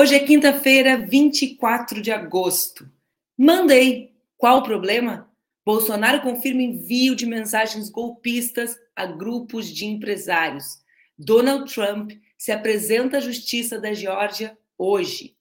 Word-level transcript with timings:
Hoje 0.00 0.14
é 0.14 0.20
quinta-feira, 0.20 0.96
24 0.96 2.00
de 2.00 2.12
agosto. 2.12 2.88
Mandei. 3.36 4.14
Qual 4.36 4.58
o 4.58 4.62
problema? 4.62 5.28
Bolsonaro 5.66 6.20
confirma 6.20 6.62
envio 6.62 7.16
de 7.16 7.26
mensagens 7.26 7.90
golpistas 7.90 8.78
a 8.94 9.04
grupos 9.04 9.66
de 9.66 9.86
empresários. 9.86 10.80
Donald 11.18 11.74
Trump 11.74 12.12
se 12.36 12.52
apresenta 12.52 13.16
à 13.16 13.20
Justiça 13.20 13.80
da 13.80 13.92
Geórgia 13.92 14.56
hoje. 14.78 15.34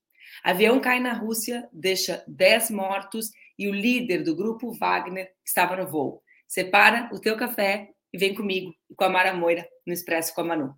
Avião 0.43 0.79
cai 0.79 0.99
na 0.99 1.13
Rússia, 1.13 1.69
deixa 1.71 2.23
10 2.27 2.71
mortos 2.71 3.29
e 3.59 3.67
o 3.67 3.75
líder 3.75 4.23
do 4.23 4.35
grupo 4.35 4.71
Wagner 4.71 5.31
estava 5.45 5.75
no 5.75 5.85
voo. 5.85 6.23
Separa 6.47 7.11
o 7.13 7.19
teu 7.19 7.37
café 7.37 7.91
e 8.11 8.17
vem 8.17 8.33
comigo 8.33 8.73
e 8.89 8.95
com 8.95 9.03
a 9.03 9.09
Mara 9.09 9.35
Moira 9.35 9.69
no 9.85 9.93
Expresso 9.93 10.33
com 10.33 10.41
a 10.41 10.45
Manu. 10.45 10.75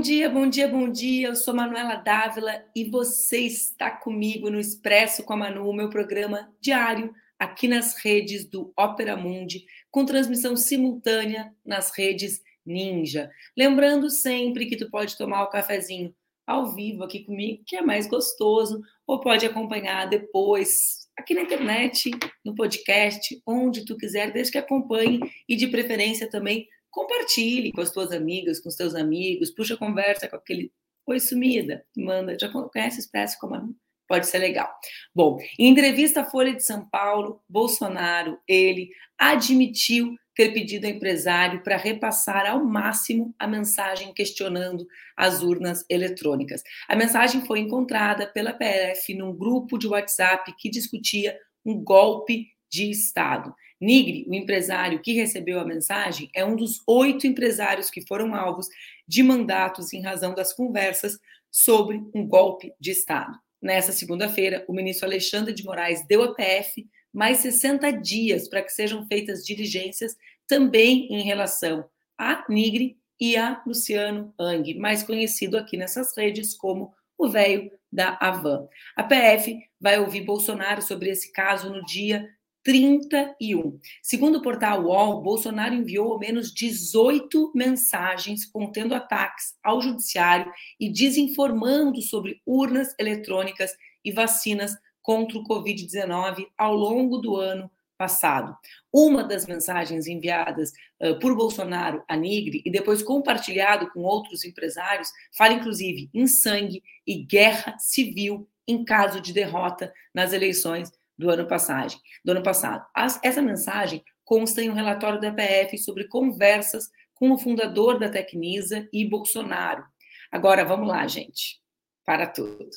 Bom 0.00 0.02
dia, 0.02 0.30
bom 0.30 0.48
dia, 0.48 0.66
bom 0.66 0.88
dia. 0.88 1.28
Eu 1.28 1.36
sou 1.36 1.52
Manuela 1.52 1.96
Dávila 1.96 2.64
e 2.74 2.88
você 2.88 3.40
está 3.40 3.90
comigo 3.90 4.48
no 4.48 4.58
Expresso 4.58 5.22
com 5.22 5.34
a 5.34 5.36
Manu, 5.36 5.70
meu 5.74 5.90
programa 5.90 6.50
diário 6.58 7.12
aqui 7.38 7.68
nas 7.68 8.02
redes 8.02 8.48
do 8.48 8.72
Opera 8.78 9.14
Mundi, 9.14 9.66
com 9.90 10.06
transmissão 10.06 10.56
simultânea 10.56 11.54
nas 11.62 11.94
redes 11.94 12.40
Ninja. 12.64 13.30
Lembrando 13.54 14.08
sempre 14.08 14.64
que 14.64 14.74
tu 14.74 14.88
pode 14.90 15.18
tomar 15.18 15.42
o 15.42 15.50
cafezinho 15.50 16.14
ao 16.46 16.74
vivo 16.74 17.04
aqui 17.04 17.22
comigo, 17.22 17.62
que 17.66 17.76
é 17.76 17.82
mais 17.82 18.06
gostoso, 18.06 18.80
ou 19.06 19.20
pode 19.20 19.44
acompanhar 19.44 20.08
depois 20.08 21.10
aqui 21.14 21.34
na 21.34 21.42
internet, 21.42 22.10
no 22.42 22.54
podcast, 22.54 23.38
onde 23.46 23.84
tu 23.84 23.98
quiser, 23.98 24.32
desde 24.32 24.52
que 24.52 24.58
acompanhe 24.58 25.20
e 25.46 25.54
de 25.54 25.66
preferência 25.66 26.26
também 26.30 26.66
compartilhe 26.90 27.72
com 27.72 27.80
as 27.80 27.90
tuas 27.90 28.12
amigas, 28.12 28.60
com 28.60 28.68
os 28.68 28.76
teus 28.76 28.94
amigos, 28.94 29.50
puxa 29.50 29.76
conversa 29.76 30.28
com 30.28 30.36
aquele 30.36 30.72
oi 31.06 31.20
sumida, 31.20 31.84
manda, 31.96 32.36
já 32.38 32.48
conhece 32.48 33.00
Expresso 33.00 33.38
como 33.40 33.74
pode 34.06 34.26
ser 34.26 34.38
legal. 34.38 34.68
Bom, 35.14 35.38
em 35.56 35.68
entrevista 35.68 36.22
à 36.22 36.24
Folha 36.24 36.52
de 36.52 36.64
São 36.64 36.84
Paulo, 36.88 37.40
Bolsonaro, 37.48 38.38
ele 38.46 38.90
admitiu 39.16 40.16
ter 40.34 40.52
pedido 40.52 40.86
ao 40.86 40.90
empresário 40.90 41.62
para 41.62 41.76
repassar 41.76 42.44
ao 42.46 42.64
máximo 42.64 43.34
a 43.38 43.46
mensagem 43.46 44.12
questionando 44.12 44.84
as 45.16 45.42
urnas 45.42 45.84
eletrônicas. 45.88 46.62
A 46.88 46.96
mensagem 46.96 47.44
foi 47.46 47.60
encontrada 47.60 48.26
pela 48.26 48.52
PF 48.52 49.14
num 49.14 49.36
grupo 49.36 49.78
de 49.78 49.86
WhatsApp 49.86 50.52
que 50.58 50.70
discutia 50.70 51.38
um 51.64 51.80
golpe 51.82 52.48
de 52.70 52.90
Estado. 52.90 53.54
Nigri, 53.80 54.26
o 54.28 54.34
empresário 54.34 55.00
que 55.00 55.12
recebeu 55.12 55.58
a 55.58 55.64
mensagem, 55.64 56.30
é 56.34 56.44
um 56.44 56.54
dos 56.54 56.82
oito 56.86 57.26
empresários 57.26 57.88
que 57.88 58.06
foram 58.06 58.34
alvos 58.34 58.68
de 59.08 59.22
mandatos 59.22 59.92
em 59.92 60.02
razão 60.02 60.34
das 60.34 60.52
conversas 60.52 61.18
sobre 61.50 62.02
um 62.14 62.26
golpe 62.26 62.72
de 62.78 62.90
Estado. 62.90 63.38
Nessa 63.60 63.92
segunda-feira, 63.92 64.64
o 64.68 64.72
ministro 64.72 65.06
Alexandre 65.06 65.52
de 65.52 65.64
Moraes 65.64 66.06
deu 66.06 66.22
à 66.22 66.34
PF 66.34 66.86
mais 67.12 67.38
60 67.38 67.90
dias 67.92 68.48
para 68.48 68.62
que 68.62 68.70
sejam 68.70 69.06
feitas 69.06 69.44
diligências 69.44 70.14
também 70.46 71.06
em 71.10 71.22
relação 71.22 71.88
a 72.16 72.44
Nigri 72.48 72.98
e 73.18 73.36
a 73.36 73.62
Luciano 73.66 74.34
Ang, 74.38 74.74
mais 74.74 75.02
conhecido 75.02 75.56
aqui 75.56 75.76
nessas 75.76 76.16
redes 76.16 76.54
como 76.54 76.92
o 77.18 77.28
velho 77.28 77.70
da 77.92 78.16
Avan. 78.20 78.68
A 78.96 79.02
PF 79.02 79.58
vai 79.80 79.98
ouvir 79.98 80.22
Bolsonaro 80.22 80.80
sobre 80.80 81.10
esse 81.10 81.32
caso 81.32 81.70
no 81.70 81.84
dia 81.84 82.28
31. 82.62 83.78
Segundo 84.02 84.36
o 84.36 84.42
portal 84.42 84.84
UOL, 84.84 85.22
Bolsonaro 85.22 85.74
enviou 85.74 86.12
ao 86.12 86.18
menos 86.18 86.52
18 86.52 87.52
mensagens 87.54 88.44
contendo 88.44 88.94
ataques 88.94 89.54
ao 89.62 89.80
judiciário 89.80 90.50
e 90.78 90.92
desinformando 90.92 92.02
sobre 92.02 92.40
urnas 92.44 92.94
eletrônicas 92.98 93.72
e 94.04 94.12
vacinas 94.12 94.76
contra 95.02 95.38
o 95.38 95.44
Covid-19 95.44 96.46
ao 96.56 96.74
longo 96.74 97.18
do 97.18 97.36
ano 97.36 97.70
passado. 97.96 98.56
Uma 98.90 99.22
das 99.22 99.46
mensagens 99.46 100.06
enviadas 100.06 100.72
uh, 101.00 101.18
por 101.18 101.36
Bolsonaro 101.36 102.02
a 102.08 102.16
Nigre 102.16 102.62
e 102.64 102.70
depois 102.70 103.02
compartilhado 103.02 103.90
com 103.90 104.00
outros 104.00 104.42
empresários 104.44 105.10
fala 105.36 105.52
inclusive 105.52 106.08
em 106.14 106.26
sangue 106.26 106.82
e 107.06 107.22
guerra 107.22 107.76
civil 107.78 108.48
em 108.66 108.84
caso 108.84 109.20
de 109.20 109.34
derrota 109.34 109.92
nas 110.14 110.32
eleições 110.32 110.90
do 111.20 111.30
ano, 111.30 111.46
passagem, 111.46 112.00
do 112.24 112.32
ano 112.32 112.42
passado. 112.42 112.84
As, 112.94 113.20
essa 113.22 113.42
mensagem 113.42 114.02
consta 114.24 114.62
em 114.62 114.70
um 114.70 114.74
relatório 114.74 115.20
da 115.20 115.30
PF 115.30 115.76
sobre 115.78 116.08
conversas 116.08 116.88
com 117.14 117.30
o 117.30 117.38
fundador 117.38 117.98
da 117.98 118.08
Tecnisa 118.08 118.88
e 118.92 119.04
Bolsonaro. 119.04 119.84
Agora, 120.32 120.64
vamos 120.64 120.88
lá, 120.88 121.06
gente. 121.06 121.60
Para 122.04 122.26
tudo. 122.26 122.70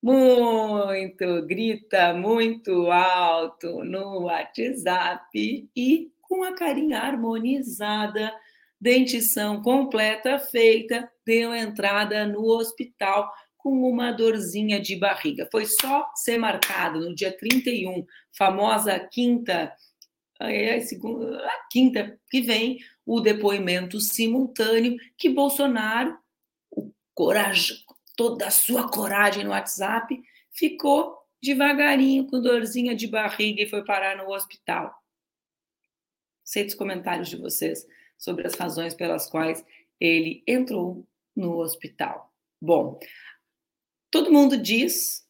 Muito, 0.00 1.46
grita 1.46 2.12
muito 2.12 2.90
alto 2.90 3.82
no 3.82 4.24
WhatsApp 4.24 5.68
e 5.74 6.12
com 6.20 6.44
a 6.44 6.54
carinha 6.54 7.00
harmonizada, 7.00 8.32
dentição 8.80 9.62
completa 9.62 10.38
feita, 10.38 11.10
deu 11.24 11.54
entrada 11.54 12.26
no 12.26 12.44
hospital 12.44 13.32
com 13.64 13.88
uma 13.88 14.12
dorzinha 14.12 14.78
de 14.78 14.94
barriga. 14.94 15.48
Foi 15.50 15.64
só 15.64 16.12
ser 16.14 16.36
marcado 16.36 17.00
no 17.00 17.14
dia 17.14 17.34
31, 17.34 18.04
famosa 18.36 19.00
quinta, 19.00 19.72
é, 20.38 20.78
segunda, 20.82 21.38
a 21.38 21.66
quinta 21.70 22.20
que 22.30 22.42
vem, 22.42 22.78
o 23.06 23.20
depoimento 23.20 23.98
simultâneo 24.00 24.98
que 25.16 25.30
Bolsonaro, 25.30 26.14
o 26.70 26.92
coragem, 27.14 27.78
toda 28.14 28.48
a 28.48 28.50
sua 28.50 28.86
coragem 28.86 29.44
no 29.44 29.50
WhatsApp, 29.50 30.14
ficou 30.52 31.16
devagarinho 31.42 32.26
com 32.26 32.42
dorzinha 32.42 32.94
de 32.94 33.06
barriga 33.06 33.62
e 33.62 33.68
foi 33.68 33.82
parar 33.82 34.18
no 34.18 34.30
hospital. 34.30 34.94
Sei 36.44 36.64
dos 36.64 36.74
comentários 36.74 37.30
de 37.30 37.36
vocês 37.36 37.86
sobre 38.18 38.46
as 38.46 38.54
razões 38.56 38.92
pelas 38.92 39.26
quais 39.26 39.64
ele 39.98 40.42
entrou 40.46 41.06
no 41.34 41.56
hospital. 41.56 42.30
Bom, 42.60 42.98
Todo 44.14 44.30
mundo 44.30 44.56
diz, 44.56 45.24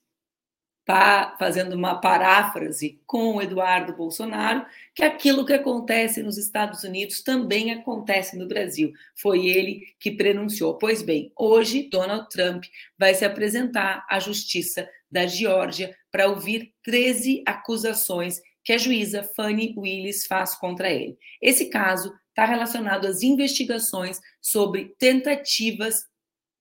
fazendo 1.38 1.72
uma 1.72 2.02
paráfrase 2.02 3.00
com 3.06 3.36
o 3.36 3.40
Eduardo 3.40 3.96
Bolsonaro, 3.96 4.66
que 4.94 5.02
aquilo 5.02 5.46
que 5.46 5.54
acontece 5.54 6.22
nos 6.22 6.36
Estados 6.36 6.84
Unidos 6.84 7.22
também 7.22 7.72
acontece 7.72 8.36
no 8.36 8.46
Brasil. 8.46 8.92
Foi 9.16 9.46
ele 9.46 9.86
que 9.98 10.10
prenunciou. 10.10 10.76
Pois 10.76 11.00
bem, 11.00 11.32
hoje 11.34 11.88
Donald 11.88 12.28
Trump 12.28 12.64
vai 12.98 13.14
se 13.14 13.24
apresentar 13.24 14.04
à 14.06 14.20
Justiça 14.20 14.86
da 15.10 15.26
Geórgia 15.26 15.96
para 16.12 16.28
ouvir 16.28 16.74
13 16.82 17.42
acusações 17.46 18.38
que 18.62 18.74
a 18.74 18.78
juíza 18.78 19.22
Fanny 19.22 19.74
Willis 19.78 20.26
faz 20.26 20.54
contra 20.54 20.90
ele. 20.90 21.16
Esse 21.40 21.70
caso 21.70 22.12
está 22.28 22.44
relacionado 22.44 23.06
às 23.06 23.22
investigações 23.22 24.20
sobre 24.42 24.94
tentativas 24.98 26.04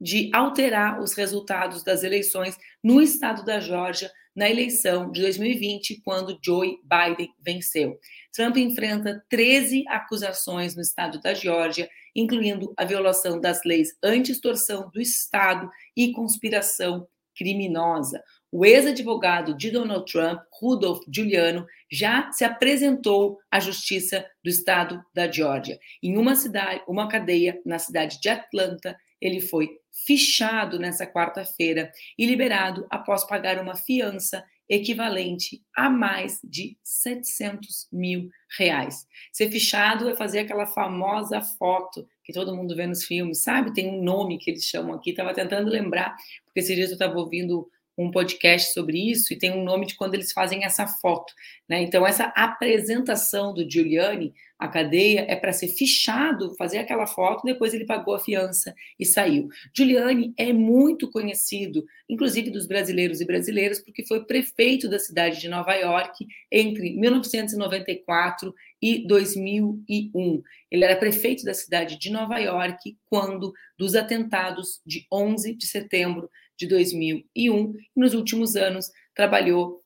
de 0.04 0.30
alterar 0.34 1.02
os 1.02 1.14
resultados 1.14 1.82
das 1.82 2.04
eleições 2.04 2.58
no 2.84 3.02
estado 3.02 3.46
da 3.46 3.62
Geórgia 3.62 4.12
na 4.36 4.50
eleição 4.50 5.12
de 5.12 5.22
2020, 5.22 6.02
quando 6.04 6.38
Joe 6.44 6.78
Biden 6.84 7.30
venceu. 7.40 7.98
Trump 8.34 8.58
enfrenta 8.58 9.24
13 9.30 9.86
acusações 9.88 10.76
no 10.76 10.82
estado 10.82 11.22
da 11.22 11.34
Geórgia, 11.34 11.90
incluindo 12.16 12.74
a 12.76 12.84
violação 12.84 13.40
das 13.40 13.64
leis 13.64 13.96
anti-extorsão 14.04 14.90
do 14.92 15.00
estado 15.00 15.70
e 15.96 16.12
conspiração 16.12 17.08
criminosa. 17.38 18.22
O 18.52 18.66
ex-advogado 18.66 19.56
de 19.56 19.72
Donald 19.72 20.12
Trump, 20.12 20.42
Rudolph 20.60 21.04
Giuliano, 21.12 21.66
já 21.90 22.32
se 22.32 22.44
apresentou 22.44 23.40
à 23.50 23.60
Justiça 23.60 24.26
do 24.44 24.50
Estado 24.50 25.02
da 25.14 25.32
Geórgia. 25.32 25.80
Em 26.02 26.18
uma 26.18 26.36
cidade, 26.36 26.84
uma 26.88 27.08
cadeia 27.08 27.60
na 27.66 27.80
cidade 27.80 28.20
de 28.20 28.30
Atlanta, 28.30 28.96
ele 29.22 29.40
foi 29.40 29.70
fichado 30.06 30.80
nessa 30.80 31.06
quarta-feira 31.06 31.92
e 32.18 32.26
liberado 32.26 32.86
após 32.90 33.24
pagar 33.24 33.62
uma 33.62 33.76
fiança 33.76 34.44
equivalente 34.68 35.62
a 35.76 35.90
mais 35.90 36.40
de 36.44 36.78
700 36.84 37.88
mil 37.92 38.30
reais. 38.58 39.06
Ser 39.32 39.50
fichado 39.52 40.10
é 40.10 40.16
fazer 40.16 40.40
aquela 40.40 40.66
famosa 40.66 41.42
foto 41.42 42.08
que 42.24 42.34
todo 42.34 42.56
mundo 42.56 42.76
vê 42.76 42.88
nos 42.88 43.04
filmes, 43.04 43.44
sabe? 43.44 43.74
Tem 43.74 43.88
um 43.88 44.02
nome 44.02 44.38
que 44.38 44.50
eles 44.50 44.64
chamam 44.64 44.96
aqui, 44.96 45.12
estava 45.12 45.34
tentando 45.34 45.70
lembrar, 45.70 46.16
porque 46.46 46.62
esses 46.62 46.76
dias 46.76 46.90
eu 46.90 46.96
estava 46.96 47.18
ouvindo 47.20 47.70
um 47.98 48.10
podcast 48.10 48.74
sobre 48.74 48.98
isso 49.12 49.34
e 49.34 49.38
tem 49.38 49.52
um 49.52 49.64
nome 49.64 49.86
de 49.86 49.96
quando 49.96 50.16
eles 50.16 50.32
fazem 50.32 50.64
essa 50.64 50.88
foto. 50.88 51.34
Né? 51.68 51.82
Então, 51.82 52.06
essa 52.06 52.26
apresentação 52.36 53.54
do 53.54 53.70
Giuliani 53.70 54.34
à 54.58 54.68
cadeia 54.68 55.26
é 55.28 55.36
para 55.36 55.52
ser 55.52 55.68
fichado, 55.68 56.56
fazer 56.56 56.78
aquela 56.78 57.06
foto, 57.06 57.44
depois 57.44 57.74
ele 57.74 57.86
pagou 57.86 58.16
a 58.16 58.20
fiança 58.20 58.74
e 59.00 59.06
saiu. 59.06 59.50
Giuliani 59.76 60.34
é 60.38 60.54
muito 60.54 61.10
conhecido, 61.12 61.86
inclusive 62.10 62.50
dos 62.50 62.66
brasileiros 62.66 63.22
e 63.22 63.26
brasileiras, 63.26 63.80
porque 63.80 64.06
foi 64.06 64.26
prefeito 64.26 64.90
da 64.90 65.00
cidade 65.00 65.40
de 65.40 65.50
Nova 65.50 65.74
York 65.74 66.26
entre 66.52 66.96
1994 66.96 68.54
e 68.82 69.06
2001. 69.08 70.42
Ele 70.72 70.84
era 70.84 70.96
prefeito 70.96 71.44
da 71.44 71.54
cidade 71.54 71.98
de 71.98 72.10
Nova 72.10 72.38
York 72.40 72.98
quando 73.10 73.54
dos 73.78 73.96
atentados 73.96 74.82
de 74.86 75.06
11 75.12 75.56
de 75.56 75.68
setembro 75.68 76.30
de 76.64 76.68
2001 76.68 77.24
e 77.36 78.00
nos 78.00 78.14
últimos 78.14 78.56
anos 78.56 78.92
trabalhou 79.14 79.84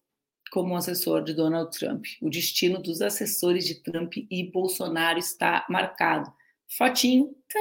como 0.52 0.76
assessor 0.76 1.24
de 1.24 1.34
Donald 1.34 1.78
Trump. 1.78 2.06
O 2.22 2.30
destino 2.30 2.82
dos 2.82 3.02
assessores 3.02 3.66
de 3.66 3.76
Trump 3.82 4.14
e 4.18 4.50
Bolsonaro 4.52 5.20
está 5.20 5.66
marcado. 5.70 6.32
Fotinho, 6.78 7.36
tá. 7.50 7.60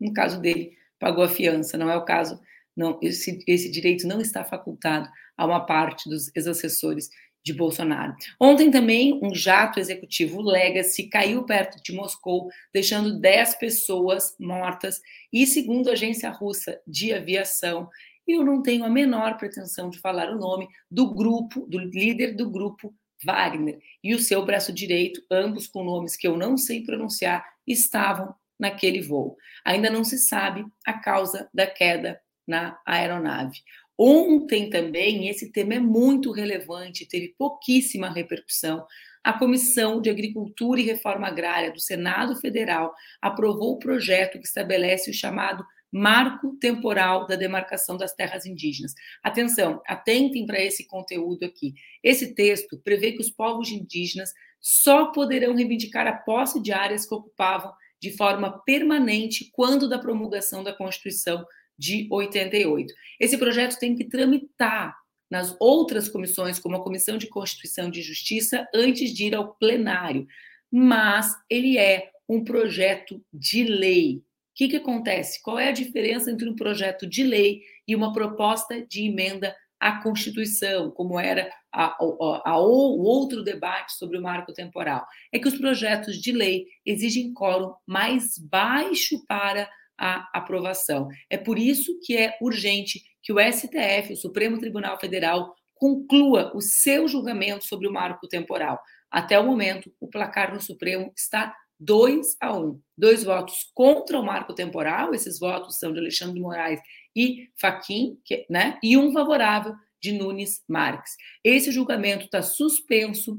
no 0.00 0.12
caso 0.12 0.40
dele, 0.40 0.76
pagou 0.98 1.24
a 1.24 1.28
fiança, 1.28 1.78
não 1.78 1.90
é 1.90 1.96
o 1.96 2.04
caso, 2.04 2.40
não, 2.76 2.98
esse, 3.02 3.42
esse 3.46 3.70
direito 3.70 4.06
não 4.06 4.20
está 4.20 4.44
facultado 4.44 5.08
a 5.36 5.46
uma 5.46 5.64
parte 5.64 6.08
dos 6.08 6.34
ex-assessores 6.34 7.10
de 7.46 7.54
Bolsonaro. 7.54 8.12
Ontem 8.40 8.72
também 8.72 9.20
um 9.22 9.32
jato 9.32 9.78
executivo 9.78 10.42
Legacy 10.42 11.04
caiu 11.08 11.44
perto 11.44 11.80
de 11.80 11.92
Moscou, 11.92 12.48
deixando 12.74 13.20
10 13.20 13.54
pessoas 13.54 14.34
mortas 14.40 15.00
e 15.32 15.46
segundo 15.46 15.88
a 15.88 15.92
agência 15.92 16.28
russa 16.28 16.80
de 16.84 17.14
aviação, 17.14 17.88
eu 18.26 18.44
não 18.44 18.60
tenho 18.60 18.84
a 18.84 18.90
menor 18.90 19.36
pretensão 19.36 19.88
de 19.88 20.00
falar 20.00 20.28
o 20.28 20.38
nome 20.40 20.66
do 20.90 21.14
grupo, 21.14 21.64
do 21.68 21.78
líder 21.78 22.34
do 22.34 22.50
grupo 22.50 22.92
Wagner 23.24 23.78
e 24.02 24.12
o 24.12 24.18
seu 24.18 24.44
braço 24.44 24.72
direito, 24.72 25.22
ambos 25.30 25.68
com 25.68 25.84
nomes 25.84 26.16
que 26.16 26.26
eu 26.26 26.36
não 26.36 26.58
sei 26.58 26.82
pronunciar, 26.82 27.46
estavam 27.64 28.34
naquele 28.58 29.00
voo. 29.00 29.36
Ainda 29.64 29.88
não 29.88 30.02
se 30.02 30.18
sabe 30.18 30.66
a 30.84 30.94
causa 30.94 31.48
da 31.54 31.64
queda 31.64 32.20
na 32.44 32.76
aeronave. 32.84 33.60
Ontem 33.98 34.68
também, 34.68 35.28
esse 35.28 35.50
tema 35.50 35.74
é 35.74 35.80
muito 35.80 36.30
relevante, 36.30 37.06
teve 37.06 37.34
pouquíssima 37.38 38.12
repercussão. 38.12 38.86
A 39.24 39.32
Comissão 39.32 40.00
de 40.00 40.10
Agricultura 40.10 40.80
e 40.80 40.84
Reforma 40.84 41.26
Agrária 41.26 41.72
do 41.72 41.80
Senado 41.80 42.36
Federal 42.36 42.94
aprovou 43.20 43.72
o 43.72 43.78
projeto 43.78 44.38
que 44.38 44.46
estabelece 44.46 45.10
o 45.10 45.14
chamado 45.14 45.64
Marco 45.90 46.56
Temporal 46.58 47.26
da 47.26 47.36
Demarcação 47.36 47.96
das 47.96 48.12
Terras 48.12 48.44
Indígenas. 48.44 48.92
Atenção, 49.22 49.80
atentem 49.86 50.46
para 50.46 50.60
esse 50.60 50.86
conteúdo 50.86 51.44
aqui. 51.44 51.74
Esse 52.02 52.34
texto 52.34 52.78
prevê 52.84 53.12
que 53.12 53.22
os 53.22 53.30
povos 53.30 53.70
indígenas 53.70 54.32
só 54.60 55.06
poderão 55.06 55.54
reivindicar 55.54 56.06
a 56.06 56.12
posse 56.12 56.60
de 56.60 56.72
áreas 56.72 57.06
que 57.06 57.14
ocupavam 57.14 57.72
de 58.00 58.16
forma 58.16 58.62
permanente 58.64 59.50
quando 59.52 59.88
da 59.88 59.98
promulgação 59.98 60.62
da 60.62 60.72
Constituição 60.72 61.44
de 61.78 62.06
88. 62.10 62.92
Esse 63.20 63.38
projeto 63.38 63.78
tem 63.78 63.94
que 63.94 64.04
tramitar 64.04 64.96
nas 65.30 65.56
outras 65.60 66.08
comissões, 66.08 66.58
como 66.58 66.76
a 66.76 66.82
Comissão 66.82 67.18
de 67.18 67.26
Constituição 67.26 67.90
e 67.92 68.02
Justiça, 68.02 68.66
antes 68.74 69.12
de 69.12 69.26
ir 69.26 69.34
ao 69.34 69.54
plenário. 69.54 70.26
Mas 70.70 71.34
ele 71.50 71.78
é 71.78 72.10
um 72.28 72.42
projeto 72.44 73.22
de 73.32 73.64
lei. 73.64 74.16
O 74.16 74.22
que, 74.54 74.68
que 74.68 74.76
acontece? 74.76 75.42
Qual 75.42 75.58
é 75.58 75.68
a 75.68 75.72
diferença 75.72 76.30
entre 76.30 76.48
um 76.48 76.56
projeto 76.56 77.06
de 77.06 77.22
lei 77.22 77.62
e 77.86 77.94
uma 77.94 78.12
proposta 78.12 78.84
de 78.86 79.06
emenda 79.06 79.54
à 79.78 80.02
Constituição, 80.02 80.90
como 80.90 81.20
era 81.20 81.50
a, 81.72 81.84
a, 81.84 82.50
a, 82.50 82.58
o 82.58 83.02
outro 83.02 83.42
debate 83.42 83.92
sobre 83.92 84.16
o 84.16 84.22
marco 84.22 84.52
temporal? 84.52 85.06
É 85.32 85.38
que 85.38 85.48
os 85.48 85.58
projetos 85.58 86.16
de 86.20 86.32
lei 86.32 86.66
exigem 86.84 87.34
quórum 87.34 87.74
mais 87.86 88.38
baixo 88.38 89.22
para 89.26 89.68
a 89.98 90.28
aprovação. 90.32 91.08
É 91.30 91.36
por 91.36 91.58
isso 91.58 91.98
que 92.02 92.16
é 92.16 92.36
urgente 92.40 93.02
que 93.22 93.32
o 93.32 93.40
STF, 93.40 94.12
o 94.12 94.16
Supremo 94.16 94.58
Tribunal 94.58 94.98
Federal, 94.98 95.54
conclua 95.74 96.52
o 96.54 96.60
seu 96.60 97.06
julgamento 97.06 97.64
sobre 97.64 97.86
o 97.86 97.92
marco 97.92 98.26
temporal. 98.28 98.80
Até 99.10 99.38
o 99.38 99.46
momento, 99.46 99.92
o 100.00 100.08
placar 100.08 100.52
no 100.52 100.60
Supremo 100.60 101.12
está 101.16 101.54
2 101.78 102.36
a 102.40 102.56
1. 102.56 102.80
Dois 102.96 103.24
votos 103.24 103.70
contra 103.74 104.18
o 104.18 104.24
marco 104.24 104.54
temporal, 104.54 105.14
esses 105.14 105.38
votos 105.38 105.78
são 105.78 105.92
de 105.92 105.98
Alexandre 105.98 106.40
Moraes 106.40 106.80
e 107.14 107.48
Faquim, 107.60 108.18
né? 108.48 108.78
e 108.82 108.96
um 108.96 109.12
favorável 109.12 109.74
de 110.00 110.12
Nunes 110.12 110.62
Marques. 110.68 111.12
Esse 111.42 111.72
julgamento 111.72 112.26
está 112.26 112.42
suspenso 112.42 113.38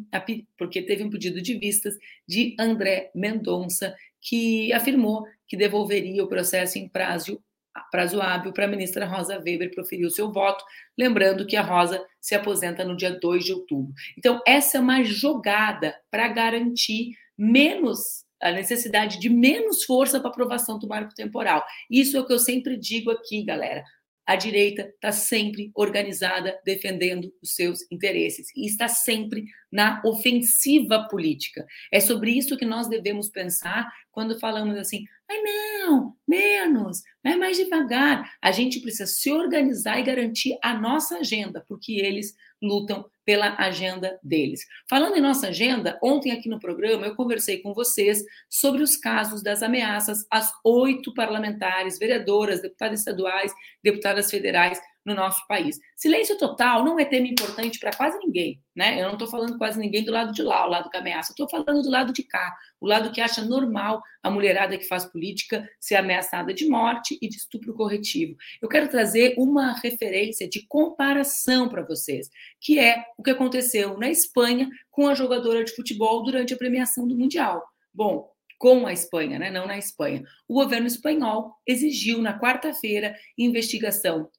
porque 0.57 0.81
teve 0.81 1.03
um 1.03 1.09
pedido 1.09 1.41
de 1.41 1.57
vistas 1.57 1.95
de 2.27 2.55
André 2.59 3.11
Mendonça, 3.15 3.95
que 4.27 4.73
afirmou 4.73 5.25
que 5.47 5.55
devolveria 5.55 6.23
o 6.23 6.27
processo 6.27 6.77
em 6.77 6.89
prazo, 6.89 7.41
prazo 7.89 8.21
hábil 8.21 8.51
para 8.51 8.65
a 8.65 8.67
ministra 8.67 9.05
Rosa 9.05 9.37
Weber 9.39 9.71
proferir 9.73 10.05
o 10.05 10.11
seu 10.11 10.31
voto, 10.31 10.63
lembrando 10.97 11.45
que 11.45 11.55
a 11.55 11.61
Rosa 11.61 12.03
se 12.19 12.35
aposenta 12.35 12.83
no 12.83 12.97
dia 12.97 13.11
2 13.11 13.45
de 13.45 13.53
outubro. 13.53 13.93
Então, 14.17 14.41
essa 14.45 14.77
é 14.77 14.81
uma 14.81 15.03
jogada 15.03 15.95
para 16.11 16.27
garantir 16.27 17.11
menos 17.37 18.25
a 18.41 18.51
necessidade 18.51 19.19
de 19.19 19.29
menos 19.29 19.83
força 19.83 20.19
para 20.19 20.29
aprovação 20.29 20.77
do 20.77 20.87
marco 20.87 21.15
temporal. 21.15 21.65
Isso 21.89 22.17
é 22.17 22.19
o 22.19 22.25
que 22.25 22.33
eu 22.33 22.39
sempre 22.39 22.77
digo 22.77 23.09
aqui, 23.09 23.43
galera 23.43 23.83
a 24.27 24.35
direita 24.35 24.81
está 24.81 25.09
sempre 25.09 25.71
organizada 25.73 26.59
defendendo 26.65 27.33
os 27.41 27.55
seus 27.55 27.89
interesses 27.89 28.49
e 28.53 28.67
está 28.67 28.89
sempre 28.89 29.45
na 29.71 30.01
ofensiva 30.03 31.07
política. 31.09 31.65
É 31.89 32.01
sobre 32.01 32.31
isso 32.31 32.57
que 32.57 32.65
nós 32.65 32.89
devemos 32.89 33.29
pensar 33.29 33.89
quando 34.11 34.37
falamos 34.37 34.75
assim: 34.75 35.05
ai, 35.29 35.41
não, 35.41 36.13
menos, 36.27 37.01
vai 37.23 37.37
mais 37.37 37.55
devagar. 37.55 38.29
A 38.41 38.51
gente 38.51 38.81
precisa 38.81 39.07
se 39.07 39.31
organizar 39.31 39.97
e 39.97 40.03
garantir 40.03 40.57
a 40.61 40.77
nossa 40.77 41.19
agenda, 41.19 41.63
porque 41.65 41.93
eles 41.93 42.35
lutam 42.61 43.05
pela 43.27 43.55
agenda 43.57 44.17
deles. 44.23 44.61
Falando 44.89 45.17
em 45.17 45.21
nossa 45.21 45.49
agenda, 45.49 45.99
ontem 46.01 46.31
aqui 46.31 46.47
no 46.47 46.61
programa 46.61 47.05
eu 47.05 47.13
conversei 47.13 47.57
com 47.61 47.73
vocês 47.73 48.23
sobre 48.49 48.81
os 48.81 48.95
casos 48.95 49.43
das 49.43 49.61
ameaças 49.61 50.25
às 50.31 50.49
oito 50.63 51.13
parlamentares, 51.13 51.99
vereadoras, 51.99 52.61
deputadas 52.61 52.99
estaduais, 52.99 53.53
deputadas 53.83 54.31
federais 54.31 54.79
no 55.07 55.15
nosso 55.15 55.47
país. 55.47 55.79
Silêncio 55.95 56.37
total 56.37 56.83
não 56.83 56.99
é 56.99 57.05
tema 57.05 57.27
importante 57.27 57.79
para 57.79 57.91
quase 57.91 58.19
ninguém, 58.19 58.61
né? 58.75 59.01
Eu 59.01 59.05
não 59.05 59.13
estou 59.13 59.27
falando 59.27 59.57
quase 59.57 59.79
ninguém 59.79 60.03
do 60.03 60.11
lado 60.11 60.33
de 60.33 60.43
lá, 60.43 60.67
o 60.67 60.69
lado 60.69 60.89
que 60.89 60.97
ameaça, 60.97 61.31
estou 61.31 61.47
falando 61.49 61.81
do 61.81 61.89
lado 61.89 62.11
de 62.11 62.23
cá, 62.23 62.53
o 62.81 62.85
lado 62.85 63.09
que 63.09 63.21
acha 63.21 63.41
normal 63.41 64.03
a 64.21 64.29
mulherada 64.29 64.77
que 64.77 64.83
faz 64.83 65.05
política 65.05 65.67
ser 65.79 65.95
ameaçada 65.95 66.53
de 66.53 66.67
morte 66.67 67.17
e 67.21 67.29
de 67.29 67.37
estupro 67.37 67.73
corretivo. 67.73 68.35
Eu 68.61 68.67
quero 68.67 68.89
trazer 68.89 69.33
uma 69.37 69.79
referência 69.79 70.47
de 70.47 70.67
comparação 70.67 71.69
para 71.69 71.85
vocês, 71.85 72.29
que 72.59 72.77
é 72.77 73.05
o 73.17 73.23
que 73.23 73.31
aconteceu 73.31 73.97
na 73.97 74.09
Espanha 74.09 74.69
com 74.91 75.07
a 75.07 75.13
jogadora 75.13 75.63
de 75.63 75.73
futebol 75.73 76.21
durante 76.21 76.53
a 76.53 76.57
premiação 76.57 77.07
do 77.07 77.17
Mundial. 77.17 77.63
Bom, 77.93 78.29
com 78.57 78.85
a 78.85 78.91
Espanha, 78.91 79.39
né? 79.39 79.49
não 79.49 79.67
na 79.67 79.77
Espanha. 79.77 80.23
O 80.47 80.55
governo 80.55 80.87
espanhol 80.87 81.53
exigiu 81.65 82.21
na 82.21 82.37
quarta-feira 82.37 83.15
investigação 83.37 84.29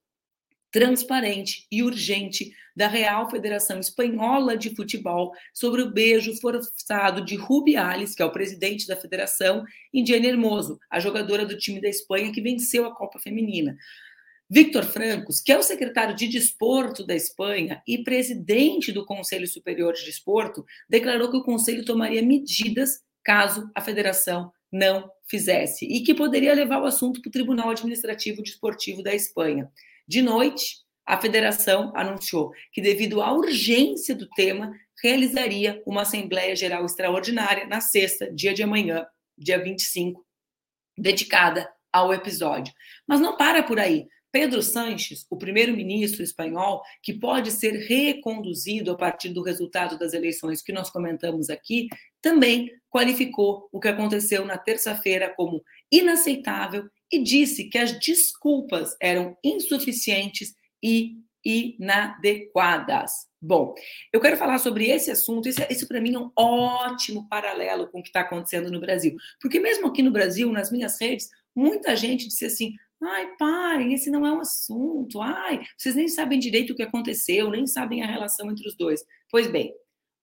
transparente 0.71 1.67
e 1.71 1.83
urgente 1.83 2.53
da 2.77 2.87
Real 2.87 3.29
Federação 3.31 3.81
Espanhola 3.81 4.57
de 4.57 4.75
Futebol 4.75 5.33
sobre 5.53 5.83
o 5.83 5.91
beijo 5.91 6.35
forçado 6.41 7.25
de 7.25 7.35
Rubiales, 7.35 8.15
que 8.15 8.23
é 8.23 8.25
o 8.25 8.33
presidente 8.33 8.87
da 8.87 8.97
federação, 8.97 9.65
em 9.93 10.05
Diana 10.05 10.27
Hermoso, 10.27 10.79
a 10.91 11.01
jogadora 11.01 11.45
do 11.45 11.59
time 11.59 11.81
da 11.81 11.89
Espanha 11.89 12.33
que 12.33 12.41
venceu 12.41 12.87
a 12.87 12.95
Copa 12.95 13.19
Feminina. 13.19 13.77
Victor 14.51 14.85
Francos, 14.85 15.43
que 15.43 15.53
é 15.53 15.59
o 15.59 15.63
secretário 15.63 16.15
de 16.15 16.27
Desporto 16.27 17.05
da 17.05 17.15
Espanha 17.15 17.83
e 17.87 18.03
presidente 18.03 18.91
do 18.91 19.05
Conselho 19.05 19.47
Superior 19.47 19.93
de 19.93 20.05
Desporto, 20.05 20.65
declarou 20.89 21.31
que 21.31 21.37
o 21.37 21.45
conselho 21.45 21.85
tomaria 21.85 22.23
medidas 22.23 23.01
caso 23.23 23.71
a 23.75 23.81
federação 23.83 24.51
não 24.73 25.11
fizesse 25.29 25.85
e 25.85 26.01
que 26.01 26.15
poderia 26.15 26.55
levar 26.55 26.81
o 26.81 26.87
assunto 26.87 27.21
para 27.21 27.29
o 27.29 27.33
Tribunal 27.33 27.71
Administrativo 27.71 28.43
Desportivo 28.43 29.03
da 29.03 29.15
Espanha. 29.15 29.71
De 30.09 30.23
noite, 30.23 30.79
a 31.07 31.21
federação 31.21 31.93
anunciou 31.95 32.50
que, 32.73 32.81
devido 32.81 33.21
à 33.21 33.31
urgência 33.31 34.15
do 34.15 34.27
tema, 34.31 34.73
realizaria 35.03 35.83
uma 35.87 36.03
Assembleia 36.03 36.57
Geral 36.57 36.87
Extraordinária 36.87 37.67
na 37.67 37.83
sexta, 37.83 38.33
dia 38.33 38.55
de 38.55 38.62
amanhã, 38.62 39.07
dia 39.37 39.62
25, 39.62 40.25
dedicada 40.97 41.71
ao 41.93 42.12
episódio. 42.12 42.73
Mas 43.07 43.21
não 43.21 43.37
para 43.37 43.62
por 43.62 43.79
aí. 43.79 44.07
Pedro 44.33 44.62
Sanches, 44.62 45.27
o 45.31 45.37
primeiro-ministro 45.37 46.23
espanhol, 46.23 46.83
que 47.03 47.15
pode 47.15 47.50
ser 47.50 47.73
reconduzido 47.87 48.93
a 48.93 48.97
partir 48.97 49.31
do 49.31 49.43
resultado 49.43 49.99
das 49.99 50.12
eleições 50.15 50.62
que 50.62 50.73
nós 50.73 50.91
comentamos 50.91 51.49
aqui, 51.50 51.88
também 52.21 52.71
qualificou 52.91 53.69
o 53.73 53.81
que 53.81 53.88
aconteceu 53.88 54.45
na 54.45 54.59
terça-feira 54.59 55.33
como 55.35 55.62
inaceitável 55.91 56.88
e 57.11 57.23
disse 57.23 57.65
que 57.65 57.79
as 57.79 57.99
desculpas 57.99 58.97
eram 59.00 59.37
insuficientes 59.43 60.55
e 60.83 61.17
inadequadas. 61.45 63.11
Bom, 63.41 63.75
eu 64.12 64.21
quero 64.21 64.37
falar 64.37 64.59
sobre 64.59 64.88
esse 64.88 65.11
assunto. 65.11 65.49
Isso, 65.49 65.61
isso 65.71 65.87
para 65.87 66.00
mim 66.00 66.15
é 66.15 66.19
um 66.19 66.31
ótimo 66.37 67.29
paralelo 67.29 67.88
com 67.88 68.00
o 68.00 68.03
que 68.03 68.09
está 68.09 68.21
acontecendo 68.21 68.71
no 68.71 68.81
Brasil. 68.81 69.17
Porque 69.41 69.61
mesmo 69.61 69.87
aqui 69.87 70.03
no 70.03 70.11
Brasil, 70.11 70.50
nas 70.50 70.71
minhas 70.71 71.00
redes, 71.00 71.29
muita 71.55 71.97
gente 71.97 72.27
disse 72.27 72.45
assim: 72.45 72.75
ai, 73.03 73.35
parem, 73.38 73.95
esse 73.95 74.11
não 74.11 74.27
é 74.27 74.33
um 74.33 74.41
assunto. 74.41 75.23
Ai, 75.23 75.65
vocês 75.77 75.95
nem 75.95 76.09
sabem 76.09 76.38
direito 76.38 76.73
o 76.73 76.77
que 76.77 76.83
aconteceu, 76.83 77.50
nem 77.50 77.67
sabem 77.67 78.03
a 78.03 78.07
relação 78.07 78.50
entre 78.50 78.67
os 78.67 78.77
dois. 78.77 79.05
Pois 79.31 79.47
bem, 79.47 79.73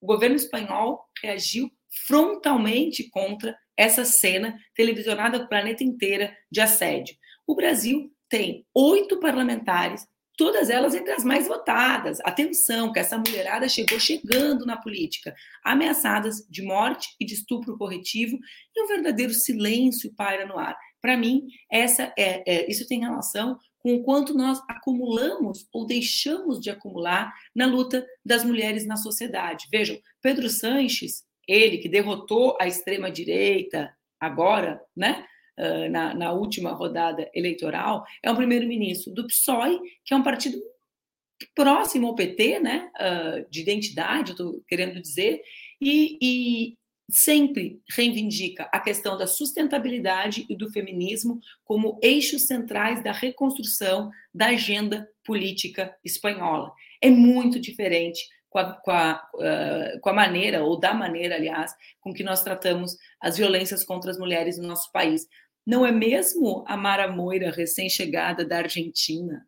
o 0.01 0.06
governo 0.06 0.36
espanhol 0.36 1.06
reagiu 1.24 1.72
frontalmente 2.06 3.10
contra 3.10 3.58
essa 3.77 4.05
cena 4.05 4.58
televisionada 4.74 5.38
para 5.38 5.46
o 5.46 5.50
planeta 5.50 5.84
inteira 5.84 6.36
de 6.51 6.62
assédio. 6.62 7.15
O 7.46 7.55
Brasil 7.55 8.12
tem 8.29 8.65
oito 8.74 9.20
parlamentares 9.20 10.05
todas 10.38 10.70
elas 10.70 10.94
entre 10.94 11.12
as 11.12 11.24
mais 11.24 11.48
votadas. 11.48 12.20
Atenção, 12.22 12.91
que 12.91 13.00
essa 13.00 13.17
mulherada 13.17 13.67
chegou 13.67 14.00
chegando 14.00 14.65
na 14.65 14.77
política, 14.77 15.34
ameaçadas 15.63 16.46
de 16.50 16.62
morte 16.62 17.10
e 17.20 17.25
de 17.25 17.34
estupro 17.34 17.77
corretivo, 17.77 18.38
e 18.75 18.84
um 18.84 18.88
verdadeiro 18.88 19.34
silêncio 19.34 20.13
paira 20.15 20.46
no 20.46 20.58
ar. 20.58 20.75
Para 21.01 21.17
mim, 21.17 21.48
essa 21.72 22.13
é, 22.17 22.44
é, 22.46 22.70
isso 22.70 22.88
tem 22.88 23.00
relação 23.00 23.58
com 23.79 23.96
o 23.96 24.03
quanto 24.03 24.34
nós 24.34 24.60
acumulamos 24.67 25.67
ou 25.72 25.86
deixamos 25.86 26.60
de 26.60 26.72
acumular 26.72 27.32
na 27.55 27.67
luta 27.67 28.05
das 28.25 28.44
mulheres 28.44 28.86
na 28.88 28.98
sociedade. 28.98 29.67
Vejam, 29.72 29.98
Pedro 30.22 30.50
Sanches, 30.50 31.24
ele 31.48 31.78
que 31.78 31.90
derrotou 31.90 32.58
a 32.60 32.68
extrema 32.68 33.12
direita 33.12 33.96
agora, 34.20 34.82
né? 34.96 35.25
uh, 35.58 35.90
na, 35.90 36.14
na, 36.14 36.32
última 36.32 36.72
rodada 36.72 37.30
eleitoral, 37.34 38.06
é 38.22 38.32
um 38.32 38.36
primeiro-ministro 38.36 39.14
do 39.14 39.28
PSOE, 39.28 39.80
que 40.04 40.14
é 40.14 40.18
um 40.18 40.24
partido 40.24 40.58
próximo 41.54 42.08
ao 42.08 42.16
PT, 42.16 42.60
né, 42.60 42.90
uh, 42.96 43.50
de 43.50 43.62
identidade, 43.62 44.32
estou 44.32 44.62
querendo 44.68 45.02
dizer, 45.02 45.42
e, 45.82 46.18
e 46.22 46.78
sempre 47.10 47.80
reivindica 47.92 48.70
a 48.72 48.80
questão 48.80 49.18
da 49.18 49.28
sustentabilidade 49.28 50.46
e 50.50 50.56
do 50.56 50.72
feminismo 50.72 51.40
como 51.64 52.00
eixos 52.02 52.48
centrais 52.48 53.04
da 53.04 53.12
reconstrução 53.12 54.10
da 54.34 54.48
agenda 54.48 55.08
política 55.24 55.96
espanhola. 56.04 56.72
É 57.02 57.10
muito 57.10 57.60
diferente 57.60 58.28
com 58.55 58.59
a, 58.59 58.74
com, 58.74 58.91
a, 58.91 59.21
uh, 59.33 60.00
com 60.00 60.09
a, 60.09 60.13
maneira, 60.13 60.63
ou 60.63 60.79
da 60.79 60.93
maneira, 60.93 61.35
aliás, 61.35 61.74
com 62.00 62.13
que 62.13 62.24
nós 62.24 62.41
tratamos 62.41 62.95
as 63.19 63.35
violências 63.35 63.83
contra 63.83 64.09
as 64.09 64.17
mulheres 64.17 64.57
no 64.57 64.65
nosso 64.65 64.89
país. 64.93 65.27
Não 65.67 65.85
é 65.85 65.91
mesmo 65.91 66.63
a 66.65 66.77
Mara 66.77 67.12
Moira, 67.12 67.51
recém-chegada 67.51 68.45
da 68.45 68.59
Argentina? 68.59 69.45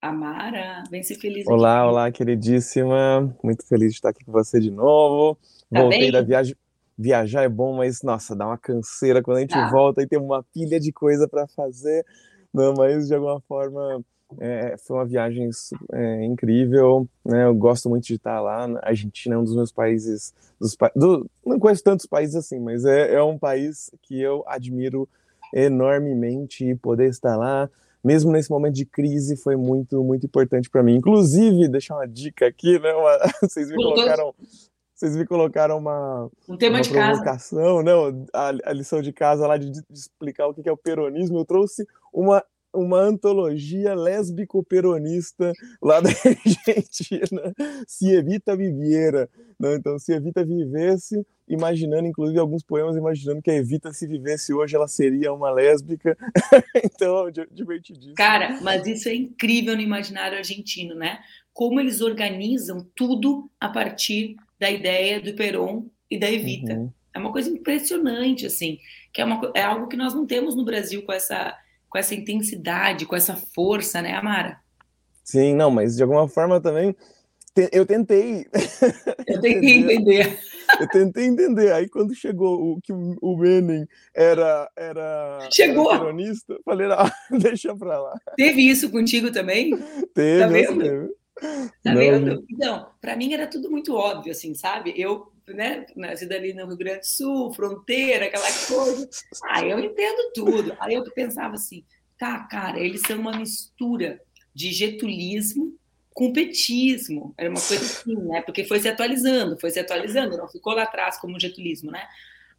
A 0.00 0.10
Mara, 0.10 0.84
vem 0.90 1.02
ser 1.02 1.16
feliz 1.16 1.46
Olá, 1.46 1.80
aqui. 1.80 1.90
olá, 1.90 2.12
queridíssima. 2.12 3.36
Muito 3.42 3.66
feliz 3.66 3.90
de 3.90 3.96
estar 3.96 4.08
aqui 4.08 4.24
com 4.24 4.32
você 4.32 4.58
de 4.58 4.70
novo. 4.70 5.38
Tá 5.70 5.82
Voltei 5.82 5.98
bem? 6.00 6.12
da 6.12 6.22
viagem. 6.22 6.56
Viajar 6.96 7.42
é 7.42 7.48
bom, 7.48 7.76
mas 7.76 8.02
nossa, 8.02 8.34
dá 8.34 8.46
uma 8.46 8.56
canseira 8.56 9.22
quando 9.22 9.38
a 9.38 9.40
gente 9.40 9.50
tá. 9.50 9.68
volta 9.68 10.00
e 10.00 10.06
tem 10.06 10.18
uma 10.18 10.42
pilha 10.44 10.80
de 10.80 10.92
coisa 10.92 11.28
para 11.28 11.46
fazer. 11.48 12.06
Não, 12.54 12.72
mas 12.72 13.08
de 13.08 13.14
alguma 13.14 13.40
forma 13.42 14.02
é, 14.38 14.76
foi 14.78 14.96
uma 14.96 15.04
viagem 15.04 15.48
é, 15.92 16.24
incrível, 16.24 17.08
né? 17.24 17.44
Eu 17.44 17.54
gosto 17.54 17.88
muito 17.88 18.04
de 18.06 18.14
estar 18.14 18.40
lá. 18.40 18.66
A 18.82 18.88
Argentina 18.88 19.34
é 19.34 19.38
um 19.38 19.44
dos 19.44 19.54
meus 19.54 19.72
países, 19.72 20.34
dos, 20.60 20.76
do, 20.94 21.28
não 21.44 21.58
conheço 21.58 21.84
tantos 21.84 22.06
países 22.06 22.34
assim, 22.34 22.58
mas 22.58 22.84
é, 22.84 23.14
é 23.14 23.22
um 23.22 23.38
país 23.38 23.90
que 24.02 24.20
eu 24.20 24.44
admiro 24.46 25.08
enormemente 25.52 26.64
e 26.64 26.74
poder 26.74 27.08
estar 27.08 27.36
lá, 27.36 27.70
mesmo 28.02 28.32
nesse 28.32 28.50
momento 28.50 28.74
de 28.74 28.84
crise, 28.84 29.36
foi 29.36 29.56
muito, 29.56 30.02
muito 30.02 30.26
importante 30.26 30.68
para 30.68 30.82
mim. 30.82 30.96
Inclusive, 30.96 31.68
deixar 31.68 31.96
uma 31.96 32.08
dica 32.08 32.46
aqui, 32.46 32.78
né? 32.78 32.92
Uma, 32.92 33.18
vocês 33.40 33.68
me 33.68 33.76
colocaram. 33.76 34.34
Vocês 34.94 35.16
me 35.16 35.26
colocaram 35.26 35.76
uma, 35.76 36.30
um 36.48 36.56
tema 36.56 36.76
uma 36.76 36.82
de 36.82 36.90
provocação, 36.90 37.58
casa. 37.58 37.82
não? 37.82 38.26
A, 38.32 38.48
a, 38.64 38.72
lição 38.72 39.02
de 39.02 39.12
casa 39.12 39.44
lá 39.44 39.56
de, 39.56 39.68
de 39.68 39.82
explicar 39.90 40.46
o 40.46 40.54
que 40.54 40.68
é 40.68 40.72
o 40.72 40.76
peronismo. 40.76 41.38
Eu 41.38 41.44
trouxe 41.44 41.84
uma 42.12 42.44
uma 42.74 43.00
antologia 43.00 43.94
lésbico-peronista 43.94 45.52
lá 45.82 46.00
da 46.00 46.10
Argentina, 46.24 47.54
Se 47.86 48.14
Evita 48.14 48.56
Viviera. 48.56 49.28
Né? 49.58 49.76
Então, 49.76 49.98
Se 49.98 50.12
Evita 50.12 50.44
vivesse, 50.44 51.24
imaginando, 51.48 52.06
inclusive, 52.06 52.38
alguns 52.38 52.62
poemas 52.62 52.96
imaginando 52.96 53.40
que 53.40 53.50
a 53.50 53.54
Evita, 53.54 53.92
se 53.92 54.06
vivesse 54.06 54.52
hoje, 54.52 54.74
ela 54.74 54.88
seria 54.88 55.32
uma 55.32 55.50
lésbica. 55.50 56.16
então, 56.84 57.30
divertidíssimo. 57.50 58.14
Cara, 58.14 58.60
mas 58.62 58.86
isso 58.86 59.08
é 59.08 59.14
incrível 59.14 59.74
no 59.74 59.82
imaginário 59.82 60.36
argentino, 60.38 60.94
né? 60.94 61.20
Como 61.52 61.78
eles 61.80 62.00
organizam 62.00 62.86
tudo 62.94 63.50
a 63.60 63.68
partir 63.68 64.36
da 64.58 64.70
ideia 64.70 65.20
do 65.20 65.34
Peron 65.34 65.86
e 66.10 66.18
da 66.18 66.30
Evita. 66.30 66.74
Uhum. 66.74 66.92
É 67.14 67.18
uma 67.18 67.30
coisa 67.30 67.48
impressionante, 67.48 68.44
assim, 68.44 68.78
que 69.12 69.20
é, 69.20 69.24
uma, 69.24 69.52
é 69.54 69.62
algo 69.62 69.86
que 69.86 69.96
nós 69.96 70.12
não 70.12 70.26
temos 70.26 70.56
no 70.56 70.64
Brasil 70.64 71.02
com 71.02 71.12
essa 71.12 71.56
com 71.94 71.98
essa 71.98 72.12
intensidade, 72.12 73.06
com 73.06 73.14
essa 73.14 73.36
força, 73.36 74.02
né, 74.02 74.14
Amara? 74.14 74.58
Sim, 75.22 75.54
não, 75.54 75.70
mas 75.70 75.94
de 75.94 76.02
alguma 76.02 76.28
forma 76.28 76.60
também 76.60 76.92
eu 77.70 77.86
tentei. 77.86 78.48
Eu 79.28 79.40
tentei 79.40 79.74
entender. 79.74 80.38
Eu 80.80 80.88
tentei 80.88 81.26
entender. 81.26 81.72
Aí 81.72 81.88
quando 81.88 82.14
chegou 82.14 82.72
o 82.72 82.80
que 82.80 82.90
o 82.90 83.36
Menem 83.36 83.86
era 84.14 84.68
era 84.74 85.46
chegou. 85.52 85.92
Era 85.92 86.12
falei, 86.64 86.88
não, 86.88 87.10
deixa 87.38 87.76
pra 87.76 88.00
lá. 88.00 88.18
Teve 88.34 88.62
isso 88.62 88.90
contigo 88.90 89.30
também? 89.30 89.76
Teve, 90.14 90.40
tá 90.40 90.46
vendo? 90.48 90.82
Teve. 90.82 91.08
Tá 91.82 91.92
não, 91.92 91.96
vendo? 91.96 92.44
Então, 92.50 92.88
para 93.00 93.14
mim 93.14 93.34
era 93.34 93.46
tudo 93.46 93.70
muito 93.70 93.94
óbvio, 93.94 94.32
assim, 94.32 94.54
sabe? 94.54 94.94
Eu 94.96 95.30
né, 95.48 95.86
nascida 95.94 96.36
ali 96.36 96.54
no 96.54 96.66
Rio 96.66 96.76
Grande 96.76 97.00
do 97.00 97.06
Sul, 97.06 97.52
fronteira, 97.52 98.26
aquela 98.26 98.46
coisa. 98.66 99.08
Aí 99.50 99.70
eu 99.70 99.78
entendo 99.78 100.32
tudo. 100.34 100.76
Aí 100.80 100.94
eu 100.94 101.04
pensava 101.12 101.54
assim, 101.54 101.84
tá, 102.18 102.40
cara, 102.44 102.80
eles 102.80 103.02
são 103.06 103.18
uma 103.18 103.36
mistura 103.36 104.20
de 104.54 104.72
getulismo 104.72 105.76
com 106.12 106.32
petismo. 106.32 107.34
Era 107.36 107.50
uma 107.50 107.60
coisa 107.60 107.84
assim, 107.84 108.14
né? 108.14 108.40
Porque 108.42 108.64
foi 108.64 108.78
se 108.78 108.88
atualizando, 108.88 109.58
foi 109.60 109.70
se 109.70 109.80
atualizando, 109.80 110.36
não 110.36 110.48
ficou 110.48 110.72
lá 110.72 110.84
atrás 110.84 111.18
como 111.18 111.38
getulismo, 111.40 111.90
né? 111.90 112.06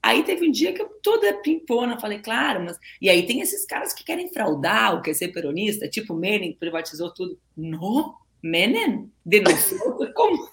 Aí 0.04 0.22
teve 0.24 0.48
um 0.48 0.52
dia 0.52 0.72
que 0.72 0.80
eu 0.80 0.88
toda 1.02 1.34
pimpona 1.42 2.00
falei, 2.00 2.20
claro, 2.20 2.64
mas. 2.64 2.78
E 3.02 3.10
aí 3.10 3.26
tem 3.26 3.42
esses 3.42 3.66
caras 3.66 3.92
que 3.92 4.04
querem 4.04 4.32
fraudar 4.32 4.96
o 4.96 5.02
que 5.02 5.10
é 5.10 5.14
ser 5.14 5.30
peronista, 5.30 5.90
tipo 5.90 6.14
Menem, 6.14 6.52
que 6.54 6.60
privatizou 6.60 7.12
tudo. 7.12 7.40
No, 7.58 8.14
Menem? 8.44 9.12
Denunciou? 9.26 9.98
Como? 10.14 10.48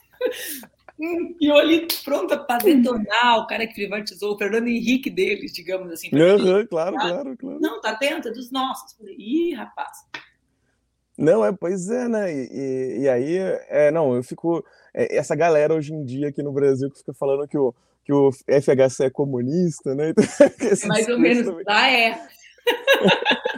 E 1.41 1.51
eu 1.51 1.57
ali 1.57 1.89
pronta 2.05 2.39
para 2.39 2.59
detonar 2.59 3.39
o 3.39 3.47
cara 3.47 3.67
que 3.67 3.75
privatizou, 3.75 4.35
o 4.35 4.39
Fernando 4.39 4.69
Henrique 4.69 5.11
deles, 5.11 5.53
digamos 5.53 5.91
assim. 5.91 6.09
Uhum, 6.15 6.65
claro, 6.67 6.97
claro, 6.97 7.37
claro. 7.37 7.59
Não, 7.61 7.81
tá 7.81 7.91
atenta 7.91 8.31
dos 8.31 8.53
nossos. 8.53 8.97
Falei, 8.97 9.17
ih, 9.19 9.55
rapaz. 9.55 9.91
Não, 11.19 11.45
é, 11.45 11.53
pois 11.53 11.91
é, 11.91 12.09
né? 12.09 12.33
E, 12.33 12.49
e, 12.53 13.01
e 13.01 13.09
aí, 13.09 13.37
é, 13.69 13.91
não, 13.91 14.15
eu 14.15 14.23
fico. 14.23 14.65
É, 14.95 15.17
essa 15.17 15.35
galera 15.35 15.75
hoje 15.75 15.93
em 15.93 16.05
dia 16.05 16.29
aqui 16.29 16.43
no 16.43 16.53
Brasil 16.53 16.91
que 16.91 16.99
fica 16.99 17.13
falando 17.15 17.49
que 17.49 17.59
o, 17.59 17.75
que 18.05 18.13
o 18.13 18.31
FHC 18.31 19.05
é 19.07 19.11
comunista, 19.11 19.95
né? 19.95 20.13
Então, 20.63 20.69
é 20.71 20.87
mais 20.87 21.09
ou 21.09 21.19
menos, 21.19 21.47
também. 21.47 21.65
lá 21.67 21.91
é. 21.91 22.29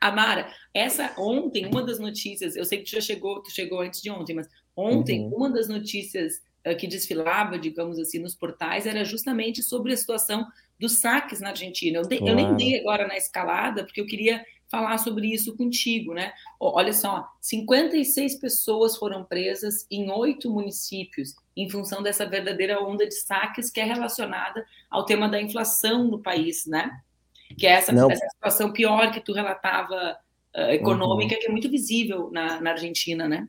Amara, 0.00 0.46
essa 0.72 1.14
ontem, 1.18 1.66
uma 1.66 1.82
das 1.82 1.98
notícias, 1.98 2.54
eu 2.54 2.64
sei 2.64 2.78
que 2.78 2.84
tu 2.84 2.90
já 2.90 3.00
chegou, 3.00 3.42
tu 3.42 3.50
chegou 3.50 3.80
antes 3.80 4.02
de 4.02 4.10
ontem, 4.10 4.34
mas 4.34 4.46
ontem, 4.76 5.24
uhum. 5.26 5.36
uma 5.36 5.50
das 5.50 5.68
notícias 5.68 6.42
uh, 6.66 6.76
que 6.76 6.86
desfilava, 6.86 7.58
digamos 7.58 7.98
assim, 7.98 8.18
nos 8.18 8.34
portais 8.34 8.86
era 8.86 9.04
justamente 9.04 9.62
sobre 9.62 9.92
a 9.92 9.96
situação 9.96 10.46
dos 10.78 10.98
saques 11.00 11.40
na 11.40 11.50
Argentina. 11.50 11.98
Eu, 11.98 12.02
de, 12.02 12.18
claro. 12.18 12.32
eu 12.32 12.36
nem 12.36 12.56
dei 12.56 12.80
agora 12.80 13.06
na 13.06 13.16
escalada, 13.16 13.84
porque 13.84 14.00
eu 14.00 14.06
queria 14.06 14.44
falar 14.70 14.98
sobre 14.98 15.32
isso 15.32 15.56
contigo, 15.56 16.14
né? 16.14 16.32
Olha 16.58 16.92
só, 16.92 17.28
56 17.40 18.40
pessoas 18.40 18.96
foram 18.96 19.24
presas 19.24 19.86
em 19.90 20.10
oito 20.10 20.50
municípios 20.50 21.34
em 21.56 21.68
função 21.68 22.02
dessa 22.02 22.26
verdadeira 22.26 22.82
onda 22.82 23.06
de 23.06 23.14
saques 23.14 23.70
que 23.70 23.80
é 23.80 23.84
relacionada 23.84 24.66
ao 24.90 25.04
tema 25.04 25.28
da 25.28 25.40
inflação 25.40 26.04
no 26.04 26.18
país, 26.18 26.66
né? 26.66 26.90
Que 27.56 27.66
é 27.66 27.72
essa, 27.72 27.92
essa 27.92 28.28
situação 28.30 28.72
pior 28.72 29.12
que 29.12 29.20
tu 29.20 29.32
relatava 29.32 30.18
uh, 30.56 30.70
econômica, 30.70 31.34
uhum. 31.34 31.40
que 31.40 31.46
é 31.46 31.50
muito 31.50 31.70
visível 31.70 32.30
na, 32.32 32.60
na 32.60 32.70
Argentina, 32.72 33.28
né? 33.28 33.46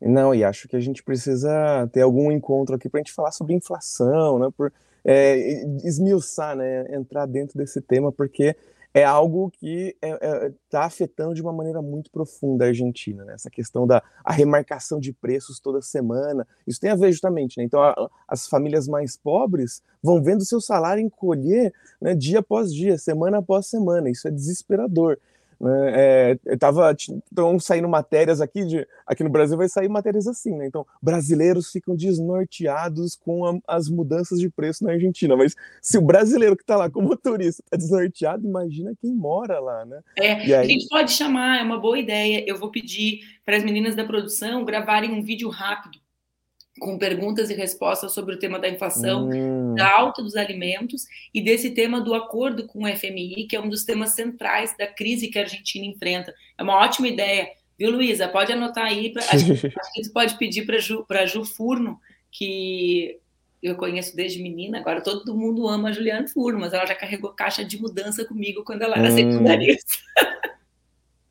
Não, 0.00 0.34
e 0.34 0.44
acho 0.44 0.68
que 0.68 0.76
a 0.76 0.80
gente 0.80 1.02
precisa 1.02 1.88
ter 1.92 2.02
algum 2.02 2.30
encontro 2.30 2.74
aqui 2.74 2.88
para 2.88 3.00
a 3.00 3.02
gente 3.02 3.12
falar 3.12 3.32
sobre 3.32 3.54
inflação, 3.54 4.38
né? 4.38 4.48
Por 4.56 4.72
é, 5.04 5.64
esmiuçar, 5.84 6.56
né? 6.56 6.94
Entrar 6.94 7.26
dentro 7.26 7.56
desse 7.56 7.80
tema, 7.80 8.12
porque 8.12 8.54
é 8.96 9.04
algo 9.04 9.50
que 9.50 9.94
está 10.02 10.08
é, 10.08 10.46
é, 10.46 10.52
tá 10.70 10.84
afetando 10.84 11.34
de 11.34 11.42
uma 11.42 11.52
maneira 11.52 11.82
muito 11.82 12.10
profunda 12.10 12.64
a 12.64 12.68
Argentina, 12.68 13.26
né? 13.26 13.34
Essa 13.34 13.50
questão 13.50 13.86
da 13.86 14.02
remarcação 14.26 14.98
de 14.98 15.12
preços 15.12 15.60
toda 15.60 15.82
semana, 15.82 16.46
isso 16.66 16.80
tem 16.80 16.90
a 16.90 16.96
ver 16.96 17.12
justamente, 17.12 17.58
né? 17.58 17.64
Então, 17.64 17.82
a, 17.82 18.10
as 18.26 18.48
famílias 18.48 18.88
mais 18.88 19.14
pobres 19.14 19.82
vão 20.02 20.22
vendo 20.22 20.46
seu 20.46 20.62
salário 20.62 21.02
encolher 21.02 21.74
né, 22.00 22.14
dia 22.14 22.38
após 22.38 22.72
dia, 22.72 22.96
semana 22.96 23.38
após 23.38 23.66
semana, 23.66 24.08
isso 24.08 24.28
é 24.28 24.30
desesperador. 24.30 25.18
Né? 25.60 26.36
É, 26.46 26.56
tava 26.56 26.92
estão 26.92 27.58
saindo 27.58 27.88
matérias 27.88 28.40
aqui 28.40 28.64
de 28.64 28.86
aqui 29.06 29.24
no 29.24 29.30
Brasil 29.30 29.56
vai 29.56 29.68
sair 29.68 29.88
matérias 29.88 30.26
assim, 30.26 30.54
né? 30.56 30.66
Então 30.66 30.86
brasileiros 31.02 31.70
ficam 31.70 31.96
desnorteados 31.96 33.16
com 33.16 33.44
a, 33.46 33.58
as 33.66 33.88
mudanças 33.88 34.38
de 34.38 34.50
preço 34.50 34.84
na 34.84 34.92
Argentina, 34.92 35.36
mas 35.36 35.54
se 35.80 35.96
o 35.96 36.02
brasileiro 36.02 36.56
que 36.56 36.62
está 36.62 36.76
lá 36.76 36.90
como 36.90 37.16
turista 37.16 37.62
está 37.64 37.76
desnorteado, 37.76 38.46
imagina 38.46 38.92
quem 39.00 39.14
mora 39.14 39.58
lá, 39.58 39.84
né? 39.84 40.00
É, 40.16 40.32
aí... 40.32 40.54
a 40.54 40.64
gente 40.64 40.88
pode 40.88 41.12
chamar, 41.12 41.60
é 41.60 41.62
uma 41.62 41.80
boa 41.80 41.98
ideia. 41.98 42.44
Eu 42.46 42.58
vou 42.58 42.70
pedir 42.70 43.20
para 43.44 43.56
as 43.56 43.64
meninas 43.64 43.94
da 43.94 44.04
produção 44.04 44.64
gravarem 44.64 45.12
um 45.12 45.22
vídeo 45.22 45.48
rápido 45.48 46.05
com 46.78 46.98
perguntas 46.98 47.50
e 47.50 47.54
respostas 47.54 48.12
sobre 48.12 48.34
o 48.34 48.38
tema 48.38 48.58
da 48.58 48.68
inflação, 48.68 49.28
hum. 49.28 49.74
da 49.74 49.90
alta 49.98 50.22
dos 50.22 50.36
alimentos 50.36 51.06
e 51.32 51.40
desse 51.40 51.70
tema 51.70 52.00
do 52.00 52.14
acordo 52.14 52.66
com 52.66 52.84
o 52.84 52.96
FMI, 52.96 53.46
que 53.48 53.56
é 53.56 53.60
um 53.60 53.68
dos 53.68 53.84
temas 53.84 54.10
centrais 54.10 54.76
da 54.76 54.86
crise 54.86 55.28
que 55.28 55.38
a 55.38 55.42
Argentina 55.42 55.86
enfrenta. 55.86 56.34
É 56.56 56.62
uma 56.62 56.76
ótima 56.76 57.08
ideia, 57.08 57.48
viu, 57.78 57.90
Luísa? 57.90 58.28
Pode 58.28 58.52
anotar 58.52 58.84
aí. 58.84 59.12
Pra, 59.12 59.22
a, 59.30 59.36
gente, 59.36 59.66
a 59.78 59.96
gente 59.96 60.10
pode 60.10 60.36
pedir 60.36 60.66
para 60.66 60.78
Ju, 60.78 61.06
Ju 61.26 61.44
Furno, 61.44 61.98
que 62.30 63.18
eu 63.62 63.74
conheço 63.76 64.14
desde 64.14 64.42
menina, 64.42 64.78
agora 64.78 65.00
todo 65.00 65.34
mundo 65.34 65.66
ama 65.66 65.88
a 65.88 65.92
Juliana 65.92 66.28
Furno, 66.28 66.60
mas 66.60 66.72
ela 66.72 66.86
já 66.86 66.94
carregou 66.94 67.30
caixa 67.30 67.64
de 67.64 67.80
mudança 67.80 68.24
comigo 68.24 68.62
quando 68.62 68.82
ela 68.82 68.96
era 68.96 69.08
hum. 69.08 69.16
secundarista. 69.16 69.92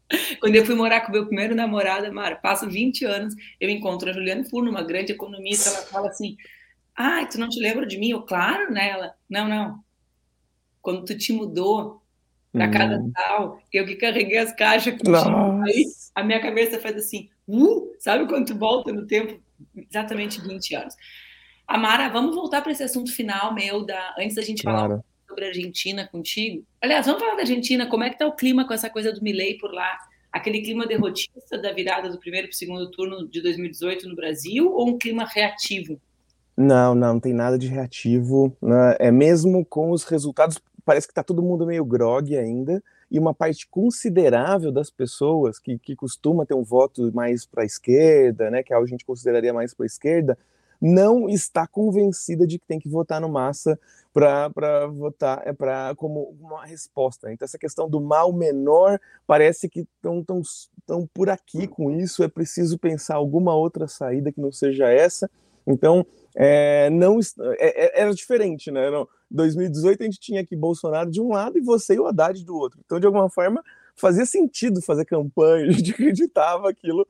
Quando 0.40 0.56
eu 0.56 0.66
fui 0.66 0.76
morar 0.76 1.02
com 1.02 1.10
o 1.10 1.12
meu 1.12 1.26
primeiro 1.26 1.56
namorado, 1.56 2.12
Mara, 2.14 2.36
passo 2.36 2.70
20 2.70 3.06
anos, 3.06 3.36
eu 3.60 3.70
encontro 3.70 4.10
a 4.10 4.14
Juliana 4.14 4.44
Furno, 4.44 4.70
uma 4.70 4.84
grande 4.84 5.12
economista, 5.12 5.70
ela 5.70 5.82
fala 5.84 6.10
assim, 6.10 6.38
ah, 6.96 7.26
tu 7.26 7.40
não 7.40 7.50
te 7.50 7.60
lembra 7.60 7.86
de 7.86 7.98
mim? 7.98 8.12
Eu, 8.12 8.22
claro, 8.22 8.72
né? 8.72 8.90
Ela, 8.90 9.16
não, 9.30 9.48
não. 9.48 9.80
Quando 10.82 11.04
tu 11.04 11.18
te 11.18 11.34
mudou 11.34 12.02
para 12.52 12.70
casa 12.70 12.98
hum. 12.98 13.12
tal, 13.14 13.62
eu 13.74 13.86
que 13.86 13.96
carreguei 13.96 14.38
as 14.38 14.54
caixas 14.54 14.96
aí 15.66 15.86
a 16.14 16.24
minha 16.24 16.42
cabeça 16.42 16.80
faz 16.80 16.96
assim, 16.96 17.30
uh, 17.46 17.94
sabe 18.00 18.26
quando 18.28 18.48
tu 18.48 18.58
volta 18.58 18.94
no 18.94 19.06
tempo? 19.06 19.38
Exatamente 19.76 20.40
20 20.40 20.76
anos. 20.76 20.96
Amara, 21.68 22.08
vamos 22.10 22.34
voltar 22.34 22.62
para 22.62 22.72
esse 22.72 22.84
assunto 22.84 23.12
final 23.12 23.54
meu, 23.54 23.86
da, 23.86 24.16
antes 24.18 24.36
da 24.36 24.42
gente 24.42 24.64
claro. 24.64 24.78
falar 24.78 25.04
sobre 25.36 25.46
a 25.46 25.48
Argentina 25.50 26.08
contigo. 26.08 26.64
Aliás, 26.82 27.06
vamos 27.06 27.22
falar 27.22 27.36
da 27.36 27.42
Argentina, 27.42 27.86
como 27.88 28.04
é 28.04 28.10
que 28.10 28.16
está 28.16 28.26
o 28.26 28.36
clima 28.36 28.66
com 28.66 28.74
essa 28.74 28.90
coisa 28.90 29.12
do 29.12 29.22
Milley 29.22 29.58
por 29.58 29.74
lá? 29.74 29.98
Aquele 30.32 30.62
clima 30.62 30.88
derrotista 30.88 31.58
da 31.58 31.74
virada 31.74 32.10
do 32.10 32.18
primeiro 32.18 32.48
para 32.48 32.54
o 32.54 32.58
segundo 32.58 32.90
turno 32.90 33.28
de 33.28 33.42
2018 33.42 34.08
no 34.08 34.16
Brasil 34.16 34.72
ou 34.72 34.90
um 34.90 34.98
clima 34.98 35.26
reativo? 35.26 36.00
Não, 36.56 36.96
não, 36.96 37.14
não 37.14 37.20
tem 37.20 37.34
nada 37.34 37.58
de 37.58 37.68
reativo. 37.68 38.56
Né? 38.62 38.96
É 39.00 39.12
mesmo 39.12 39.66
com 39.66 39.92
os 39.92 40.06
resultados, 40.06 40.58
parece 40.86 41.08
que 41.08 41.12
está 41.12 41.24
todo 41.24 41.44
mundo 41.44 41.66
meio 41.66 41.84
grog 41.84 42.36
ainda, 42.38 42.82
e 43.12 43.20
uma 43.20 43.34
parte 43.34 43.68
considerável 43.68 44.72
das 44.72 44.90
pessoas 44.90 45.60
que, 45.60 45.78
que 45.78 45.96
costuma 45.96 46.46
ter 46.46 46.56
um 46.56 46.64
voto 46.64 47.12
mais 47.14 47.46
para 47.46 47.64
a 47.64 47.66
esquerda, 47.66 48.50
né, 48.50 48.64
que 48.64 48.74
a 48.74 48.86
gente 48.86 49.06
consideraria 49.06 49.54
mais 49.54 49.74
para 49.74 49.86
a 49.86 49.88
esquerda, 49.88 50.38
não 50.86 51.28
está 51.28 51.66
convencida 51.66 52.46
de 52.46 52.60
que 52.60 52.68
tem 52.68 52.78
que 52.78 52.88
votar 52.88 53.20
no 53.20 53.28
Massa 53.28 53.80
para 54.14 54.86
votar 54.86 55.42
é 55.44 55.52
para 55.52 55.96
como 55.96 56.38
uma 56.40 56.64
resposta. 56.64 57.34
Então 57.34 57.44
essa 57.44 57.58
questão 57.58 57.90
do 57.90 58.00
mal 58.00 58.32
menor 58.32 59.00
parece 59.26 59.68
que 59.68 59.80
estão 59.80 60.24
tão, 60.24 60.44
tão 60.86 61.10
por 61.12 61.28
aqui 61.28 61.68
com 61.68 61.90
isso. 61.90 62.24
É 62.24 62.28
preciso 62.28 62.78
pensar 62.78 63.16
alguma 63.16 63.56
outra 63.56 63.88
saída 63.88 64.32
que 64.32 64.40
não 64.40 64.52
seja 64.52 64.88
essa. 64.88 65.28
Então 65.66 66.06
é, 66.36 66.88
não 66.92 67.20
é, 67.58 67.86
é 67.86 68.02
era 68.02 68.14
diferente, 68.14 68.70
né? 68.70 68.92
Não, 68.92 69.08
2018 69.32 70.02
a 70.02 70.06
gente 70.06 70.20
tinha 70.20 70.42
aqui 70.42 70.56
Bolsonaro 70.56 71.10
de 71.10 71.20
um 71.20 71.30
lado 71.30 71.58
e 71.58 71.62
você 71.62 71.96
e 71.96 72.00
o 72.00 72.06
Haddad 72.06 72.46
do 72.46 72.56
outro. 72.56 72.80
Então 72.86 73.00
de 73.00 73.08
alguma 73.08 73.28
forma 73.28 73.64
fazia 73.96 74.26
sentido 74.26 74.84
fazer 74.84 75.06
campanha. 75.06 75.66
A 75.68 75.72
gente 75.72 75.92
acreditava 75.92 76.70
aquilo 76.70 77.08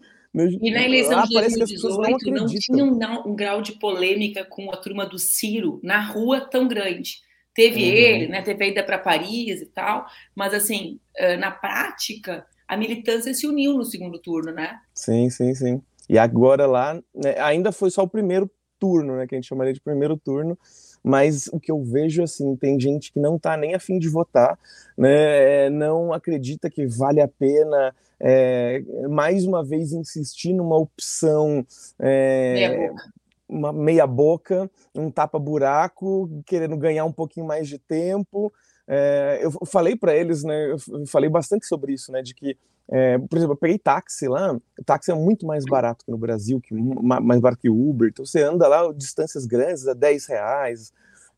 e 0.61 0.71
na 0.71 0.83
eleição 0.83 1.23
de 1.23 1.33
2018 1.33 2.31
não, 2.31 2.37
não 2.41 2.45
tinha 2.47 2.83
um, 2.83 3.29
um, 3.29 3.35
grau 3.35 3.61
de 3.61 3.73
polêmica 3.73 4.43
com 4.43 4.71
a 4.71 4.77
turma 4.77 5.05
do 5.05 5.17
Ciro 5.17 5.79
na 5.83 6.01
rua 6.01 6.41
tão 6.41 6.67
grande. 6.67 7.23
Teve 7.53 7.81
uhum. 7.81 7.95
ele, 7.95 8.27
né, 8.27 8.41
teve 8.41 8.65
a 8.65 8.67
ida 8.67 8.83
para 8.83 8.97
Paris 8.97 9.61
e 9.61 9.65
tal, 9.67 10.05
mas 10.35 10.53
assim, 10.53 10.99
na 11.39 11.51
prática, 11.51 12.45
a 12.67 12.75
militância 12.75 13.33
se 13.33 13.47
uniu 13.47 13.77
no 13.77 13.85
segundo 13.85 14.19
turno, 14.19 14.51
né? 14.51 14.77
Sim, 14.93 15.29
sim, 15.29 15.53
sim. 15.55 15.81
E 16.09 16.17
agora 16.17 16.65
lá, 16.65 16.95
né, 17.13 17.35
ainda 17.39 17.71
foi 17.71 17.89
só 17.89 18.03
o 18.03 18.09
primeiro 18.09 18.49
turno, 18.79 19.15
né, 19.15 19.27
que 19.27 19.35
a 19.35 19.37
gente 19.37 19.47
chamaria 19.47 19.73
de 19.73 19.81
primeiro 19.81 20.17
turno, 20.17 20.57
mas 21.03 21.47
o 21.51 21.59
que 21.59 21.71
eu 21.71 21.83
vejo 21.83 22.23
assim, 22.23 22.55
tem 22.55 22.79
gente 22.79 23.11
que 23.11 23.19
não 23.19 23.35
está 23.35 23.55
nem 23.55 23.73
afim 23.73 23.97
de 23.99 24.09
votar, 24.09 24.57
né, 24.97 25.69
não 25.69 26.11
acredita 26.11 26.69
que 26.69 26.85
vale 26.85 27.21
a 27.21 27.27
pena 27.27 27.95
é, 28.19 28.81
mais 29.09 29.45
uma 29.45 29.63
vez 29.63 29.91
insistir 29.91 30.53
numa 30.53 30.77
opção 30.77 31.65
é, 31.99 32.53
meia 32.53 32.93
uma 33.47 33.71
meia 33.71 34.07
boca, 34.07 34.69
um 34.93 35.09
tapa-buraco, 35.09 36.29
querendo 36.45 36.75
ganhar 36.77 37.05
um 37.05 37.11
pouquinho 37.11 37.45
mais 37.45 37.67
de 37.67 37.77
tempo. 37.77 38.51
É, 38.87 39.39
eu 39.41 39.51
falei 39.65 39.95
para 39.95 40.15
eles, 40.15 40.43
né? 40.43 40.71
Eu 40.71 41.07
falei 41.07 41.29
bastante 41.29 41.65
sobre 41.65 41.93
isso, 41.93 42.11
né? 42.11 42.21
De 42.21 42.33
que, 42.33 42.57
é, 42.89 43.17
por 43.17 43.37
exemplo, 43.37 43.53
eu 43.53 43.57
peguei 43.57 43.77
táxi 43.77 44.27
lá. 44.27 44.53
O 44.53 44.83
táxi 44.83 45.11
é 45.11 45.15
muito 45.15 45.45
mais 45.45 45.63
barato 45.65 46.05
que 46.05 46.11
no 46.11 46.17
Brasil, 46.17 46.59
que 46.59 46.73
mais 46.73 47.39
barato 47.39 47.61
que 47.61 47.69
o 47.69 47.89
Uber. 47.89 48.09
Então 48.09 48.25
você 48.25 48.41
anda 48.41 48.67
lá 48.67 48.91
distâncias 48.93 49.45
grandes 49.45 49.87
a 49.87 49.93
10 49.93 50.25
reais, 50.27 50.93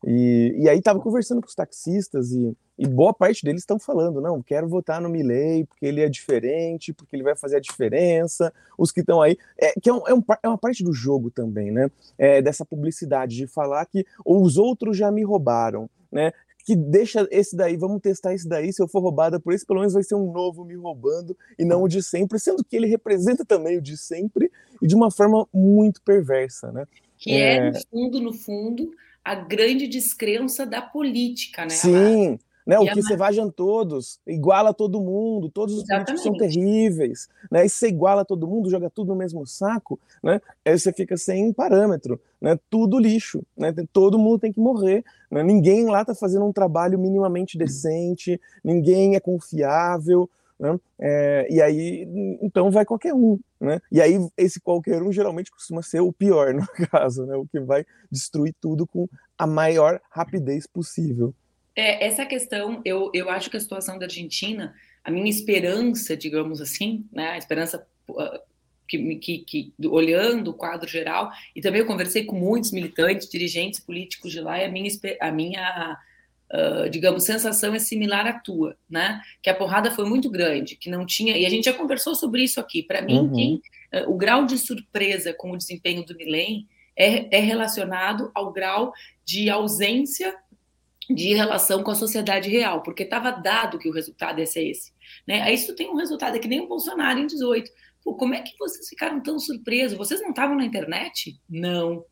e, 0.06 0.54
e 0.58 0.68
aí 0.68 0.78
estava 0.78 1.00
conversando 1.00 1.40
com 1.40 1.48
os 1.48 1.54
taxistas 1.54 2.30
e, 2.32 2.56
e 2.78 2.86
boa 2.86 3.12
parte 3.12 3.44
deles 3.44 3.62
estão 3.62 3.78
falando, 3.78 4.20
não, 4.20 4.42
quero 4.42 4.68
votar 4.68 5.00
no 5.00 5.08
Milley 5.08 5.64
porque 5.64 5.84
ele 5.84 6.00
é 6.00 6.08
diferente, 6.08 6.92
porque 6.92 7.16
ele 7.16 7.24
vai 7.24 7.34
fazer 7.34 7.56
a 7.56 7.60
diferença. 7.60 8.52
Os 8.76 8.92
que 8.92 9.00
estão 9.00 9.20
aí, 9.20 9.36
é, 9.58 9.72
que 9.80 9.90
é, 9.90 9.92
um, 9.92 10.06
é, 10.06 10.14
um, 10.14 10.22
é, 10.42 10.48
uma 10.48 10.58
parte 10.58 10.84
do 10.84 10.92
jogo 10.92 11.30
também, 11.30 11.70
né? 11.70 11.90
É, 12.16 12.40
dessa 12.40 12.64
publicidade 12.64 13.36
de 13.36 13.46
falar 13.46 13.84
que 13.86 14.06
os 14.24 14.56
outros 14.56 14.96
já 14.96 15.10
me 15.10 15.24
roubaram, 15.24 15.90
né? 16.10 16.32
que 16.64 16.76
deixa 16.76 17.26
esse 17.30 17.56
daí, 17.56 17.78
vamos 17.78 17.98
testar 18.02 18.34
esse 18.34 18.46
daí, 18.46 18.70
se 18.74 18.82
eu 18.82 18.86
for 18.86 19.00
roubada 19.00 19.40
por 19.40 19.54
esse, 19.54 19.64
pelo 19.64 19.78
menos 19.78 19.94
vai 19.94 20.02
ser 20.02 20.16
um 20.16 20.30
novo 20.30 20.66
me 20.66 20.76
roubando 20.76 21.34
e 21.58 21.64
não 21.64 21.82
o 21.82 21.88
de 21.88 22.02
sempre, 22.02 22.38
sendo 22.38 22.62
que 22.62 22.76
ele 22.76 22.86
representa 22.86 23.42
também 23.42 23.78
o 23.78 23.80
de 23.80 23.96
sempre 23.96 24.52
e 24.82 24.86
de 24.86 24.94
uma 24.94 25.10
forma 25.10 25.48
muito 25.50 26.02
perversa, 26.02 26.70
né? 26.70 26.86
Que 27.16 27.32
é, 27.32 27.56
é 27.56 27.70
no 27.70 27.80
fundo, 27.80 28.20
no 28.20 28.32
fundo, 28.34 28.90
a 29.28 29.34
grande 29.34 29.86
descrença 29.86 30.64
da 30.64 30.80
política, 30.80 31.64
né? 31.64 31.68
Sim, 31.68 32.38
né? 32.66 32.78
O 32.78 32.86
que 32.86 33.02
você 33.02 33.14
vajam 33.14 33.50
todos, 33.50 34.18
iguala 34.26 34.72
todo 34.72 35.02
mundo, 35.02 35.50
todos 35.50 35.74
os 35.74 35.82
Exatamente. 35.82 36.06
políticos 36.06 36.38
são 36.38 36.48
terríveis, 36.48 37.28
né? 37.50 37.66
E 37.66 37.68
você 37.68 37.88
iguala 37.88 38.24
todo 38.24 38.48
mundo, 38.48 38.70
joga 38.70 38.88
tudo 38.88 39.08
no 39.08 39.16
mesmo 39.16 39.46
saco, 39.46 40.00
né? 40.22 40.40
Aí 40.64 40.78
você 40.78 40.94
fica 40.94 41.14
sem 41.18 41.52
parâmetro, 41.52 42.18
né? 42.40 42.58
Tudo 42.70 42.98
lixo, 42.98 43.42
né? 43.54 43.74
Todo 43.92 44.18
mundo 44.18 44.38
tem 44.38 44.50
que 44.50 44.60
morrer, 44.60 45.04
né? 45.30 45.42
Ninguém 45.42 45.84
lá 45.84 46.06
tá 46.06 46.14
fazendo 46.14 46.46
um 46.46 46.52
trabalho 46.52 46.98
minimamente 46.98 47.58
decente, 47.58 48.40
ninguém 48.64 49.14
é 49.14 49.20
confiável, 49.20 50.28
né? 50.58 50.78
É, 50.98 51.46
e 51.50 51.62
aí, 51.62 52.06
então 52.42 52.70
vai 52.70 52.84
qualquer 52.84 53.14
um, 53.14 53.38
né? 53.60 53.80
E 53.90 54.00
aí 54.00 54.18
esse 54.36 54.60
qualquer 54.60 55.02
um 55.02 55.12
geralmente 55.12 55.50
costuma 55.50 55.82
ser 55.82 56.00
o 56.00 56.12
pior 56.12 56.52
no 56.54 56.66
caso, 56.88 57.24
né? 57.26 57.36
O 57.36 57.46
que 57.46 57.60
vai 57.60 57.84
destruir 58.10 58.54
tudo 58.60 58.86
com 58.86 59.08
a 59.36 59.46
maior 59.46 60.00
rapidez 60.10 60.66
possível. 60.66 61.34
É, 61.76 62.04
essa 62.04 62.26
questão, 62.26 62.82
eu, 62.84 63.10
eu 63.14 63.30
acho 63.30 63.48
que 63.48 63.56
a 63.56 63.60
situação 63.60 63.98
da 63.98 64.06
Argentina, 64.06 64.74
a 65.04 65.10
minha 65.10 65.30
esperança, 65.30 66.16
digamos 66.16 66.60
assim, 66.60 67.06
né? 67.12 67.30
A 67.30 67.38
esperança 67.38 67.86
uh, 68.10 68.40
que, 68.88 69.16
que, 69.16 69.38
que, 69.38 69.72
olhando 69.86 70.50
o 70.50 70.54
quadro 70.54 70.88
geral, 70.88 71.30
e 71.54 71.60
também 71.60 71.80
eu 71.80 71.86
conversei 71.86 72.24
com 72.24 72.34
muitos 72.34 72.72
militantes, 72.72 73.28
dirigentes 73.28 73.78
políticos 73.78 74.32
de 74.32 74.40
lá, 74.40 74.58
e 74.58 74.64
a 74.64 74.68
minha, 74.68 74.90
a 75.20 75.30
minha 75.30 75.98
uh, 76.52 76.88
digamos, 76.88 77.24
sensação 77.24 77.74
é 77.74 77.78
similar 77.78 78.26
à 78.26 78.32
tua, 78.32 78.76
né? 78.88 79.20
Que 79.42 79.50
a 79.50 79.54
porrada 79.54 79.90
foi 79.90 80.04
muito 80.04 80.30
grande, 80.30 80.76
que 80.76 80.90
não 80.90 81.04
tinha. 81.06 81.36
E 81.36 81.44
a 81.44 81.48
gente 81.50 81.64
já 81.64 81.72
conversou 81.72 82.14
sobre 82.14 82.42
isso 82.42 82.60
aqui. 82.60 82.82
Para 82.82 83.02
mim, 83.02 83.18
uhum. 83.18 83.32
quem, 83.32 83.62
uh, 83.94 84.10
o 84.10 84.16
grau 84.16 84.44
de 84.44 84.58
surpresa 84.58 85.32
com 85.32 85.52
o 85.52 85.56
desempenho 85.56 86.04
do 86.04 86.16
Milen 86.16 86.66
é, 86.96 87.38
é 87.38 87.40
relacionado 87.40 88.30
ao 88.34 88.52
grau 88.52 88.92
de 89.24 89.48
ausência 89.48 90.34
de 91.08 91.32
relação 91.32 91.82
com 91.82 91.90
a 91.90 91.94
sociedade 91.94 92.50
real, 92.50 92.82
porque 92.82 93.02
estava 93.02 93.30
dado 93.30 93.78
que 93.78 93.88
o 93.88 93.92
resultado 93.92 94.40
ia 94.40 94.46
ser 94.46 94.68
esse. 94.68 94.92
Né? 95.26 95.40
Aí 95.42 95.54
isso 95.54 95.74
tem 95.74 95.88
um 95.88 95.96
resultado, 95.96 96.36
é 96.36 96.38
que 96.38 96.48
nem 96.48 96.60
o 96.60 96.68
Bolsonaro 96.68 97.18
em 97.18 97.26
18. 97.26 97.70
Pô, 98.04 98.14
como 98.14 98.34
é 98.34 98.42
que 98.42 98.56
vocês 98.58 98.88
ficaram 98.88 99.20
tão 99.22 99.38
surpresos? 99.38 99.96
Vocês 99.96 100.20
não 100.20 100.30
estavam 100.30 100.56
na 100.56 100.64
internet? 100.64 101.40
Não. 101.48 102.04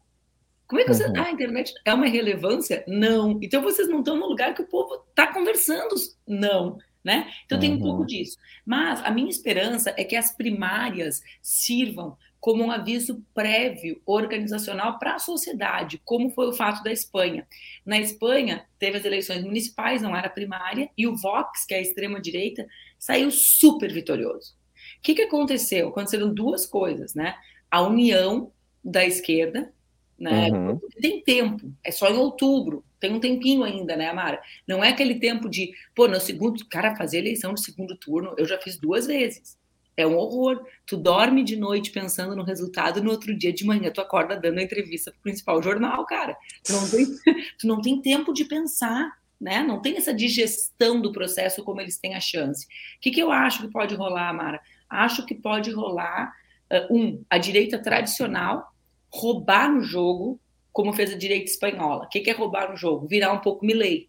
Como 0.67 0.81
é 0.81 0.85
que 0.85 0.93
você. 0.93 1.07
Uhum. 1.07 1.13
Ah, 1.17 1.25
a 1.25 1.31
internet 1.31 1.73
é 1.85 1.95
uma 1.95 2.07
relevância? 2.07 2.85
Não. 2.87 3.39
Então 3.43 3.63
vocês 3.63 3.89
não 3.89 4.01
estão 4.01 4.17
no 4.17 4.27
lugar 4.27 4.55
que 4.55 4.63
o 4.63 4.67
povo 4.67 5.05
está 5.11 5.33
conversando? 5.33 5.95
Não. 6.27 6.79
Né? 7.05 7.31
Então 7.45 7.57
uhum. 7.57 7.61
tem 7.61 7.73
um 7.73 7.79
pouco 7.79 8.01
uhum. 8.01 8.07
disso. 8.07 8.37
Mas 8.65 9.01
a 9.05 9.11
minha 9.11 9.31
esperança 9.31 9.95
é 9.97 10.03
que 10.03 10.17
as 10.17 10.35
primárias 10.35 11.23
sirvam 11.41 12.17
como 12.41 12.65
um 12.65 12.71
aviso 12.71 13.25
prévio 13.35 14.01
organizacional 14.07 14.99
para 14.99 15.15
a 15.15 15.19
sociedade, 15.19 16.01
como 16.05 16.31
foi 16.31 16.49
o 16.49 16.53
fato 16.53 16.83
da 16.83 16.93
Espanha. 16.93 17.47
Na 17.85 17.99
Espanha, 17.99 18.65
teve 18.79 18.99
as 18.99 19.05
eleições 19.05 19.43
municipais, 19.43 20.03
não 20.03 20.17
era 20.17 20.29
primária, 20.29 20.89
e 20.97 21.09
o 21.09 21.17
Vox, 21.17 21.65
que 21.65 21.75
é 21.75 21.79
a 21.79 21.83
extrema-direita, 21.83 22.67
saiu 22.99 23.31
super 23.33 23.93
vitorioso. 23.93 24.55
O 24.99 25.03
que, 25.03 25.15
que 25.15 25.23
aconteceu? 25.23 25.89
Aconteceram 25.89 26.33
duas 26.33 26.67
coisas, 26.67 27.15
né? 27.15 27.35
A 27.69 27.83
união 27.83 28.53
da 28.85 29.05
esquerda, 29.05 29.73
né? 30.19 30.51
Uhum. 30.51 30.81
Tem 31.01 31.23
tempo, 31.23 31.73
é 31.85 31.91
só 31.91 32.09
em 32.09 32.17
outubro, 32.17 32.85
tem 32.99 33.13
um 33.13 33.21
tempinho 33.21 33.63
ainda, 33.63 33.97
né, 33.97 34.09
Amara? 34.09 34.41
Não 34.67 34.83
é 34.83 34.89
aquele 34.89 35.17
tempo 35.17 35.49
de, 35.49 35.73
pô, 35.95 36.09
no 36.09 36.19
segundo, 36.19 36.65
cara, 36.67 36.97
fazer 36.97 37.19
eleição 37.19 37.53
de 37.55 37.63
segundo 37.63 37.97
turno, 37.97 38.35
eu 38.39 38.47
já 38.47 38.59
fiz 38.59 38.79
duas 38.79 39.07
vezes. 39.07 39.57
É 39.97 40.07
um 40.07 40.17
horror. 40.17 40.63
Tu 40.87 40.97
dorme 40.97 41.43
de 41.43 41.57
noite 41.57 41.91
pensando 41.91 42.37
no 42.37 42.43
resultado, 42.43 43.03
no 43.03 43.11
outro 43.11 43.37
dia 43.37 43.53
de 43.53 43.65
manhã 43.65 43.91
tu 43.91 44.01
acorda 44.01 44.39
dando 44.39 44.59
a 44.59 44.63
entrevista 44.63 45.11
pro 45.11 45.21
principal 45.23 45.63
jornal, 45.63 46.05
cara. 46.05 46.37
Tu 46.63 46.73
não 46.73 46.89
tem, 46.89 47.07
tu 47.59 47.67
não 47.67 47.81
tem 47.81 48.03
tempo 48.03 48.33
de 48.33 48.45
pensar, 48.45 49.11
né? 49.41 49.63
Não 49.63 49.81
tem 49.81 49.97
essa 49.97 50.13
digestão 50.13 51.01
do 51.01 51.13
processo 51.13 51.65
como 51.65 51.81
eles 51.81 51.99
têm 51.99 52.15
a 52.15 52.21
chance. 52.21 52.67
O 52.67 53.01
que, 53.01 53.11
que 53.11 53.21
eu 53.21 53.31
acho 53.31 53.63
que 53.63 53.73
pode 53.73 53.95
rolar, 53.95 54.29
Amara? 54.29 54.61
Acho 54.89 55.25
que 55.25 55.35
pode 55.35 55.71
rolar, 55.71 56.31
uh, 56.71 56.95
um, 56.95 57.25
a 57.31 57.39
direita 57.39 57.79
tradicional 57.79 58.71
roubar 59.19 59.71
no 59.71 59.83
jogo, 59.83 60.41
como 60.73 60.93
fez 60.93 61.13
a 61.13 61.17
direita 61.17 61.51
espanhola. 61.51 62.05
O 62.05 62.09
que, 62.09 62.21
que 62.21 62.31
é 62.31 62.35
roubar 62.35 62.71
no 62.71 62.77
jogo? 62.77 63.07
Virar 63.07 63.33
um 63.33 63.41
pouco 63.41 63.65
Milley. 63.65 64.09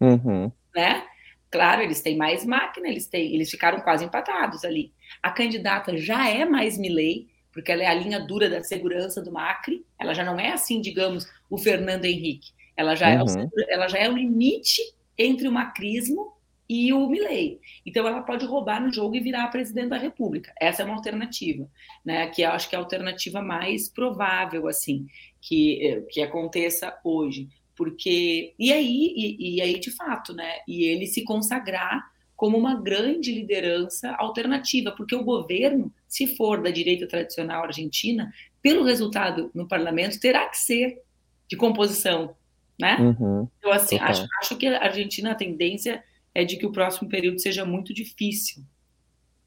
Uhum. 0.00 0.50
Né? 0.74 1.04
Claro, 1.50 1.82
eles 1.82 2.00
têm 2.00 2.16
mais 2.16 2.44
máquina, 2.44 2.88
eles, 2.88 3.06
têm, 3.06 3.34
eles 3.34 3.50
ficaram 3.50 3.80
quase 3.80 4.04
empatados 4.04 4.64
ali. 4.64 4.92
A 5.22 5.30
candidata 5.30 5.96
já 5.96 6.28
é 6.28 6.44
mais 6.44 6.78
Milley, 6.78 7.28
porque 7.52 7.72
ela 7.72 7.82
é 7.82 7.86
a 7.86 7.94
linha 7.94 8.20
dura 8.20 8.48
da 8.48 8.62
segurança 8.62 9.22
do 9.22 9.32
Macri. 9.32 9.84
Ela 9.98 10.14
já 10.14 10.24
não 10.24 10.38
é 10.38 10.52
assim, 10.52 10.80
digamos, 10.80 11.26
o 11.50 11.58
Fernando 11.58 12.04
Henrique. 12.04 12.50
Ela 12.76 12.94
já, 12.94 13.08
uhum. 13.08 13.40
é, 13.40 13.44
o, 13.44 13.50
ela 13.70 13.88
já 13.88 13.98
é 13.98 14.08
o 14.08 14.16
limite 14.16 14.80
entre 15.16 15.48
o 15.48 15.52
macrismo 15.52 16.32
e 16.68 16.92
o 16.92 17.08
Milley. 17.08 17.60
Então 17.86 18.06
ela 18.06 18.22
pode 18.22 18.44
roubar 18.44 18.80
no 18.80 18.92
jogo 18.92 19.16
e 19.16 19.20
virar 19.20 19.44
a 19.44 19.48
presidente 19.48 19.88
da 19.88 19.96
República. 19.96 20.52
Essa 20.60 20.82
é 20.82 20.84
uma 20.84 20.94
alternativa, 20.94 21.68
né? 22.04 22.26
Que 22.28 22.42
eu 22.42 22.50
acho 22.50 22.68
que 22.68 22.74
é 22.74 22.78
a 22.78 22.82
alternativa 22.82 23.40
mais 23.40 23.88
provável 23.88 24.68
assim 24.68 25.06
que, 25.40 26.04
que 26.10 26.20
aconteça 26.20 26.98
hoje 27.02 27.48
porque 27.78 28.54
e 28.58 28.72
aí 28.72 29.14
e, 29.16 29.56
e, 29.56 29.62
aí 29.62 29.78
de 29.78 29.92
fato, 29.92 30.34
né? 30.34 30.50
E 30.66 30.84
ele 30.84 31.06
se 31.06 31.22
consagrar 31.22 32.10
como 32.34 32.58
uma 32.58 32.80
grande 32.80 33.32
liderança 33.32 34.14
alternativa, 34.18 34.92
porque 34.92 35.14
o 35.14 35.24
governo, 35.24 35.92
se 36.06 36.36
for 36.36 36.60
da 36.62 36.70
direita 36.70 37.06
tradicional 37.06 37.64
argentina, 37.64 38.32
pelo 38.60 38.84
resultado 38.84 39.50
no 39.54 39.66
parlamento, 39.66 40.20
terá 40.20 40.48
que 40.48 40.58
ser 40.58 41.02
de 41.48 41.56
composição, 41.56 42.34
né? 42.78 42.96
Uhum, 43.00 43.48
então 43.58 43.72
assim, 43.72 43.98
acho, 43.98 44.26
acho 44.40 44.56
que 44.56 44.66
a 44.66 44.82
Argentina 44.82 45.32
a 45.32 45.36
tendência 45.36 46.02
é 46.38 46.44
de 46.44 46.56
que 46.56 46.64
o 46.64 46.70
próximo 46.70 47.08
período 47.08 47.40
seja 47.40 47.64
muito 47.64 47.92
difícil. 47.92 48.62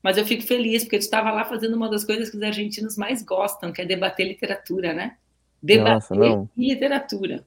Mas 0.04 0.18
eu 0.18 0.26
fico 0.26 0.44
feliz 0.44 0.84
porque 0.84 0.98
tu 0.98 1.04
estava 1.04 1.32
lá 1.32 1.46
fazendo 1.46 1.74
uma 1.74 1.90
das 1.90 2.04
coisas 2.04 2.30
que 2.30 2.36
os 2.36 2.44
argentinos 2.44 2.98
mais 2.98 3.24
gostam, 3.24 3.72
que 3.72 3.82
é 3.82 3.86
debater 3.86 4.28
literatura, 4.28 4.94
né? 4.94 5.16
Debater 5.64 6.18
Nossa, 6.18 6.50
literatura. 6.58 7.46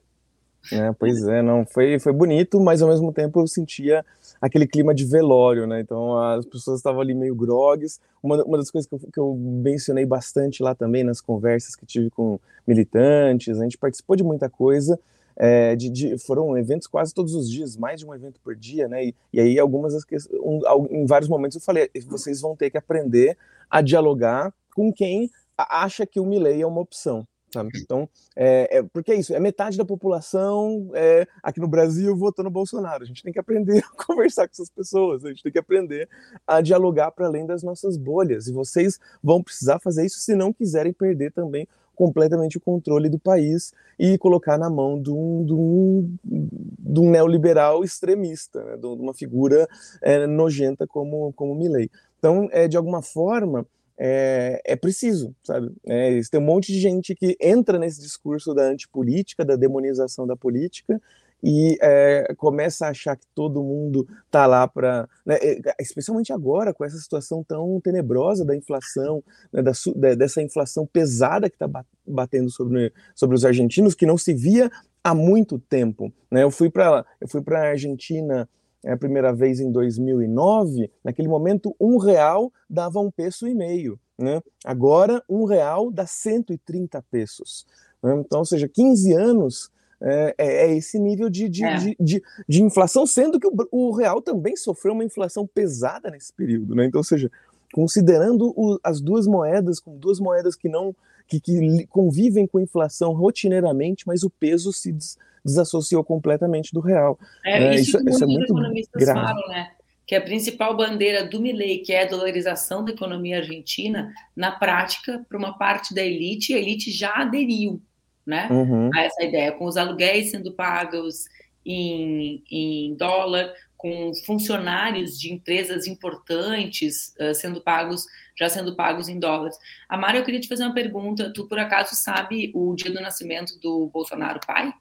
É, 0.72 0.92
pois 0.98 1.28
é, 1.28 1.42
não, 1.42 1.66
foi, 1.66 1.98
foi 1.98 2.12
bonito, 2.14 2.59
mas 2.59 2.80
ao 2.80 2.88
mesmo 2.88 3.12
tempo 3.12 3.38
eu 3.38 3.46
sentia 3.46 4.02
aquele 4.40 4.66
clima 4.66 4.94
de 4.94 5.04
velório, 5.04 5.66
né? 5.66 5.80
Então 5.80 6.16
as 6.16 6.46
pessoas 6.46 6.78
estavam 6.78 7.02
ali 7.02 7.12
meio 7.12 7.35
grogues. 7.35 8.00
Uma, 8.22 8.42
uma 8.44 8.57
das 8.57 8.70
coisas 8.70 8.88
que 8.88 8.94
eu, 8.94 8.98
que 9.12 9.20
eu 9.20 9.35
mencionei 9.37 10.07
bastante 10.07 10.62
lá 10.62 10.74
também 10.74 11.04
nas 11.04 11.20
conversas 11.20 11.76
que 11.76 11.85
tive 11.85 12.09
com 12.09 12.40
militantes, 12.66 13.61
a 13.61 13.64
gente 13.64 13.76
participou 13.76 14.16
de 14.16 14.24
muita 14.24 14.48
coisa. 14.48 14.98
É, 15.36 15.74
de, 15.74 15.90
de, 15.90 16.18
foram 16.18 16.56
eventos 16.56 16.86
quase 16.86 17.12
todos 17.12 17.34
os 17.34 17.50
dias, 17.50 17.76
mais 17.76 18.00
de 18.00 18.06
um 18.06 18.14
evento 18.14 18.40
por 18.40 18.54
dia, 18.54 18.86
né? 18.86 19.06
E, 19.06 19.14
e 19.32 19.40
aí 19.40 19.58
algumas 19.58 19.94
um, 20.40 20.60
em 20.90 21.06
vários 21.06 21.28
momentos 21.28 21.56
eu 21.56 21.60
falei, 21.60 21.90
vocês 22.06 22.40
vão 22.40 22.54
ter 22.54 22.70
que 22.70 22.78
aprender 22.78 23.36
a 23.68 23.82
dialogar 23.82 24.52
com 24.74 24.92
quem 24.92 25.30
acha 25.56 26.06
que 26.06 26.20
o 26.20 26.26
Milley 26.26 26.62
é 26.62 26.66
uma 26.66 26.80
opção. 26.80 27.26
Sabe? 27.54 27.70
Então, 27.76 28.08
é, 28.34 28.78
é, 28.78 28.82
porque 28.82 29.12
é 29.12 29.14
isso, 29.14 29.32
é 29.32 29.38
metade 29.38 29.78
da 29.78 29.84
população 29.84 30.90
é, 30.92 31.24
aqui 31.40 31.60
no 31.60 31.68
Brasil 31.68 32.16
votando 32.16 32.50
Bolsonaro. 32.50 33.04
A 33.04 33.06
gente 33.06 33.22
tem 33.22 33.32
que 33.32 33.38
aprender 33.38 33.78
a 33.94 34.04
conversar 34.04 34.48
com 34.48 34.52
essas 34.52 34.68
pessoas, 34.68 35.24
a 35.24 35.28
gente 35.28 35.40
tem 35.40 35.52
que 35.52 35.58
aprender 35.58 36.08
a 36.44 36.60
dialogar 36.60 37.12
para 37.12 37.26
além 37.26 37.46
das 37.46 37.62
nossas 37.62 37.96
bolhas. 37.96 38.48
E 38.48 38.52
vocês 38.52 38.98
vão 39.22 39.40
precisar 39.40 39.78
fazer 39.78 40.04
isso 40.04 40.18
se 40.18 40.34
não 40.34 40.52
quiserem 40.52 40.92
perder 40.92 41.30
também 41.30 41.68
completamente 41.94 42.57
o 42.59 42.61
controle 42.61 43.09
do 43.09 43.18
país 43.18 43.72
e 43.98 44.18
colocar 44.18 44.59
na 44.59 44.68
mão 44.68 45.00
de 45.00 45.11
um, 45.11 45.44
de 45.44 45.52
um, 45.52 46.16
de 46.24 47.00
um 47.00 47.11
neoliberal 47.11 47.85
extremista, 47.85 48.62
né? 48.64 48.76
de 48.76 48.87
uma 48.87 49.14
figura 49.14 49.68
é, 50.02 50.26
nojenta 50.26 50.87
como, 50.87 51.33
como 51.33 51.54
Milley. 51.54 51.90
Então, 52.18 52.48
é, 52.52 52.66
de 52.66 52.76
alguma 52.76 53.02
forma, 53.02 53.66
é, 53.98 54.61
é 54.64 54.76
preciso, 54.76 55.35
sabe? 55.42 55.72
É, 55.87 56.20
tem 56.30 56.40
um 56.40 56.44
monte 56.44 56.72
de 56.72 56.80
gente 56.80 57.14
que 57.14 57.37
entra 57.40 57.78
nesse 57.78 58.00
discurso 58.00 58.54
da 58.54 58.64
antipolítica, 58.64 59.44
da 59.44 59.57
demonização 59.57 60.26
da 60.26 60.37
política, 60.37 61.00
e 61.46 61.76
é, 61.83 62.35
começa 62.38 62.87
a 62.87 62.88
achar 62.88 63.14
que 63.16 63.26
todo 63.35 63.62
mundo 63.62 64.09
tá 64.30 64.46
lá 64.46 64.66
para, 64.66 65.07
né, 65.26 65.37
especialmente 65.78 66.33
agora 66.33 66.72
com 66.72 66.87
essa 66.87 66.96
situação 66.96 67.44
tão 67.44 67.78
tenebrosa 67.83 68.46
da 68.46 68.57
inflação, 68.57 69.22
né, 69.52 69.61
da, 69.61 69.72
da, 69.94 70.14
dessa 70.14 70.40
inflação 70.40 70.87
pesada 70.87 71.50
que 71.50 71.57
está 71.57 71.68
batendo 72.07 72.50
sobre, 72.50 72.90
sobre 73.14 73.37
os 73.37 73.44
argentinos, 73.44 73.94
que 73.94 74.07
não 74.07 74.16
se 74.16 74.33
via 74.33 74.70
há 75.02 75.14
muito 75.14 75.59
tempo. 75.59 76.11
Né? 76.30 76.42
Eu 76.42 76.50
fui 76.50 76.70
para 76.70 77.04
eu 77.20 77.28
fui 77.28 77.42
para 77.42 77.61
a 77.61 77.68
Argentina 77.68 78.48
é 78.83 78.92
a 78.92 78.98
primeira 78.98 79.33
vez 79.33 79.61
em 79.61 79.70
2009, 79.70 80.90
naquele 81.02 81.28
momento 81.28 81.74
um 81.80 81.98
real 81.98 82.52
dava 82.68 83.00
um 83.00 83.11
peso 83.11 83.48
e 83.48 83.54
meio, 83.54 83.98
né? 84.18 84.42
Agora 84.62 85.22
um 85.26 85.44
real 85.44 85.90
dá 85.90 86.07
130 86.07 87.02
pesos. 87.11 87.66
Né? 88.02 88.14
Então, 88.18 88.40
ou 88.40 88.44
seja, 88.44 88.68
15 88.68 89.12
anos 89.14 89.70
é, 90.00 90.35
é, 90.37 90.66
é 90.66 90.76
esse 90.76 90.98
nível 90.98 91.30
de, 91.30 91.48
de, 91.48 91.64
é. 91.64 91.76
de, 91.76 91.96
de, 91.98 92.22
de, 92.48 92.62
inflação, 92.62 93.07
sendo 93.07 93.38
que 93.38 93.46
o, 93.46 93.52
o, 93.70 93.92
real 93.92 94.20
também 94.20 94.57
sofreu 94.57 94.92
uma 94.92 95.04
inflação 95.04 95.46
pesada 95.46 96.11
nesse 96.11 96.33
período, 96.33 96.74
né? 96.74 96.85
Então, 96.85 96.98
ou 97.00 97.04
seja, 97.04 97.30
considerando 97.72 98.52
o, 98.57 98.78
as 98.83 99.00
duas 99.00 99.26
moedas, 99.26 99.80
com 99.80 99.96
duas 99.96 100.20
moedas 100.20 100.57
que 100.57 100.68
não 100.68 100.94
que, 101.26 101.40
que 101.40 101.87
convivem 101.87 102.46
com 102.46 102.61
inflação 102.61 103.12
rotineiramente, 103.12 104.07
mas 104.07 104.22
o 104.22 104.30
peso 104.30 104.72
se 104.72 104.92
des, 104.92 105.16
desassociou 105.44 106.04
completamente 106.04 106.72
do 106.72 106.80
real. 106.80 107.18
É, 107.44 107.74
isso, 107.74 107.96
isso, 107.98 108.09
isso 108.09 108.24
é 108.24 108.26
muito 108.26 108.52
economistas 108.52 109.02
grave. 109.02 109.20
falam, 109.20 109.48
né? 109.48 109.70
Que 110.07 110.14
a 110.14 110.20
principal 110.20 110.76
bandeira 110.76 111.26
do 111.26 111.40
Milley, 111.40 111.78
que 111.78 111.92
é 111.92 112.02
a 112.02 112.09
dolarização 112.09 112.85
da 112.85 112.92
economia 112.92 113.38
argentina, 113.38 114.12
na 114.37 114.52
prática, 114.52 115.24
para 115.26 115.38
uma 115.38 115.57
parte 115.57 115.94
da 115.94 116.02
elite, 116.02 116.52
a 116.52 116.59
elite 116.59 116.90
já 116.90 117.14
aderiu 117.14 117.80
né, 118.26 118.48
uhum. 118.50 118.90
a 118.94 119.02
essa 119.02 119.22
ideia, 119.22 119.52
com 119.52 119.66
os 119.66 119.76
aluguéis 119.76 120.30
sendo 120.30 120.52
pagos 120.52 121.24
em, 121.64 122.42
em 122.50 122.94
dólar, 122.94 123.52
com 123.76 124.12
funcionários 124.24 125.18
de 125.18 125.32
empresas 125.32 125.87
importantes 125.87 127.14
uh, 127.20 127.34
sendo 127.34 127.60
pagos, 127.60 128.06
já 128.34 128.48
sendo 128.48 128.74
pagos 128.74 129.08
em 129.08 129.18
dólares. 129.18 129.58
Amara, 129.88 130.18
eu 130.18 130.24
queria 130.24 130.40
te 130.40 130.48
fazer 130.48 130.64
uma 130.64 130.72
pergunta. 130.72 131.30
Tu, 131.32 131.46
por 131.46 131.58
acaso, 131.58 131.94
sabe 131.94 132.50
o 132.54 132.74
dia 132.74 132.90
do 132.90 133.00
nascimento 133.00 133.58
do 133.60 133.90
Bolsonaro 133.92 134.40
pai? 134.46 134.72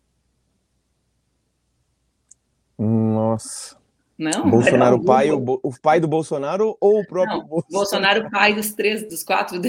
Nossa. 2.78 3.78
Não? 4.18 4.50
Bolsonaro 4.50 5.04
pai, 5.04 5.32
o, 5.32 5.60
o, 5.62 5.74
pai 5.82 6.00
do 6.00 6.08
Bolsonaro 6.08 6.78
ou 6.80 7.00
o 7.00 7.06
próprio 7.06 7.40
não, 7.40 7.46
Bolsonaro? 7.46 7.74
Bolsonaro 7.74 8.32
pai 8.32 8.54
dos 8.54 8.74
três, 8.74 9.08
dos 9.08 9.24
quatro 9.24 9.60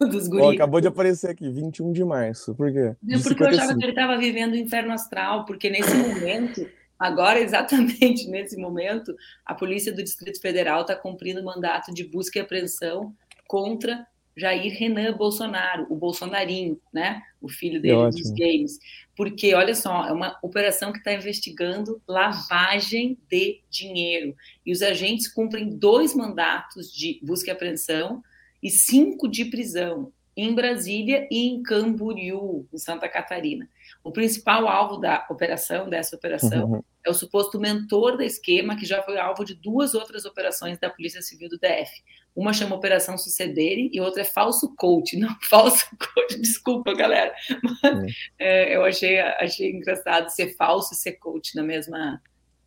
dos 0.08 0.28
guris. 0.28 0.46
Oh, 0.46 0.50
acabou 0.50 0.80
de 0.80 0.88
aparecer 0.88 1.30
aqui, 1.30 1.50
21 1.50 1.92
de 1.92 2.04
março. 2.04 2.54
Por 2.54 2.72
quê? 2.72 2.96
De 3.02 3.22
porque 3.22 3.44
55. 3.44 3.44
eu 3.44 3.48
achava 3.48 3.78
que 3.78 3.84
ele 3.84 3.92
estava 3.92 4.18
vivendo 4.18 4.52
o 4.52 4.56
inferno 4.56 4.92
astral, 4.92 5.44
porque 5.44 5.68
nesse 5.68 5.94
momento, 5.94 6.66
agora 6.98 7.38
exatamente 7.40 8.28
nesse 8.28 8.56
momento, 8.56 9.14
a 9.44 9.54
Polícia 9.54 9.92
do 9.92 10.02
Distrito 10.02 10.40
Federal 10.40 10.82
está 10.82 10.96
cumprindo 10.96 11.40
o 11.40 11.44
mandato 11.44 11.92
de 11.92 12.04
busca 12.04 12.38
e 12.38 12.42
apreensão 12.42 13.14
contra 13.46 14.06
Jair 14.36 14.72
Renan 14.78 15.16
Bolsonaro, 15.16 15.86
o 15.90 15.96
Bolsonarinho, 15.96 16.80
né? 16.92 17.20
O 17.42 17.48
filho 17.48 17.80
dele 17.80 18.10
dos 18.10 18.30
games. 18.30 18.78
Porque, 19.16 19.54
olha 19.54 19.74
só, 19.74 20.06
é 20.06 20.12
uma 20.12 20.38
operação 20.42 20.92
que 20.92 20.98
está 20.98 21.12
investigando 21.12 22.00
lavagem 22.08 23.18
de 23.28 23.60
dinheiro. 23.68 24.34
E 24.64 24.72
os 24.72 24.80
agentes 24.80 25.28
cumprem 25.28 25.68
dois 25.68 26.14
mandatos 26.14 26.90
de 26.90 27.20
busca 27.22 27.50
e 27.50 27.52
apreensão 27.52 28.22
e 28.62 28.70
cinco 28.70 29.28
de 29.28 29.44
prisão 29.44 30.12
em 30.36 30.54
Brasília 30.54 31.26
e 31.30 31.48
em 31.48 31.62
Camboriú, 31.62 32.66
em 32.72 32.78
Santa 32.78 33.08
Catarina. 33.08 33.68
O 34.02 34.10
principal 34.10 34.68
alvo 34.68 34.96
da 34.96 35.26
operação, 35.28 35.88
dessa 35.88 36.16
operação, 36.16 36.70
uhum. 36.70 36.82
é 37.04 37.10
o 37.10 37.14
suposto 37.14 37.60
mentor 37.60 38.16
da 38.16 38.24
esquema, 38.24 38.76
que 38.76 38.86
já 38.86 39.02
foi 39.02 39.18
alvo 39.18 39.44
de 39.44 39.54
duas 39.54 39.94
outras 39.94 40.24
operações 40.24 40.78
da 40.78 40.88
Polícia 40.88 41.20
Civil 41.20 41.48
do 41.48 41.58
DF. 41.58 41.90
Uma 42.34 42.52
chama 42.52 42.76
Operação 42.76 43.18
Sucedere 43.18 43.90
e 43.92 44.00
outra 44.00 44.22
é 44.22 44.24
Falso 44.24 44.74
Coach. 44.76 45.16
Não, 45.20 45.36
Falso 45.42 45.84
Coach, 45.98 46.40
desculpa, 46.40 46.94
galera. 46.94 47.34
Mas, 47.62 47.82
uhum. 47.92 48.06
é, 48.38 48.76
eu 48.76 48.84
achei, 48.84 49.18
achei 49.18 49.70
engraçado 49.70 50.30
ser 50.30 50.56
falso 50.56 50.94
e 50.94 50.96
ser 50.96 51.12
coach 51.14 51.54
na 51.54 51.62
mesma. 51.62 52.22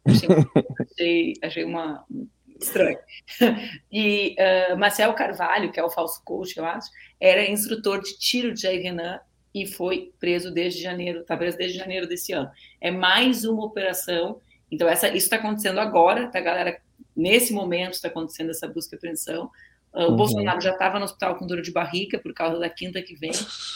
Achei, 0.06 0.30
achei, 0.92 1.34
achei 1.42 1.64
uma, 1.64 2.06
Estranho. 2.60 2.98
E 3.92 4.36
uh, 4.40 4.78
Marcel 4.78 5.14
Carvalho, 5.14 5.72
que 5.72 5.80
é 5.80 5.84
o 5.84 5.90
falso 5.90 6.22
coach, 6.24 6.58
eu 6.58 6.66
acho, 6.66 6.90
era 7.20 7.50
instrutor 7.50 8.02
de 8.02 8.18
tiro 8.18 8.54
de 8.54 8.62
Jair 8.62 8.82
Renan 8.82 9.20
e 9.54 9.68
foi 9.68 10.12
preso 10.20 10.52
desde 10.52 10.82
janeiro, 10.82 11.22
está 11.22 11.38
preso 11.38 11.58
desde 11.58 11.78
janeiro 11.78 12.08
desse 12.08 12.34
ano. 12.34 12.50
É 12.82 12.90
mais 12.90 13.46
uma 13.46 13.64
operação. 13.64 14.40
Então, 14.72 14.88
essa, 14.88 15.08
isso 15.08 15.18
está 15.18 15.36
acontecendo 15.36 15.80
agora, 15.80 16.28
tá, 16.28 16.40
galera? 16.40 16.80
Nesse 17.16 17.54
momento 17.54 17.94
está 17.94 18.08
acontecendo 18.08 18.50
essa 18.50 18.68
busca 18.68 18.96
e 18.96 18.98
apreensão. 18.98 19.50
Uh, 19.94 20.00
uhum. 20.00 20.14
O 20.14 20.16
Bolsonaro 20.16 20.60
já 20.60 20.72
estava 20.72 20.98
no 20.98 21.06
hospital 21.06 21.36
com 21.36 21.46
dor 21.46 21.62
de 21.62 21.72
barriga 21.72 22.18
por 22.18 22.34
causa 22.34 22.60
da 22.60 22.70
quinta 22.70 23.02
que 23.02 23.16
vem. 23.16 23.32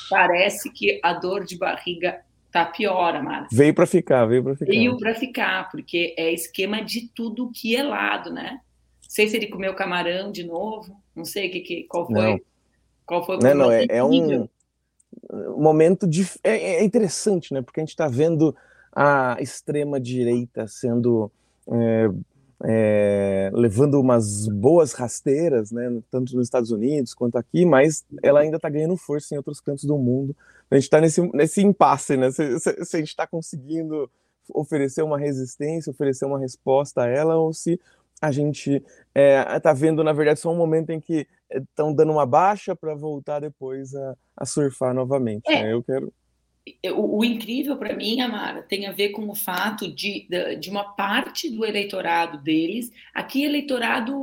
Parece 0.10 0.72
que 0.72 1.00
a 1.04 1.13
dor 1.13 1.46
de 1.46 1.58
barriga 1.58 2.20
tá 2.52 2.66
pior, 2.66 3.16
Amara. 3.16 3.48
Veio 3.52 3.74
para 3.74 3.86
ficar, 3.86 4.26
veio 4.26 4.44
para 4.44 4.56
ficar. 4.56 4.72
Veio 4.72 4.98
para 4.98 5.13
ficar, 5.13 5.70
porque 5.70 6.16
é 6.18 6.34
esquema 6.34 6.82
de 6.84 7.08
tudo 7.10 7.52
que 7.54 7.76
é 7.76 7.84
lado, 7.84 8.34
né? 8.34 8.60
Não 9.08 9.12
sei 9.15 9.30
se 9.30 9.38
ele 9.38 9.48
comeu 9.48 9.74
camarão 9.74 10.32
de 10.34 10.43
novo, 10.43 11.02
não 11.15 11.24
sei 11.24 11.48
que, 11.48 11.62
que, 11.62 11.84
qual 11.84 12.06
foi. 12.06 12.13
Não. 12.13 12.39
Qual 13.06 13.26
foi 13.26 13.38
o 13.38 13.39
não, 13.39 13.56
não, 13.56 13.72
é, 13.72 13.86
é 13.88 14.04
um 14.04 14.50
momento 15.58 16.06
de. 16.06 16.30
É, 16.43 16.76
é, 16.76 16.84
interessante, 16.84 17.54
né? 17.54 17.62
Porque 17.62 17.80
a 17.80 17.84
gente 17.84 17.91
está 17.91 18.10
vendo 18.10 18.54
a 18.93 19.38
extrema-direita 19.39 20.67
sendo. 20.67 21.32
É, 21.72 22.10
é, 22.63 23.52
levando 23.54 24.00
umas 24.00 24.48
boas 24.48 24.93
rasteiras, 24.93 25.72
né, 25.72 26.02
tanto 26.10 26.36
nos 26.36 26.48
Estados 26.48 26.72
Unidos 26.72 27.13
quanto 27.13 27.38
aqui, 27.38 27.63
mas 27.63 28.04
ela 28.24 28.39
ainda 28.39 28.56
está 28.56 28.67
ganhando 28.67 28.98
força 28.98 29.36
em 29.36 29.38
outros 29.38 29.60
cantos 29.60 29.84
do 29.84 29.96
mundo. 29.96 30.36
A 30.72 30.74
gente 30.74 30.86
está 30.86 31.00
nesse, 31.00 31.22
nesse 31.34 31.62
impasse, 31.62 32.17
né? 32.17 32.32
Se, 32.32 32.60
se, 32.60 32.84
se 32.84 32.96
a 32.96 33.00
gente 33.00 33.10
está 33.10 33.28
conseguindo 33.28 34.10
oferecer 34.50 35.04
uma 35.04 35.20
resistência, 35.20 35.91
oferecer 35.91 36.26
uma 36.26 36.39
resposta 36.39 37.04
a 37.04 37.08
ela, 37.08 37.36
ou 37.36 37.54
se 37.54 37.80
a 38.22 38.32
gente 38.32 38.72
está 38.76 38.86
é, 39.16 39.60
tá 39.60 39.74
vendo, 39.74 40.04
na 40.04 40.14
verdade, 40.14 40.40
só 40.40 40.52
um 40.52 40.58
momento 40.58 40.92
em 40.92 41.00
que 41.00 41.28
estão 41.50 41.94
dando 41.94 42.12
uma 42.12 42.26
baixa 42.26 42.76
para 42.76 42.96
voltar 42.96 43.40
depois 43.40 43.94
a, 43.96 44.16
a 44.36 44.46
surfar 44.46 44.94
novamente. 44.94 45.48
É. 45.48 45.64
Né? 45.64 45.74
Eu 45.74 45.84
quero. 45.84 46.14
O, 46.94 47.20
o 47.20 47.24
incrível 47.24 47.78
para 47.78 47.96
mim, 47.96 48.20
Amara, 48.20 48.62
tem 48.62 48.88
a 48.88 48.92
ver 48.92 49.10
com 49.10 49.30
o 49.30 49.36
fato 49.36 49.90
de, 49.90 50.28
de 50.60 50.70
uma 50.70 50.84
parte 50.96 51.50
do 51.50 51.66
eleitorado 51.66 52.40
deles. 52.40 52.92
Aqui, 53.14 53.46
eleitorado, 53.46 54.14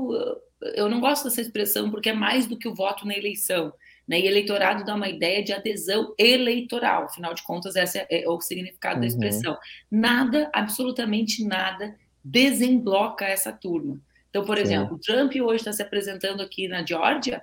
eu 0.75 0.89
não 0.89 1.01
gosto 1.01 1.25
dessa 1.25 1.41
expressão 1.41 1.91
porque 1.91 2.11
é 2.11 2.13
mais 2.13 2.47
do 2.47 2.59
que 2.59 2.69
o 2.69 2.75
voto 2.75 3.07
na 3.07 3.17
eleição. 3.17 3.73
Né? 4.07 4.21
E 4.21 4.27
eleitorado 4.27 4.85
dá 4.85 4.95
uma 4.95 5.09
ideia 5.09 5.43
de 5.43 5.53
adesão 5.53 6.15
eleitoral, 6.19 7.05
afinal 7.05 7.33
de 7.33 7.43
contas, 7.43 7.75
esse 7.77 7.99
é, 7.99 8.07
é 8.11 8.29
o 8.29 8.41
significado 8.41 8.97
uhum. 8.97 9.01
da 9.01 9.07
expressão. 9.07 9.57
Nada, 9.91 10.51
absolutamente 10.53 11.43
nada, 11.45 11.97
desembloca 12.25 13.27
essa 13.27 13.53
turma. 13.53 14.01
Então, 14.31 14.45
por 14.45 14.57
Sim. 14.57 14.63
exemplo, 14.65 14.97
o 14.97 14.99
Trump 14.99 15.33
hoje 15.37 15.57
está 15.57 15.73
se 15.73 15.83
apresentando 15.83 16.43
aqui 16.43 16.67
na 16.67 16.85
Geórgia, 16.85 17.43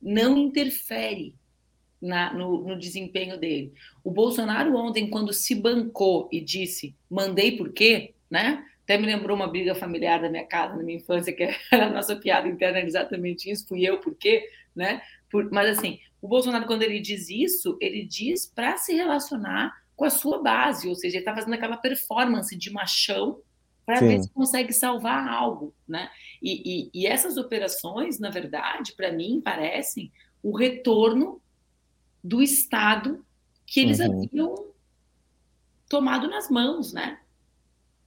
não 0.00 0.36
interfere 0.36 1.34
na, 2.00 2.32
no, 2.34 2.62
no, 2.66 2.78
desempenho 2.78 3.38
dele. 3.38 3.72
O 4.02 4.10
Bolsonaro 4.10 4.76
ontem, 4.76 5.08
quando 5.08 5.32
se 5.32 5.54
bancou 5.54 6.28
e 6.32 6.40
disse, 6.40 6.94
mandei 7.08 7.56
por 7.56 7.72
quê, 7.72 8.14
né? 8.30 8.64
Até 8.82 8.98
me 8.98 9.06
lembrou 9.06 9.34
uma 9.34 9.46
briga 9.46 9.74
familiar 9.74 10.20
da 10.20 10.28
minha 10.28 10.44
casa, 10.44 10.76
na 10.76 10.82
minha 10.82 10.98
infância, 10.98 11.32
que 11.32 11.42
era 11.72 11.86
a 11.86 11.90
nossa 11.90 12.16
piada 12.16 12.48
interna, 12.48 12.80
exatamente 12.80 13.50
isso, 13.50 13.66
fui 13.66 13.82
eu, 13.88 13.98
por 13.98 14.14
quê, 14.14 14.50
né? 14.74 15.00
Por, 15.30 15.50
mas 15.50 15.78
assim, 15.78 16.00
o 16.20 16.28
Bolsonaro, 16.28 16.66
quando 16.66 16.82
ele 16.82 17.00
diz 17.00 17.30
isso, 17.30 17.78
ele 17.80 18.04
diz 18.04 18.46
para 18.46 18.76
se 18.76 18.94
relacionar 18.94 19.72
com 19.96 20.04
a 20.04 20.10
sua 20.10 20.42
base, 20.42 20.88
ou 20.88 20.94
seja, 20.94 21.16
ele 21.16 21.22
está 21.22 21.34
fazendo 21.34 21.54
aquela 21.54 21.76
performance 21.76 22.56
de 22.56 22.70
machão 22.70 23.40
para 23.86 24.00
ver 24.00 24.22
se 24.22 24.30
consegue 24.30 24.72
salvar 24.72 25.28
algo, 25.28 25.74
né? 25.86 26.08
E, 26.42 26.90
e, 26.94 27.02
e 27.02 27.06
essas 27.06 27.36
operações, 27.36 28.18
na 28.18 28.30
verdade, 28.30 28.94
para 28.94 29.12
mim, 29.12 29.40
parecem 29.44 30.10
o 30.42 30.56
retorno 30.56 31.40
do 32.22 32.42
Estado 32.42 33.24
que 33.66 33.80
eles 33.80 34.00
uhum. 34.00 34.22
haviam 34.22 34.54
tomado 35.88 36.28
nas 36.28 36.48
mãos, 36.48 36.92
né? 36.92 37.20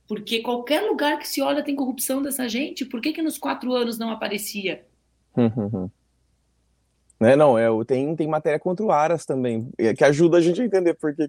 Porque 0.07 0.41
qualquer 0.41 0.81
lugar 0.81 1.19
que 1.19 1.27
se 1.27 1.41
olha 1.41 1.63
tem 1.63 1.75
corrupção 1.75 2.21
dessa 2.21 2.47
gente, 2.47 2.85
por 2.85 3.01
que, 3.01 3.13
que 3.13 3.21
nos 3.21 3.37
quatro 3.37 3.73
anos 3.73 3.97
não 3.99 4.09
aparecia? 4.09 4.85
Uhum. 5.35 5.89
Né, 7.19 7.35
não, 7.35 7.57
é, 7.57 7.67
tem, 7.83 8.15
tem 8.15 8.27
matéria 8.27 8.59
contra 8.59 8.85
o 8.85 8.91
Aras 8.91 9.25
também, 9.25 9.71
que 9.97 10.03
ajuda 10.03 10.37
a 10.37 10.41
gente 10.41 10.61
a 10.61 10.65
entender 10.65 10.93
por 10.93 11.15
que 11.15 11.23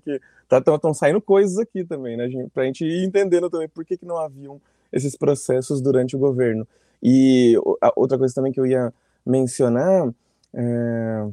estão 0.51 0.79
tá, 0.79 0.95
saindo 0.95 1.21
coisas 1.21 1.57
aqui 1.59 1.83
também, 1.83 2.15
né, 2.15 2.29
para 2.53 2.65
a 2.65 2.67
gente 2.67 2.85
ir 2.85 3.05
entendendo 3.05 3.49
também 3.49 3.69
por 3.69 3.87
que, 3.87 3.97
que 3.97 4.05
não 4.05 4.19
haviam 4.19 4.61
esses 4.93 5.17
processos 5.17 5.81
durante 5.81 6.15
o 6.15 6.19
governo. 6.19 6.67
E 7.03 7.55
outra 7.95 8.19
coisa 8.19 8.35
também 8.35 8.53
que 8.53 8.61
eu 8.61 8.67
ia 8.67 8.93
mencionar. 9.25 10.09
É... 10.53 11.29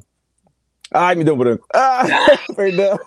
Ai, 0.92 1.16
me 1.16 1.24
deu 1.24 1.36
branco. 1.36 1.66
Ah, 1.74 2.04
perdão. 2.56 2.98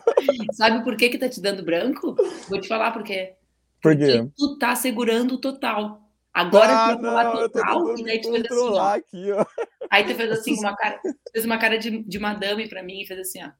Sabe 0.53 0.83
por 0.83 0.97
que 0.97 1.09
que 1.09 1.19
tá 1.19 1.29
te 1.29 1.41
dando 1.41 1.63
branco? 1.63 2.17
Vou 2.49 2.61
te 2.61 2.67
falar 2.67 2.91
por 2.91 3.03
quê. 3.03 3.35
Por 3.81 3.97
quê? 3.97 4.19
Porque 4.19 4.33
tu 4.37 4.59
tá 4.59 4.75
segurando 4.75 5.35
o 5.35 5.39
total. 5.39 6.03
Agora 6.33 6.73
ah, 6.73 6.97
tu 6.97 7.03
falar 7.03 7.33
total, 7.33 7.99
e 7.99 8.05
daí 8.05 8.21
tu 8.21 8.31
fez 8.31 8.45
assim, 8.45 8.69
ó. 8.71 8.95
Aqui, 8.95 9.33
ó. 9.33 9.47
Aí 9.91 10.05
tu 10.05 10.15
fez 10.15 10.31
assim, 10.31 10.55
uma 10.61 10.77
cara, 10.77 11.01
fez 11.33 11.45
uma 11.45 11.59
cara 11.59 11.79
de, 11.79 12.03
de 12.03 12.19
madame 12.19 12.69
pra 12.69 12.83
mim 12.83 13.01
e 13.01 13.07
fez 13.07 13.21
assim, 13.21 13.43
ó. 13.43 13.51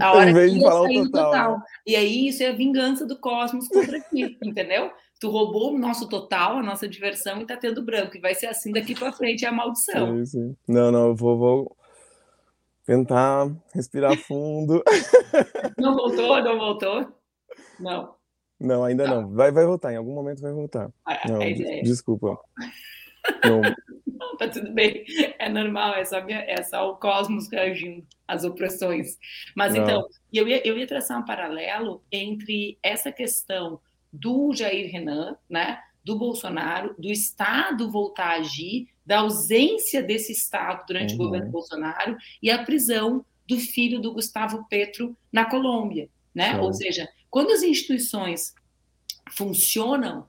A 0.00 0.12
hora 0.12 0.32
que 0.32 0.38
eu 0.38 0.72
saí 0.82 0.94
total. 0.94 1.10
total. 1.10 1.58
Né? 1.58 1.64
E 1.86 1.96
aí 1.96 2.28
isso 2.28 2.42
é 2.42 2.48
a 2.48 2.52
vingança 2.52 3.06
do 3.06 3.18
cosmos 3.18 3.68
contra 3.68 4.00
ti, 4.00 4.38
entendeu? 4.42 4.90
Tu 5.20 5.28
roubou 5.28 5.74
o 5.74 5.78
nosso 5.78 6.08
total, 6.08 6.58
a 6.58 6.62
nossa 6.62 6.88
diversão 6.88 7.40
e 7.40 7.46
tá 7.46 7.56
tendo 7.56 7.84
branco. 7.84 8.16
E 8.16 8.20
vai 8.20 8.34
ser 8.34 8.46
assim 8.46 8.72
daqui 8.72 8.94
pra 8.94 9.12
frente, 9.12 9.44
é 9.44 9.48
a 9.48 9.52
maldição. 9.52 10.16
Sim, 10.18 10.24
sim. 10.26 10.56
Não, 10.66 10.90
não, 10.90 11.08
eu 11.08 11.14
vou, 11.14 11.38
vou 11.38 11.76
tentar 12.84 13.50
respirar 13.74 14.16
fundo. 14.16 14.82
Não 15.78 15.94
voltou? 15.94 16.42
Não 16.42 16.58
voltou? 16.58 17.12
Não. 17.78 18.14
Não, 18.60 18.84
ainda 18.84 19.06
não. 19.06 19.30
Vai, 19.30 19.50
vai 19.50 19.64
voltar, 19.64 19.92
em 19.92 19.96
algum 19.96 20.14
momento 20.14 20.40
vai 20.40 20.52
voltar. 20.52 20.90
Ah, 21.04 21.20
não, 21.28 21.42
é 21.42 21.52
desculpa. 21.82 22.38
Não. 23.42 23.62
não, 24.06 24.36
tá 24.36 24.48
tudo 24.48 24.70
bem. 24.72 25.02
É 25.38 25.48
normal, 25.48 25.94
é 25.94 26.04
só, 26.04 26.22
minha, 26.22 26.40
é 26.40 26.62
só 26.62 26.90
o 26.90 26.96
cosmos 26.96 27.48
reagindo 27.50 28.06
às 28.28 28.44
opressões. 28.44 29.16
Mas 29.56 29.74
não. 29.74 29.82
então, 29.82 30.08
eu 30.30 30.46
ia, 30.46 30.66
eu 30.66 30.76
ia 30.76 30.86
traçar 30.86 31.18
um 31.18 31.24
paralelo 31.24 32.02
entre 32.12 32.78
essa 32.82 33.10
questão 33.10 33.80
do 34.12 34.52
Jair 34.52 34.92
Renan, 34.92 35.38
né, 35.48 35.78
do 36.04 36.18
Bolsonaro, 36.18 36.94
do 36.98 37.10
Estado 37.10 37.90
voltar 37.90 38.32
a 38.32 38.36
agir, 38.36 38.88
da 39.06 39.20
ausência 39.20 40.02
desse 40.02 40.32
Estado 40.32 40.84
durante 40.86 41.14
uhum. 41.14 41.20
o 41.20 41.24
governo 41.24 41.50
Bolsonaro 41.50 42.16
e 42.42 42.50
a 42.50 42.62
prisão 42.62 43.24
do 43.48 43.58
filho 43.58 44.00
do 44.00 44.12
Gustavo 44.12 44.66
Petro 44.68 45.16
na 45.32 45.44
Colômbia, 45.44 46.08
né? 46.34 46.58
Ou 46.60 46.72
seja, 46.72 47.08
quando 47.34 47.50
as 47.50 47.64
instituições 47.64 48.54
funcionam, 49.32 50.28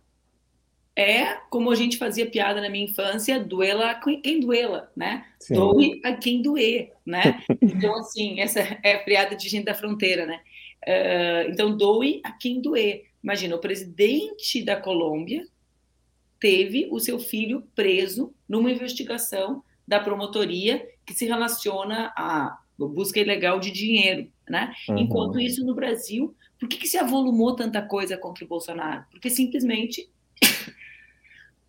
é 0.96 1.36
como 1.52 1.70
a 1.70 1.76
gente 1.76 2.00
fazia 2.00 2.26
piada 2.26 2.60
na 2.60 2.68
minha 2.68 2.86
infância, 2.86 3.40
duela 3.40 3.94
quem 4.24 4.40
duela, 4.40 4.92
né? 4.96 5.24
Sim. 5.40 5.54
Doe 5.54 6.02
a 6.04 6.14
quem 6.14 6.42
doer, 6.42 6.94
né? 7.06 7.44
Então, 7.62 7.94
assim, 8.00 8.40
essa 8.40 8.60
é 8.82 8.96
a 8.96 9.04
piada 9.04 9.36
de 9.36 9.48
gente 9.48 9.66
da 9.66 9.76
fronteira, 9.76 10.26
né? 10.26 10.40
Uh, 10.84 11.52
então, 11.52 11.78
doe 11.78 12.22
a 12.24 12.32
quem 12.32 12.60
doer. 12.60 13.06
Imagina, 13.24 13.56
o 13.56 13.62
presidente 13.62 14.64
da 14.64 14.76
Colômbia 14.76 15.46
teve 16.40 16.88
o 16.90 17.00
seu 17.00 17.20
filho 17.20 17.68
preso 17.76 18.34
numa 18.50 18.72
investigação 18.72 19.64
da 19.88 20.00
promotoria 20.00 20.84
que 21.06 21.14
se 21.14 21.26
relaciona 21.28 22.12
à 22.18 22.58
busca 22.80 23.20
ilegal 23.20 23.60
de 23.60 23.70
dinheiro, 23.70 24.28
né? 24.50 24.74
Uhum. 24.90 24.98
Enquanto 24.98 25.40
isso, 25.40 25.64
no 25.64 25.76
Brasil, 25.76 26.36
por 26.60 26.70
que, 26.70 26.78
que 26.78 26.88
se 26.88 26.98
avolumou 26.98 27.56
tanta 27.56 27.82
coisa 27.82 28.18
contra 28.18 28.46
o 28.46 28.48
Bolsonaro? 28.48 29.04
Porque 29.12 29.30
simplesmente. 29.30 30.10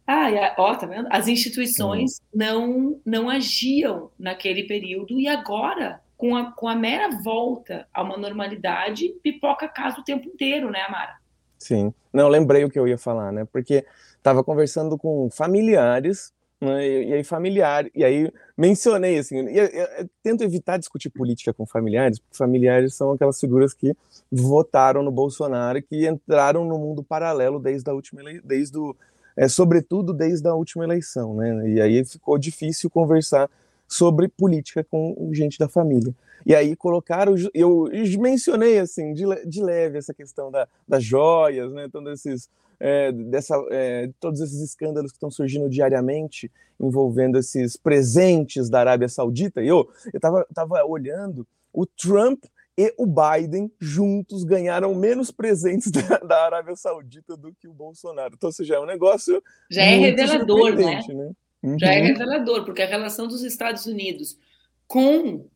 ah, 0.06 0.54
ó, 0.56 0.74
tá 0.74 0.86
vendo? 0.86 1.08
As 1.10 1.28
instituições 1.28 2.18
uhum. 2.18 2.26
não, 2.34 3.00
não 3.04 3.30
agiam 3.30 4.10
naquele 4.18 4.64
período 4.64 5.18
e 5.18 5.26
agora, 5.26 6.00
com 6.16 6.36
a, 6.36 6.52
com 6.52 6.68
a 6.68 6.74
mera 6.74 7.10
volta 7.22 7.88
a 7.92 8.02
uma 8.02 8.16
normalidade, 8.16 9.14
pipoca 9.22 9.68
caso 9.68 10.00
o 10.00 10.04
tempo 10.04 10.28
inteiro, 10.28 10.70
né, 10.70 10.82
Amara? 10.82 11.16
Sim. 11.58 11.92
Não, 12.12 12.28
lembrei 12.28 12.64
o 12.64 12.70
que 12.70 12.78
eu 12.78 12.86
ia 12.86 12.98
falar, 12.98 13.32
né? 13.32 13.44
Porque 13.44 13.84
estava 14.16 14.42
conversando 14.44 14.96
com 14.98 15.28
familiares 15.30 16.32
né, 16.60 16.88
e, 16.88 17.12
aí 17.12 17.24
familiar, 17.24 17.86
e 17.94 18.02
aí 18.02 18.32
mencionei 18.56 19.18
assim, 19.18 19.36
eu, 19.48 19.66
eu, 19.66 20.08
tento 20.22 20.42
evitar 20.42 20.78
discutir 20.78 21.10
política 21.10 21.52
com 21.52 21.66
familiares, 21.66 22.18
porque 22.18 22.36
familiares 22.36 22.94
são 22.94 23.12
aquelas 23.12 23.38
figuras 23.38 23.74
que 23.74 23.94
votaram 24.32 25.02
no 25.02 25.10
Bolsonaro, 25.10 25.82
que 25.82 26.08
entraram 26.08 26.64
no 26.64 26.78
mundo 26.78 27.02
paralelo 27.02 27.58
desde 27.58 27.90
a 27.90 27.92
última 27.92 28.22
desde 28.42 28.78
o, 28.78 28.96
é, 29.36 29.48
sobretudo 29.48 30.14
desde 30.14 30.48
a 30.48 30.54
última 30.54 30.84
eleição, 30.84 31.34
né? 31.34 31.68
E 31.68 31.80
aí 31.80 32.04
ficou 32.04 32.38
difícil 32.38 32.88
conversar 32.88 33.50
sobre 33.86 34.28
política 34.28 34.82
com 34.82 35.30
gente 35.32 35.58
da 35.58 35.68
família. 35.68 36.14
E 36.46 36.54
aí 36.54 36.76
colocaram, 36.76 37.34
eu 37.52 37.90
mencionei 38.20 38.78
assim 38.78 39.12
de, 39.12 39.24
de 39.44 39.60
leve 39.60 39.98
essa 39.98 40.14
questão 40.14 40.48
da, 40.48 40.68
das 40.86 41.02
joias, 41.02 41.72
né? 41.72 41.88
Todos 41.90 42.12
esses 42.12 42.48
é, 42.78 43.10
dessa, 43.10 43.56
é, 43.70 44.10
todos 44.20 44.40
esses 44.40 44.60
escândalos 44.60 45.10
que 45.10 45.16
estão 45.16 45.30
surgindo 45.30 45.68
diariamente 45.68 46.50
envolvendo 46.78 47.36
esses 47.36 47.76
presentes 47.76 48.70
da 48.70 48.78
Arábia 48.80 49.08
Saudita. 49.08 49.60
E 49.60 49.66
eu 49.66 49.88
estava 50.14 50.46
tava 50.54 50.84
olhando, 50.84 51.44
o 51.72 51.84
Trump 51.84 52.44
e 52.78 52.94
o 52.96 53.06
Biden 53.06 53.72
juntos 53.80 54.44
ganharam 54.44 54.94
menos 54.94 55.32
presentes 55.32 55.90
da, 55.90 56.18
da, 56.18 56.44
Arábia 56.44 56.76
Saudita 56.76 57.36
do 57.36 57.52
que 57.54 57.66
o 57.66 57.72
Bolsonaro. 57.72 58.34
Então, 58.36 58.52
seja, 58.52 58.76
é 58.76 58.80
um 58.80 58.86
negócio. 58.86 59.42
Já 59.68 59.82
é 59.82 59.96
revelador, 59.96 60.76
né? 60.76 61.02
né? 61.08 61.32
Uhum. 61.62 61.78
Já 61.78 61.92
é 61.92 62.00
revelador, 62.02 62.64
porque 62.64 62.82
a 62.82 62.86
relação 62.86 63.26
dos 63.26 63.42
Estados 63.42 63.86
Unidos 63.86 64.38
com 64.86 65.48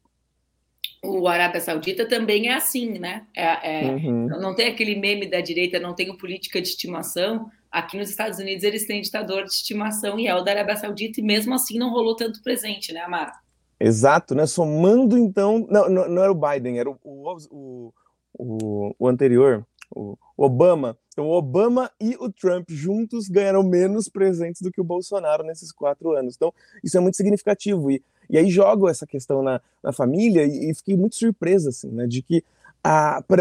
o 1.03 1.27
Arábia 1.27 1.61
Saudita 1.61 2.07
também 2.07 2.49
é 2.49 2.55
assim, 2.55 2.99
né? 2.99 3.27
É, 3.35 3.85
é, 3.87 3.91
uhum. 3.91 4.27
Não 4.27 4.55
tem 4.55 4.69
aquele 4.69 4.97
meme 4.97 5.29
da 5.29 5.41
direita, 5.41 5.81
não 5.81 5.95
tem 5.95 6.15
política 6.17 6.61
de 6.61 6.69
estimação. 6.69 7.51
Aqui 7.71 7.97
nos 7.97 8.11
Estados 8.11 8.39
Unidos 8.39 8.65
eles 8.65 8.87
têm 8.87 9.01
ditador 9.01 9.45
de 9.45 9.53
estimação 9.53 10.19
e 10.19 10.27
é 10.27 10.35
o 10.35 10.43
da 10.43 10.51
Arábia 10.51 10.77
Saudita, 10.77 11.21
e 11.21 11.23
mesmo 11.23 11.55
assim 11.55 11.79
não 11.79 11.91
rolou 11.91 12.17
tanto 12.17 12.43
presente, 12.43 12.93
né, 12.93 13.01
Amara? 13.01 13.33
Exato, 13.79 14.35
né? 14.35 14.47
Somando 14.47 15.17
então. 15.17 15.67
Não, 15.71 15.89
não, 15.89 16.09
não 16.09 16.23
era 16.23 16.33
o 16.33 16.35
Biden, 16.35 16.79
era 16.79 16.91
o, 16.91 16.99
o, 17.03 17.93
o, 18.35 18.95
o 18.99 19.09
anterior, 19.09 19.67
o 19.95 20.19
Obama. 20.37 20.99
Então, 21.13 21.27
o 21.27 21.33
Obama 21.33 21.91
e 22.01 22.17
o 22.21 22.31
Trump 22.31 22.71
juntos 22.71 23.29
ganharam 23.29 23.63
menos 23.63 24.09
presentes 24.09 24.61
do 24.63 24.71
que 24.71 24.81
o 24.81 24.85
Bolsonaro 24.85 25.43
nesses 25.45 25.73
quatro 25.73 26.13
anos. 26.13 26.35
Então, 26.37 26.53
isso 26.85 26.97
é 26.97 27.01
muito 27.01 27.17
significativo. 27.17 27.91
E, 27.91 28.03
e 28.31 28.39
aí 28.39 28.49
jogo 28.49 28.89
essa 28.89 29.07
questão 29.07 29.43
na, 29.43 29.61
na 29.83 29.93
família 29.93 30.45
e, 30.45 30.71
e 30.71 30.75
fiquei 30.75 30.97
muito 30.97 31.17
surpresa, 31.17 31.71
assim, 31.71 31.91
né? 31.91 32.07
De 32.07 32.23
que 32.23 32.45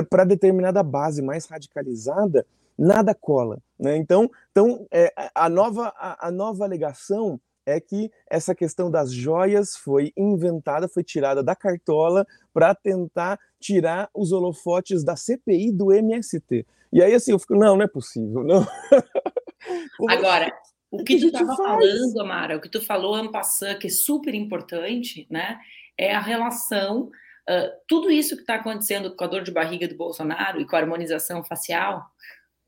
para 0.10 0.26
determinada 0.26 0.84
base 0.84 1.22
mais 1.22 1.46
radicalizada, 1.46 2.46
nada 2.78 3.14
cola. 3.14 3.60
Né? 3.80 3.96
Então, 3.98 4.30
então 4.52 4.86
é, 4.92 5.14
a, 5.34 5.48
nova, 5.48 5.94
a, 5.96 6.28
a 6.28 6.32
nova 6.32 6.66
alegação 6.66 7.40
é 7.66 7.80
que 7.80 8.12
essa 8.28 8.56
questão 8.56 8.90
das 8.90 9.14
joias 9.14 9.76
foi 9.76 10.12
inventada, 10.18 10.88
foi 10.88 11.04
tirada 11.04 11.44
da 11.44 11.56
cartola 11.56 12.26
para 12.52 12.74
tentar 12.74 13.40
tirar 13.60 14.10
os 14.14 14.32
holofotes 14.32 15.04
da 15.04 15.16
CPI 15.16 15.72
do 15.72 15.94
MST. 15.94 16.66
E 16.92 17.04
aí, 17.04 17.14
assim, 17.14 17.32
eu 17.32 17.40
fico, 17.40 17.56
não, 17.56 17.78
não 17.78 17.84
é 17.84 17.88
possível, 17.88 18.44
não. 18.44 18.66
Agora, 20.10 20.52
o 20.92 21.04
que, 21.04 21.16
que 21.16 21.22
tu 21.22 21.28
estava 21.28 21.56
falando, 21.56 22.22
Amara, 22.22 22.58
o 22.58 22.62
que 22.62 22.70
tu 22.70 22.82
falou, 22.82 23.16
Ampassan, 23.16 23.76
que 23.76 23.88
é 23.88 23.92
super 23.92 24.34
importante, 24.34 25.28
né, 25.30 25.60
é 25.98 26.14
a 26.14 26.20
relação, 26.20 27.12
uh, 27.50 27.72
tudo 27.88 28.10
isso 28.10 28.36
que 28.36 28.42
está 28.42 28.56
acontecendo 28.56 29.16
com 29.16 29.24
a 29.24 29.28
dor 29.28 29.44
de 29.44 29.52
barriga 29.52 29.88
do 29.88 29.96
Bolsonaro 29.96 30.60
e 30.60 30.66
com 30.66 30.76
a 30.76 30.80
harmonização 30.80 31.44
facial, 31.44 32.10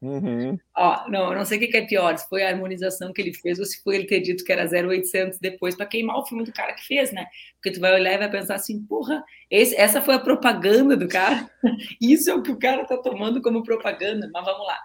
Uhum. 0.01 0.57
Ó, 0.75 1.07
não, 1.09 1.31
eu 1.31 1.37
não 1.37 1.45
sei 1.45 1.59
o 1.59 1.61
que 1.61 1.77
é 1.77 1.85
pior, 1.85 2.17
se 2.17 2.27
foi 2.27 2.43
a 2.43 2.49
harmonização 2.49 3.13
que 3.13 3.21
ele 3.21 3.33
fez 3.33 3.59
ou 3.59 3.65
se 3.65 3.83
foi 3.83 3.97
ele 3.97 4.07
ter 4.07 4.19
dito 4.19 4.43
que 4.43 4.51
era 4.51 4.65
0,800 4.65 5.37
depois 5.37 5.75
para 5.75 5.85
queimar 5.85 6.17
o 6.17 6.25
filme 6.25 6.43
do 6.43 6.51
cara 6.51 6.73
que 6.73 6.83
fez, 6.87 7.11
né? 7.11 7.27
Porque 7.53 7.71
tu 7.71 7.79
vai 7.79 7.93
olhar 7.93 8.13
e 8.13 8.17
vai 8.17 8.31
pensar 8.31 8.55
assim, 8.55 8.83
porra, 8.83 9.23
esse, 9.49 9.75
essa 9.75 10.01
foi 10.01 10.15
a 10.15 10.19
propaganda 10.19 10.97
do 10.97 11.07
cara, 11.07 11.47
isso 12.01 12.31
é 12.31 12.33
o 12.33 12.41
que 12.41 12.51
o 12.51 12.57
cara 12.57 12.83
tá 12.83 12.97
tomando 12.97 13.43
como 13.43 13.63
propaganda, 13.63 14.27
mas 14.33 14.43
vamos 14.43 14.65
lá. 14.65 14.79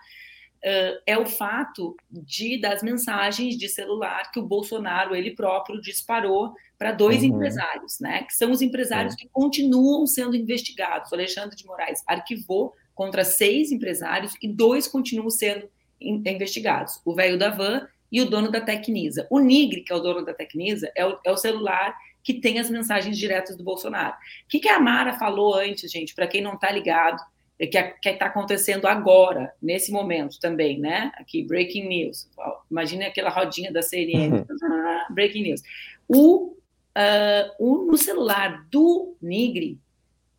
Uh, 0.64 0.98
é 1.06 1.16
o 1.16 1.26
fato 1.26 1.96
de 2.10 2.60
das 2.60 2.82
mensagens 2.82 3.56
de 3.56 3.68
celular 3.68 4.32
que 4.32 4.40
o 4.40 4.46
Bolsonaro 4.46 5.14
ele 5.14 5.30
próprio 5.32 5.80
disparou 5.80 6.54
para 6.78 6.92
dois 6.92 7.18
uhum. 7.18 7.28
empresários, 7.28 8.00
né? 8.00 8.24
Que 8.24 8.34
são 8.34 8.50
os 8.50 8.60
empresários 8.62 9.14
uhum. 9.14 9.18
que 9.18 9.28
continuam 9.28 10.06
sendo 10.06 10.34
investigados. 10.34 11.12
O 11.12 11.14
Alexandre 11.14 11.54
de 11.54 11.64
Moraes 11.64 12.02
arquivou 12.06 12.74
contra 12.94 13.24
seis 13.24 13.70
empresários 13.70 14.34
e 14.42 14.48
dois 14.48 14.88
continuam 14.88 15.30
sendo 15.30 15.68
investigados: 16.00 17.00
o 17.04 17.14
velho 17.14 17.38
da 17.38 17.50
van 17.50 17.86
e 18.10 18.20
o 18.20 18.28
dono 18.28 18.50
da 18.50 18.60
Tecnisa. 18.60 19.26
O 19.30 19.38
Nigre, 19.38 19.82
que 19.82 19.92
é 19.92 19.96
o 19.96 20.00
dono 20.00 20.24
da 20.24 20.34
Tecnisa, 20.34 20.90
é 20.96 21.06
o, 21.06 21.18
é 21.24 21.30
o 21.30 21.36
celular 21.36 21.94
que 22.22 22.34
tem 22.34 22.58
as 22.58 22.68
mensagens 22.68 23.16
diretas 23.16 23.56
do 23.56 23.62
Bolsonaro. 23.62 24.14
O 24.14 24.48
que, 24.48 24.58
que 24.58 24.68
a 24.68 24.80
Mara 24.80 25.12
falou 25.16 25.54
antes, 25.54 25.92
gente, 25.92 26.12
para 26.12 26.26
quem 26.26 26.42
não 26.42 26.54
está 26.54 26.72
ligado, 26.72 27.22
que 27.58 28.08
está 28.08 28.26
acontecendo 28.26 28.86
agora, 28.86 29.52
nesse 29.62 29.90
momento 29.90 30.38
também, 30.38 30.78
né? 30.78 31.10
Aqui, 31.16 31.42
breaking 31.42 31.88
news. 31.88 32.28
Imagine 32.70 33.06
aquela 33.06 33.30
rodinha 33.30 33.72
da 33.72 33.80
CNN. 33.80 34.38
Uhum. 34.38 34.44
breaking 35.10 35.42
news. 35.42 35.62
O, 36.06 36.48
uh, 36.48 37.50
o, 37.58 37.86
no 37.86 37.96
celular 37.96 38.66
do 38.70 39.16
Nigre 39.22 39.78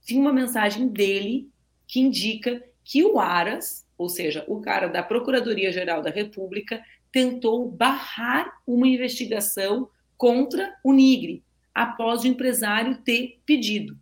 tinha 0.06 0.22
uma 0.22 0.32
mensagem 0.32 0.88
dele 0.88 1.50
que 1.88 2.00
indica 2.00 2.64
que 2.84 3.04
o 3.04 3.20
Aras, 3.20 3.86
ou 3.98 4.10
seja, 4.10 4.46
o 4.48 4.62
cara 4.62 4.88
da 4.88 5.02
Procuradoria-Geral 5.02 6.04
da 6.04 6.12
República, 6.12 6.82
tentou 7.12 7.68
barrar 7.68 8.60
uma 8.66 8.88
investigação 8.88 9.90
contra 10.16 10.76
o 10.84 10.94
Nigre, 10.94 11.44
após 11.74 12.24
o 12.24 12.28
empresário 12.28 12.98
ter 12.98 13.40
pedido. 13.46 13.98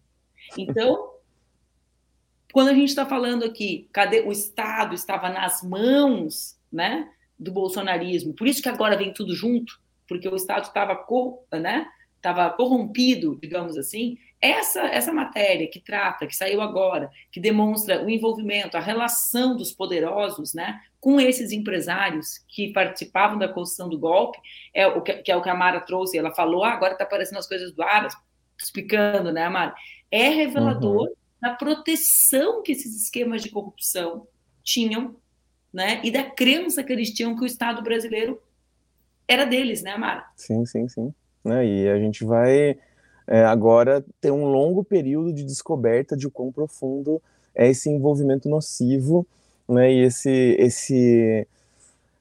Então, 0.58 1.15
quando 2.56 2.70
a 2.70 2.74
gente 2.74 2.88
está 2.88 3.06
falando 3.06 3.44
aqui, 3.44 3.90
cadê 3.92 4.22
o 4.22 4.32
Estado 4.32 4.96
estava 4.96 5.28
nas 5.28 5.62
mãos 5.62 6.58
né, 6.72 7.06
do 7.38 7.52
bolsonarismo, 7.52 8.34
por 8.34 8.48
isso 8.48 8.62
que 8.62 8.70
agora 8.70 8.96
vem 8.96 9.12
tudo 9.12 9.36
junto, 9.36 9.78
porque 10.08 10.26
o 10.30 10.38
Estado 10.38 10.64
estava 10.64 11.06
né, 11.52 11.86
corrompido, 12.56 13.38
digamos 13.42 13.78
assim, 13.78 14.18
essa, 14.40 14.84
essa 14.84 15.12
matéria 15.12 15.70
que 15.70 15.82
trata, 15.82 16.26
que 16.26 16.34
saiu 16.34 16.62
agora, 16.62 17.12
que 17.30 17.42
demonstra 17.42 18.02
o 18.02 18.10
envolvimento, 18.10 18.78
a 18.78 18.80
relação 18.80 19.58
dos 19.58 19.74
poderosos 19.74 20.54
né, 20.54 20.80
com 20.98 21.20
esses 21.20 21.52
empresários 21.52 22.38
que 22.48 22.72
participavam 22.72 23.38
da 23.38 23.50
construção 23.50 23.90
do 23.90 24.00
golpe, 24.00 24.40
é 24.74 24.88
o 24.88 25.02
que, 25.02 25.14
que 25.16 25.30
é 25.30 25.36
o 25.36 25.42
que 25.42 25.50
a 25.50 25.56
Mara 25.56 25.82
trouxe, 25.82 26.18
ela 26.18 26.34
falou, 26.34 26.64
ah, 26.64 26.72
agora 26.72 26.94
está 26.94 27.04
aparecendo 27.04 27.40
as 27.40 27.50
coisas 27.50 27.74
do 27.74 27.84
Aras, 27.84 28.16
explicando, 28.58 29.34
né, 29.34 29.50
Mara? 29.50 29.76
É 30.10 30.30
revelador 30.30 31.10
uhum. 31.10 31.25
Da 31.46 31.54
proteção 31.54 32.64
que 32.64 32.72
esses 32.72 33.04
esquemas 33.04 33.44
de 33.44 33.52
corrupção 33.52 34.28
tinham, 34.64 35.16
né, 35.72 36.02
e 36.04 36.10
da 36.10 36.24
crença 36.24 36.84
que 36.84 36.92
eles 36.92 37.12
tinham 37.12 37.36
que 37.36 37.44
o 37.44 37.46
Estado 37.46 37.84
brasileiro 37.84 38.42
era 39.28 39.46
deles, 39.46 39.84
né, 39.84 39.96
Mara? 39.96 40.26
Sim, 40.36 40.66
sim, 40.66 40.90
sim. 40.90 41.14
Né, 41.44 41.64
e 41.64 41.88
a 41.88 42.00
gente 42.00 42.26
vai 42.26 42.76
é, 43.28 43.46
agora 43.46 44.04
ter 44.20 44.32
um 44.32 44.46
longo 44.46 44.84
período 44.84 45.32
de 45.32 45.44
descoberta 45.44 46.18
de 46.18 46.28
quão 46.32 46.52
profundo 46.52 47.22
é 47.54 47.70
esse 47.70 47.92
envolvimento 47.92 48.50
nocivo, 48.50 49.28
né, 49.70 49.94
e 49.94 50.00
esse, 50.00 50.56
esse 50.58 51.48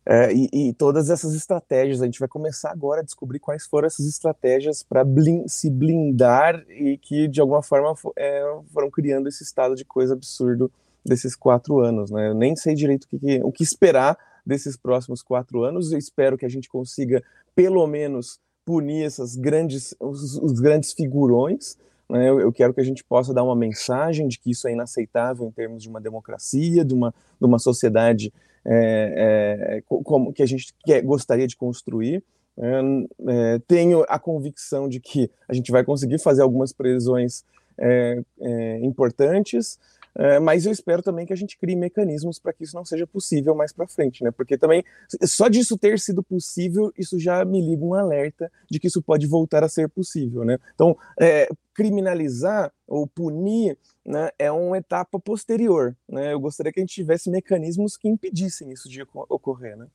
é, 0.06 0.32
e, 0.34 0.48
e, 0.52 0.72
todas 0.74 1.08
essas 1.08 1.34
estratégias, 1.34 2.02
a 2.02 2.04
gente 2.04 2.18
vai 2.18 2.28
começar 2.28 2.70
agora 2.70 3.00
a 3.00 3.04
descobrir 3.04 3.38
quais 3.38 3.66
foram 3.66 3.86
essas 3.86 4.06
estratégias 4.06 4.82
para 4.82 5.02
blin 5.02 5.48
se 5.48 5.70
blindar 5.70 6.62
e 6.68 6.98
que, 6.98 7.26
de 7.26 7.40
alguma 7.40 7.62
forma, 7.62 7.94
é, 8.16 8.58
foram 8.72 8.90
criando 8.90 9.28
esse 9.28 9.42
estado 9.42 9.74
de 9.74 9.84
coisa 9.84 10.12
absurdo 10.12 10.70
desses 11.02 11.34
quatro 11.34 11.80
anos. 11.80 12.10
Né? 12.10 12.28
Eu 12.28 12.34
nem 12.34 12.54
sei 12.54 12.74
direito 12.74 13.04
o 13.04 13.18
que, 13.18 13.40
o 13.42 13.50
que 13.50 13.62
esperar 13.62 14.18
desses 14.44 14.76
próximos 14.76 15.22
quatro 15.22 15.62
anos, 15.62 15.90
eu 15.90 15.98
espero 15.98 16.36
que 16.36 16.44
a 16.44 16.50
gente 16.50 16.68
consiga, 16.68 17.22
pelo 17.54 17.86
menos, 17.86 18.38
punir 18.62 19.04
essas 19.04 19.36
grandes, 19.36 19.94
os, 19.98 20.36
os 20.36 20.60
grandes 20.60 20.92
figurões. 20.92 21.78
Né? 22.10 22.28
Eu, 22.28 22.40
eu, 22.40 22.52
quero 22.52 22.74
que 22.74 22.80
a 22.80 22.84
gente 22.84 23.02
possa 23.02 23.32
dar 23.32 23.42
uma 23.42 23.56
mensagem 23.56 24.28
de 24.28 24.38
que 24.38 24.50
isso 24.50 24.68
é 24.68 24.72
inaceitável 24.72 25.46
em 25.46 25.50
termos 25.50 25.82
de 25.82 25.88
uma 25.88 26.00
democracia, 26.00 26.84
de 26.84 26.92
uma, 26.92 27.14
de 27.40 27.46
uma 27.46 27.58
sociedade 27.58 28.30
é, 28.66 29.78
é, 29.78 29.82
como 29.86 30.32
que 30.32 30.42
a 30.42 30.46
gente 30.46 30.74
quer, 30.84 31.02
gostaria 31.02 31.46
de 31.46 31.56
construir. 31.56 32.22
É, 32.56 32.80
é, 33.28 33.58
tenho 33.66 34.04
a 34.08 34.18
convicção 34.18 34.88
de 34.88 35.00
que 35.00 35.30
a 35.48 35.54
gente 35.54 35.70
vai 35.70 35.84
conseguir 35.84 36.18
fazer 36.18 36.42
algumas 36.42 36.72
prisões 36.72 37.44
é, 37.78 38.22
é, 38.40 38.78
importantes, 38.80 39.78
é, 40.16 40.38
mas 40.38 40.64
eu 40.64 40.72
espero 40.72 41.02
também 41.02 41.26
que 41.26 41.32
a 41.32 41.36
gente 41.36 41.58
crie 41.58 41.74
mecanismos 41.74 42.38
para 42.38 42.52
que 42.52 42.64
isso 42.64 42.76
não 42.76 42.84
seja 42.84 43.06
possível 43.06 43.54
mais 43.54 43.72
para 43.72 43.86
frente, 43.88 44.22
né? 44.22 44.30
Porque 44.30 44.56
também, 44.56 44.84
só 45.24 45.48
disso 45.48 45.76
ter 45.76 45.98
sido 45.98 46.22
possível, 46.22 46.92
isso 46.96 47.18
já 47.18 47.44
me 47.44 47.60
liga 47.60 47.84
um 47.84 47.94
alerta 47.94 48.50
de 48.70 48.78
que 48.78 48.86
isso 48.86 49.02
pode 49.02 49.26
voltar 49.26 49.64
a 49.64 49.68
ser 49.68 49.88
possível, 49.88 50.44
né? 50.44 50.58
Então, 50.74 50.96
é, 51.20 51.48
criminalizar 51.74 52.72
ou 52.86 53.06
punir 53.06 53.76
né, 54.06 54.30
é 54.38 54.52
uma 54.52 54.78
etapa 54.78 55.18
posterior, 55.18 55.96
né? 56.08 56.32
Eu 56.32 56.40
gostaria 56.40 56.72
que 56.72 56.78
a 56.78 56.82
gente 56.82 56.94
tivesse 56.94 57.28
mecanismos 57.30 57.96
que 57.96 58.08
impedissem 58.08 58.70
isso 58.70 58.88
de 58.88 59.02
ocorrer, 59.28 59.76
né? 59.76 59.86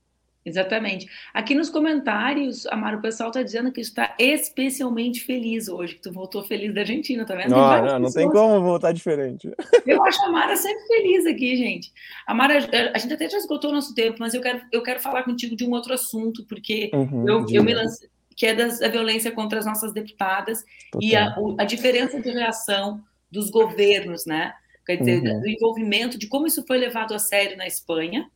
Exatamente. 0.46 1.08
Aqui 1.34 1.54
nos 1.54 1.70
comentários, 1.70 2.66
Amaro, 2.68 2.98
o 2.98 3.02
pessoal 3.02 3.30
está 3.30 3.44
dizendo 3.44 3.72
que 3.72 3.82
está 3.82 4.16
especialmente 4.18 5.22
feliz 5.22 5.68
hoje, 5.68 5.96
que 5.96 6.02
tu 6.02 6.12
voltou 6.12 6.44
feliz 6.44 6.74
da 6.74 6.82
Argentina, 6.82 7.26
tá 7.26 7.36
vendo? 7.36 7.52
Não, 7.52 7.86
não, 7.86 8.00
não 8.00 8.12
tem 8.12 8.30
como 8.30 8.62
voltar 8.62 8.94
diferente. 8.94 9.52
Eu 9.86 10.04
acho 10.04 10.24
a 10.24 10.32
Mara 10.32 10.56
sempre 10.56 10.82
feliz 10.88 11.26
aqui, 11.26 11.56
gente. 11.58 11.92
A 12.26 12.34
Mara, 12.34 12.58
a 12.94 12.98
gente 12.98 13.14
até 13.14 13.30
já 13.30 13.38
esgotou 13.38 13.70
o 13.70 13.74
nosso 13.74 13.94
tempo, 13.94 14.18
mas 14.20 14.34
eu 14.34 14.42
quero, 14.42 14.62
eu 14.72 14.82
quero 14.82 15.00
falar 15.00 15.24
contigo 15.24 15.56
de 15.56 15.66
um 15.66 15.72
outro 15.72 15.94
assunto, 15.94 16.46
porque 16.48 16.90
uhum, 16.94 17.28
eu, 17.28 17.46
eu 17.50 17.64
me 17.64 17.74
lancei, 17.74 18.08
que 18.36 18.46
é 18.46 18.54
das, 18.56 18.80
da 18.80 18.88
violência 18.88 19.32
contra 19.32 19.60
as 19.60 19.66
nossas 19.66 19.92
deputadas 19.92 20.64
Total. 20.92 21.08
e 21.08 21.16
a, 21.16 21.36
a 21.60 21.66
diferença 21.66 22.20
de 22.22 22.30
reação 22.30 23.04
dos 23.30 23.50
governos, 23.50 24.26
né? 24.26 24.54
Quer 24.86 24.96
dizer, 24.96 25.22
uhum. 25.22 25.42
do 25.42 25.48
envolvimento, 25.48 26.18
de 26.18 26.28
como 26.28 26.48
isso 26.48 26.66
foi 26.66 26.78
levado 26.78 27.14
a 27.14 27.20
sério 27.20 27.58
na 27.58 27.68
Espanha, 27.68 28.28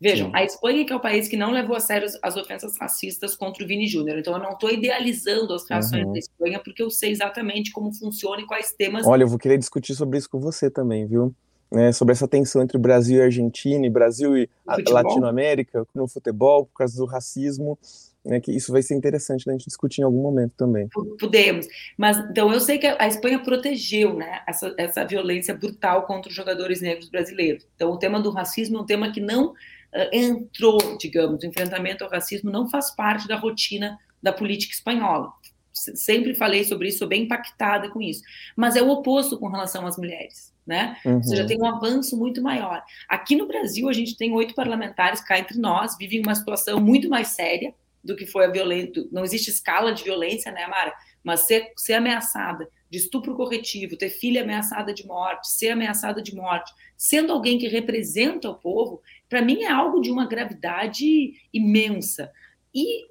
Vejam, 0.00 0.28
Sim. 0.28 0.32
a 0.34 0.44
Espanha 0.44 0.84
que 0.84 0.92
é 0.92 0.96
o 0.96 1.00
país 1.00 1.26
que 1.26 1.36
não 1.36 1.50
levou 1.50 1.74
a 1.74 1.80
sério 1.80 2.08
as 2.22 2.36
ofensas 2.36 2.76
racistas 2.78 3.34
contra 3.34 3.64
o 3.64 3.66
Vini 3.66 3.86
Júnior. 3.86 4.18
Então 4.18 4.34
eu 4.34 4.42
não 4.42 4.50
estou 4.50 4.70
idealizando 4.70 5.54
as 5.54 5.68
reações 5.68 6.04
uhum. 6.04 6.12
da 6.12 6.18
Espanha 6.18 6.60
porque 6.62 6.82
eu 6.82 6.90
sei 6.90 7.10
exatamente 7.10 7.72
como 7.72 7.92
funciona 7.92 8.42
e 8.42 8.46
quais 8.46 8.72
temas. 8.72 9.06
Olha, 9.06 9.22
eu 9.24 9.28
vou 9.28 9.38
querer 9.38 9.58
discutir 9.58 9.94
sobre 9.94 10.18
isso 10.18 10.28
com 10.28 10.38
você 10.38 10.70
também, 10.70 11.06
viu? 11.06 11.34
É, 11.72 11.90
sobre 11.90 12.12
essa 12.12 12.28
tensão 12.28 12.62
entre 12.62 12.78
Brasil 12.78 13.18
e 13.18 13.22
Argentina, 13.22 13.84
e 13.84 13.90
Brasil 13.90 14.36
e 14.36 14.48
Latinoamérica 14.88 15.84
no 15.94 16.06
futebol, 16.06 16.66
por 16.66 16.78
causa 16.78 16.96
do 16.96 17.06
racismo 17.06 17.76
né, 18.26 18.40
que 18.40 18.50
isso 18.50 18.72
vai 18.72 18.82
ser 18.82 18.94
interessante 18.94 19.46
da 19.46 19.52
gente 19.52 19.66
discutir 19.66 20.00
em 20.00 20.04
algum 20.04 20.20
momento 20.20 20.52
também. 20.56 20.88
Podemos, 21.18 21.66
mas 21.96 22.18
então 22.30 22.52
eu 22.52 22.60
sei 22.60 22.78
que 22.78 22.86
a 22.86 23.06
Espanha 23.06 23.38
protegeu, 23.38 24.14
né, 24.14 24.40
essa, 24.46 24.74
essa 24.76 25.04
violência 25.04 25.54
brutal 25.54 26.02
contra 26.06 26.28
os 26.28 26.34
jogadores 26.34 26.80
negros 26.80 27.08
brasileiros. 27.08 27.66
Então 27.76 27.90
o 27.90 27.98
tema 27.98 28.20
do 28.20 28.30
racismo 28.30 28.78
é 28.78 28.80
um 28.80 28.86
tema 28.86 29.12
que 29.12 29.20
não 29.20 29.54
entrou, 30.12 30.78
digamos, 30.98 31.42
o 31.42 31.46
enfrentamento 31.46 32.04
ao 32.04 32.10
racismo 32.10 32.50
não 32.50 32.68
faz 32.68 32.94
parte 32.94 33.26
da 33.26 33.36
rotina 33.36 33.98
da 34.22 34.32
política 34.32 34.74
espanhola. 34.74 35.32
Sempre 35.72 36.34
falei 36.34 36.64
sobre 36.64 36.88
isso, 36.88 36.98
sou 36.98 37.08
bem 37.08 37.24
impactada 37.24 37.90
com 37.90 38.00
isso. 38.00 38.22
Mas 38.56 38.76
é 38.76 38.82
o 38.82 38.88
oposto 38.88 39.38
com 39.38 39.48
relação 39.48 39.86
às 39.86 39.96
mulheres. 39.96 40.54
Né? 40.66 40.96
Uhum. 41.04 41.16
Ou 41.16 41.22
seja, 41.22 41.42
uhum. 41.42 41.48
tem 41.48 41.60
um 41.60 41.66
avanço 41.66 42.16
muito 42.16 42.42
maior. 42.42 42.82
Aqui 43.08 43.36
no 43.36 43.46
Brasil, 43.46 43.88
a 43.88 43.92
gente 43.92 44.16
tem 44.16 44.32
oito 44.32 44.54
parlamentares 44.54 45.20
cá 45.20 45.38
entre 45.38 45.58
nós, 45.58 45.96
vivem 45.96 46.20
uma 46.20 46.34
situação 46.34 46.80
muito 46.80 47.08
mais 47.08 47.28
séria, 47.28 47.72
do 48.06 48.16
que 48.16 48.24
foi 48.24 48.44
a 48.44 48.50
violência. 48.50 49.04
Não 49.10 49.24
existe 49.24 49.50
escala 49.50 49.92
de 49.92 50.04
violência, 50.04 50.50
né, 50.52 50.66
Mara? 50.66 50.94
Mas 51.26 51.40
ser, 51.40 51.72
ser 51.76 51.94
ameaçada 51.94 52.70
de 52.88 52.98
estupro 52.98 53.34
corretivo, 53.34 53.96
ter 53.96 54.10
filha 54.10 54.44
ameaçada 54.44 54.94
de 54.94 55.04
morte, 55.04 55.50
ser 55.50 55.70
ameaçada 55.70 56.22
de 56.22 56.32
morte, 56.32 56.72
sendo 56.96 57.32
alguém 57.32 57.58
que 57.58 57.66
representa 57.66 58.48
o 58.48 58.54
povo, 58.54 59.02
para 59.28 59.42
mim 59.42 59.64
é 59.64 59.68
algo 59.68 60.00
de 60.00 60.08
uma 60.08 60.24
gravidade 60.24 61.32
imensa. 61.52 62.30
E, 62.72 63.08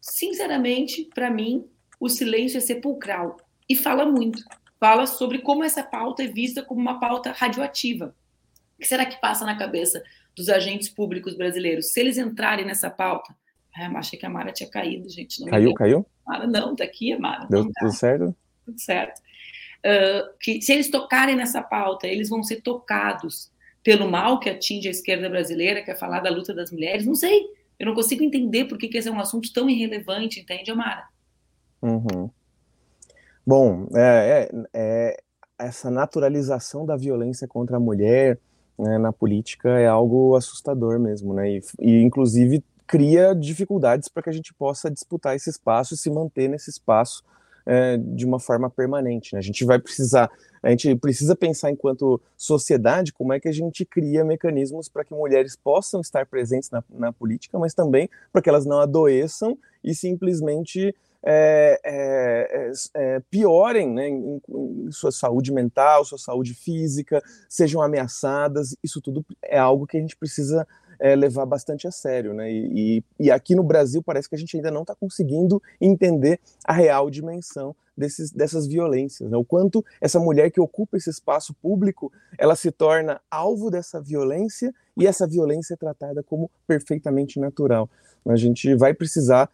sinceramente, 0.00 1.08
para 1.14 1.30
mim, 1.30 1.64
o 2.00 2.08
silêncio 2.08 2.58
é 2.58 2.60
sepulcral. 2.60 3.36
E 3.68 3.76
fala 3.76 4.04
muito. 4.04 4.42
Fala 4.80 5.06
sobre 5.06 5.38
como 5.38 5.62
essa 5.62 5.84
pauta 5.84 6.24
é 6.24 6.26
vista 6.26 6.60
como 6.60 6.80
uma 6.80 6.98
pauta 6.98 7.30
radioativa. 7.30 8.16
O 8.76 8.80
que 8.80 8.88
será 8.88 9.06
que 9.06 9.20
passa 9.20 9.46
na 9.46 9.56
cabeça 9.56 10.02
dos 10.34 10.48
agentes 10.48 10.88
públicos 10.88 11.36
brasileiros? 11.36 11.92
Se 11.92 12.00
eles 12.00 12.18
entrarem 12.18 12.66
nessa 12.66 12.90
pauta, 12.90 13.32
é, 13.78 13.86
achei 13.86 14.18
que 14.18 14.26
a 14.26 14.28
Mara 14.30 14.50
tinha 14.50 14.68
caído, 14.68 15.08
gente. 15.08 15.44
Caiu, 15.44 15.72
caiu? 15.72 16.04
Mara, 16.26 16.46
não, 16.46 16.74
tá 16.74 16.84
aqui, 16.84 17.16
Mara. 17.16 17.46
Deu 17.48 17.66
tudo 17.78 17.92
certo? 17.92 18.36
Tudo 18.64 18.80
certo. 18.80 19.20
Uh, 19.84 20.36
que 20.40 20.62
se 20.62 20.72
eles 20.72 20.90
tocarem 20.90 21.36
nessa 21.36 21.62
pauta, 21.62 22.06
eles 22.06 22.28
vão 22.28 22.42
ser 22.42 22.62
tocados 22.62 23.52
pelo 23.82 24.10
mal 24.10 24.40
que 24.40 24.48
atinge 24.48 24.88
a 24.88 24.90
esquerda 24.90 25.28
brasileira, 25.28 25.82
que 25.82 25.90
é 25.90 25.94
falar 25.94 26.20
da 26.20 26.30
luta 26.30 26.54
das 26.54 26.72
mulheres. 26.72 27.04
Não 27.04 27.14
sei. 27.14 27.46
Eu 27.78 27.86
não 27.86 27.94
consigo 27.94 28.24
entender 28.24 28.64
por 28.64 28.78
que, 28.78 28.88
que 28.88 28.96
esse 28.96 29.08
é 29.08 29.12
um 29.12 29.20
assunto 29.20 29.52
tão 29.52 29.68
irrelevante, 29.68 30.40
entende, 30.40 30.70
Amara? 30.70 31.06
Uhum. 31.82 32.30
Bom, 33.46 33.86
é, 33.94 34.48
é, 34.50 34.66
é, 34.72 35.16
essa 35.58 35.90
naturalização 35.90 36.86
da 36.86 36.96
violência 36.96 37.46
contra 37.46 37.76
a 37.76 37.80
mulher 37.80 38.38
né, 38.78 38.96
na 38.96 39.12
política 39.12 39.68
é 39.78 39.86
algo 39.86 40.34
assustador 40.34 40.98
mesmo, 40.98 41.34
né? 41.34 41.50
E, 41.50 41.60
e 41.80 42.02
inclusive 42.02 42.64
cria 42.86 43.34
dificuldades 43.34 44.08
para 44.08 44.22
que 44.22 44.30
a 44.30 44.32
gente 44.32 44.52
possa 44.54 44.90
disputar 44.90 45.34
esse 45.34 45.50
espaço 45.50 45.94
e 45.94 45.96
se 45.96 46.10
manter 46.10 46.48
nesse 46.48 46.70
espaço 46.70 47.22
é, 47.66 47.96
de 47.96 48.24
uma 48.26 48.38
forma 48.38 48.68
permanente. 48.68 49.32
Né? 49.32 49.38
A 49.38 49.42
gente 49.42 49.64
vai 49.64 49.78
precisar, 49.78 50.30
a 50.62 50.70
gente 50.70 50.94
precisa 50.96 51.34
pensar 51.34 51.70
enquanto 51.70 52.20
sociedade 52.36 53.12
como 53.12 53.32
é 53.32 53.40
que 53.40 53.48
a 53.48 53.52
gente 53.52 53.84
cria 53.84 54.24
mecanismos 54.24 54.88
para 54.88 55.04
que 55.04 55.14
mulheres 55.14 55.56
possam 55.56 56.00
estar 56.00 56.26
presentes 56.26 56.70
na, 56.70 56.84
na 56.90 57.12
política, 57.12 57.58
mas 57.58 57.74
também 57.74 58.08
para 58.32 58.42
que 58.42 58.48
elas 58.48 58.66
não 58.66 58.80
adoeçam 58.80 59.58
e 59.82 59.94
simplesmente 59.94 60.94
é, 61.26 61.80
é, 61.82 62.72
é, 62.94 63.20
piorem 63.30 63.90
né, 63.90 64.08
em, 64.08 64.40
em, 64.46 64.92
sua 64.92 65.10
saúde 65.10 65.50
mental, 65.52 66.04
sua 66.04 66.18
saúde 66.18 66.52
física, 66.52 67.22
sejam 67.48 67.80
ameaçadas. 67.80 68.76
Isso 68.84 69.00
tudo 69.00 69.24
é 69.42 69.58
algo 69.58 69.86
que 69.86 69.96
a 69.96 70.00
gente 70.00 70.16
precisa 70.16 70.66
é, 70.98 71.14
levar 71.14 71.46
bastante 71.46 71.86
a 71.86 71.90
sério, 71.90 72.34
né? 72.34 72.50
E, 72.50 72.98
e, 73.18 73.24
e, 73.26 73.30
aqui 73.30 73.54
no 73.54 73.62
Brasil 73.62 74.02
parece 74.02 74.28
que 74.28 74.34
a 74.34 74.38
gente 74.38 74.56
ainda 74.56 74.70
não 74.70 74.82
está 74.82 74.94
conseguindo 74.94 75.62
entender 75.80 76.40
a 76.64 76.72
real 76.72 77.10
dimensão 77.10 77.74
desses, 77.96 78.30
dessas 78.30 78.66
violências, 78.66 79.30
né? 79.30 79.36
O 79.36 79.44
quanto 79.44 79.84
essa 80.00 80.18
mulher 80.18 80.50
que 80.50 80.60
ocupa 80.60 80.96
esse 80.96 81.10
espaço 81.10 81.54
público, 81.54 82.12
ela 82.38 82.56
se 82.56 82.70
torna 82.70 83.20
alvo 83.30 83.70
dessa 83.70 84.00
violência 84.00 84.72
e 84.96 85.06
essa 85.06 85.26
violência 85.26 85.74
é 85.74 85.76
tratada 85.76 86.22
como 86.22 86.50
perfeitamente 86.66 87.38
natural. 87.38 87.88
A 88.26 88.36
gente 88.36 88.74
vai 88.74 88.94
precisar 88.94 89.50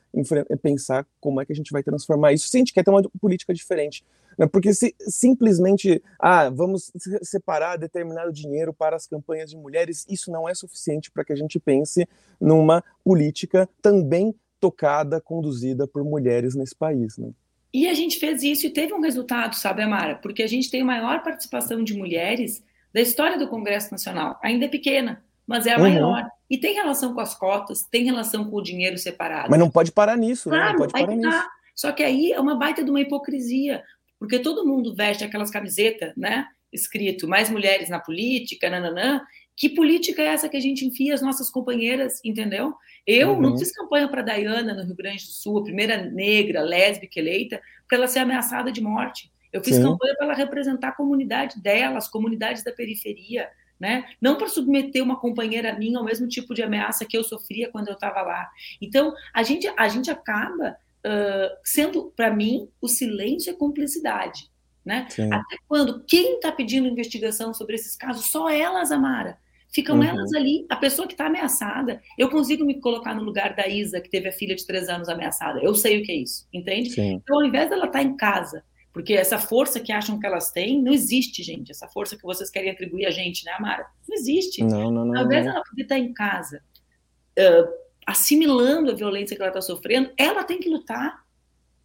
pensar 0.63 1.05
como 1.21 1.41
é 1.41 1.47
que 1.47 1.53
a 1.53 1.57
gente 1.57 1.73
vai 1.73 1.83
transformar 1.83 2.33
isso 2.33 2.49
se 2.49 2.57
a 2.57 2.61
gente 2.61 2.73
quer 2.73 2.85
ter 2.85 2.91
uma 2.91 3.03
política 3.21 3.53
diferente. 3.53 4.05
Né? 4.41 4.47
Porque 4.47 4.73
se 4.73 4.97
simplesmente, 5.01 6.03
ah, 6.19 6.49
vamos 6.49 6.91
separar 7.23 7.77
determinado 7.77 8.33
dinheiro 8.33 8.73
para 8.73 8.97
as 8.97 9.07
campanhas 9.07 9.51
de 9.51 9.57
mulheres, 9.59 10.07
isso 10.09 10.33
não 10.33 10.49
é 10.49 10.55
suficiente 10.55 11.11
para 11.11 11.23
que 11.23 11.33
a 11.35 11.37
gente 11.37 11.61
pense 11.61 12.09
numa 12.41 12.83
política 13.05 13.69
também 13.83 14.35
tocada, 14.59 15.21
conduzida 15.21 15.87
por 15.87 16.03
mulheres 16.03 16.55
nesse 16.55 16.75
país. 16.75 17.19
Né? 17.19 17.29
E 17.71 17.87
a 17.87 17.93
gente 17.93 18.19
fez 18.19 18.43
isso 18.43 18.67
e 18.67 18.71
teve 18.71 18.95
um 18.95 19.01
resultado, 19.01 19.55
sabe, 19.55 19.83
Amara? 19.83 20.15
Porque 20.17 20.43
a 20.43 20.49
gente 20.49 20.71
tem 20.71 20.81
a 20.81 20.87
maior 20.87 21.23
participação 21.23 21.85
de 21.85 21.93
mulheres 21.93 22.65
da 22.95 23.01
história 23.03 23.39
do 23.39 23.47
Congresso 23.47 23.93
Nacional. 23.93 24.41
Ainda 24.43 24.65
é 24.65 24.69
pequena, 24.69 25.23
mas 25.47 25.67
é 25.67 25.75
a 25.75 25.77
uhum. 25.77 25.83
maior. 25.83 26.27
E 26.49 26.57
tem 26.57 26.75
relação 26.75 27.13
com 27.13 27.21
as 27.21 27.35
cotas, 27.35 27.83
tem 27.83 28.05
relação 28.05 28.49
com 28.49 28.57
o 28.57 28.63
dinheiro 28.63 28.97
separado. 28.97 29.51
Mas 29.51 29.61
não 29.61 29.71
pode 29.71 29.93
parar 29.93 30.17
nisso, 30.17 30.49
claro, 30.49 30.65
né? 30.65 30.71
Não 30.73 30.79
pode 30.79 30.93
parar 30.93 31.07
tá. 31.07 31.15
nisso. 31.15 31.51
Só 31.75 31.93
que 31.93 32.03
aí 32.03 32.33
é 32.33 32.41
uma 32.41 32.57
baita 32.57 32.83
de 32.83 32.91
uma 32.91 33.01
hipocrisia, 33.01 33.83
porque 34.21 34.39
todo 34.39 34.67
mundo 34.67 34.95
veste 34.95 35.25
aquelas 35.25 35.51
camisetas, 35.51 36.15
né? 36.15 36.47
Escrito 36.71 37.27
mais 37.27 37.49
mulheres 37.49 37.89
na 37.89 37.99
política, 37.99 38.69
nananã. 38.69 39.23
Que 39.57 39.71
política 39.71 40.21
é 40.21 40.27
essa 40.27 40.49
que 40.49 40.59
a 40.59 40.61
gente 40.61 40.85
enfia 40.85 41.15
as 41.15 41.23
nossas 41.23 41.51
companheiras, 41.51 42.21
entendeu? 42.23 42.75
Eu 43.07 43.31
uhum. 43.31 43.41
não 43.41 43.59
fiz 43.59 43.73
campanha 43.73 44.07
para 44.09 44.23
Dayana 44.23 44.75
no 44.75 44.85
Rio 44.85 44.95
Grande 44.95 45.25
do 45.25 45.33
Sul, 45.33 45.59
a 45.59 45.65
primeira 45.65 46.05
negra, 46.05 46.61
lésbica 46.61 47.19
eleita, 47.19 47.61
para 47.89 47.97
ela 47.97 48.07
ser 48.07 48.19
ameaçada 48.19 48.71
de 48.71 48.83
morte. 48.83 49.33
Eu 49.51 49.65
fiz 49.65 49.77
Sim. 49.77 49.83
campanha 49.83 50.15
para 50.15 50.27
ela 50.27 50.35
representar 50.35 50.89
a 50.89 50.93
comunidade 50.93 51.61
dela, 51.61 51.97
as 51.97 52.09
comunidades 52.09 52.63
da 52.63 52.73
periferia, 52.73 53.49
né? 53.81 54.05
Não 54.21 54.37
para 54.37 54.49
submeter 54.49 55.03
uma 55.03 55.19
companheira 55.19 55.73
minha 55.77 55.99
ao 55.99 56.05
mesmo 56.05 56.29
tipo 56.29 56.55
de 56.55 56.63
ameaça 56.63 57.07
que 57.07 57.17
eu 57.17 57.25
sofria 57.25 57.71
quando 57.71 57.89
eu 57.89 57.95
estava 57.95 58.21
lá. 58.21 58.51
Então, 58.83 59.15
a 59.33 59.43
gente, 59.43 59.67
a 59.77 59.89
gente 59.89 60.11
acaba 60.11 60.77
uh, 61.07 61.57
sendo, 61.65 62.13
para 62.17 62.31
mim, 62.31 62.69
o 62.81 62.89
silêncio 62.89 63.51
é 63.51 63.55
cumplicidade. 63.55 64.51
Né? 64.85 65.07
Até 65.31 65.57
quando? 65.69 66.05
Quem 66.05 66.37
está 66.37 66.51
pedindo 66.51 66.89
investigação 66.89 67.53
sobre 67.53 67.75
esses 67.75 67.95
casos? 67.97 68.31
Só 68.31 68.49
elas, 68.49 68.91
Amara. 68.91 69.39
Ficam 69.73 69.97
uhum. 69.97 70.03
elas 70.03 70.33
ali, 70.33 70.67
a 70.69 70.75
pessoa 70.75 71.07
que 71.07 71.15
está 71.15 71.27
ameaçada. 71.27 72.03
Eu 72.19 72.29
consigo 72.29 72.65
me 72.65 72.81
colocar 72.81 73.15
no 73.15 73.23
lugar 73.23 73.55
da 73.55 73.69
Isa, 73.69 74.01
que 74.01 74.11
teve 74.11 74.29
a 74.29 74.33
filha 74.33 74.57
de 74.57 74.67
três 74.67 74.89
anos 74.89 75.09
ameaçada. 75.09 75.61
Eu 75.63 75.75
sei 75.75 76.01
o 76.01 76.05
que 76.05 76.11
é 76.11 76.17
isso, 76.17 76.49
entende? 76.53 76.91
Sim. 76.91 77.21
Então, 77.23 77.39
ao 77.39 77.45
invés 77.45 77.71
dela 77.71 77.87
estar 77.87 78.01
tá 78.01 78.05
em 78.05 78.17
casa, 78.17 78.65
porque 78.93 79.15
essa 79.15 79.39
força 79.39 79.79
que 79.79 79.93
acham 79.93 80.19
que 80.19 80.27
elas 80.27 80.51
têm, 80.51 80.83
não 80.83 80.93
existe, 80.93 81.43
gente. 81.43 81.71
Essa 81.71 81.87
força 81.87 82.17
que 82.17 82.23
vocês 82.23 82.51
querem 82.51 82.71
atribuir 82.71 83.07
a 83.07 83.11
gente, 83.11 83.45
né, 83.45 83.53
Amara? 83.53 83.87
Não 84.09 84.17
existe. 84.17 84.65
Não, 84.65 84.91
não, 84.91 85.05
não. 85.05 85.17
Ao 85.17 85.27
invés 85.27 85.45
dela 85.45 85.63
poder 85.63 85.83
estar 85.83 85.95
tá 85.95 86.01
em 86.01 86.13
casa, 86.13 86.61
uh, 87.39 87.69
assimilando 88.07 88.91
a 88.91 88.95
violência 88.95 89.37
que 89.37 89.43
ela 89.43 89.51
está 89.51 89.61
sofrendo, 89.61 90.11
ela 90.17 90.45
tem 90.45 90.59
que 90.59 90.69
lutar 90.69 91.25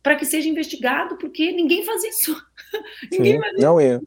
para 0.02 0.16
que 0.16 0.26
seja 0.26 0.48
investigado, 0.48 1.18
porque 1.18 1.52
ninguém 1.52 1.84
faz 1.84 2.04
isso. 2.04 2.36
ninguém 3.12 3.40
faz 3.40 3.54
Não, 3.58 3.82
eu, 3.82 4.02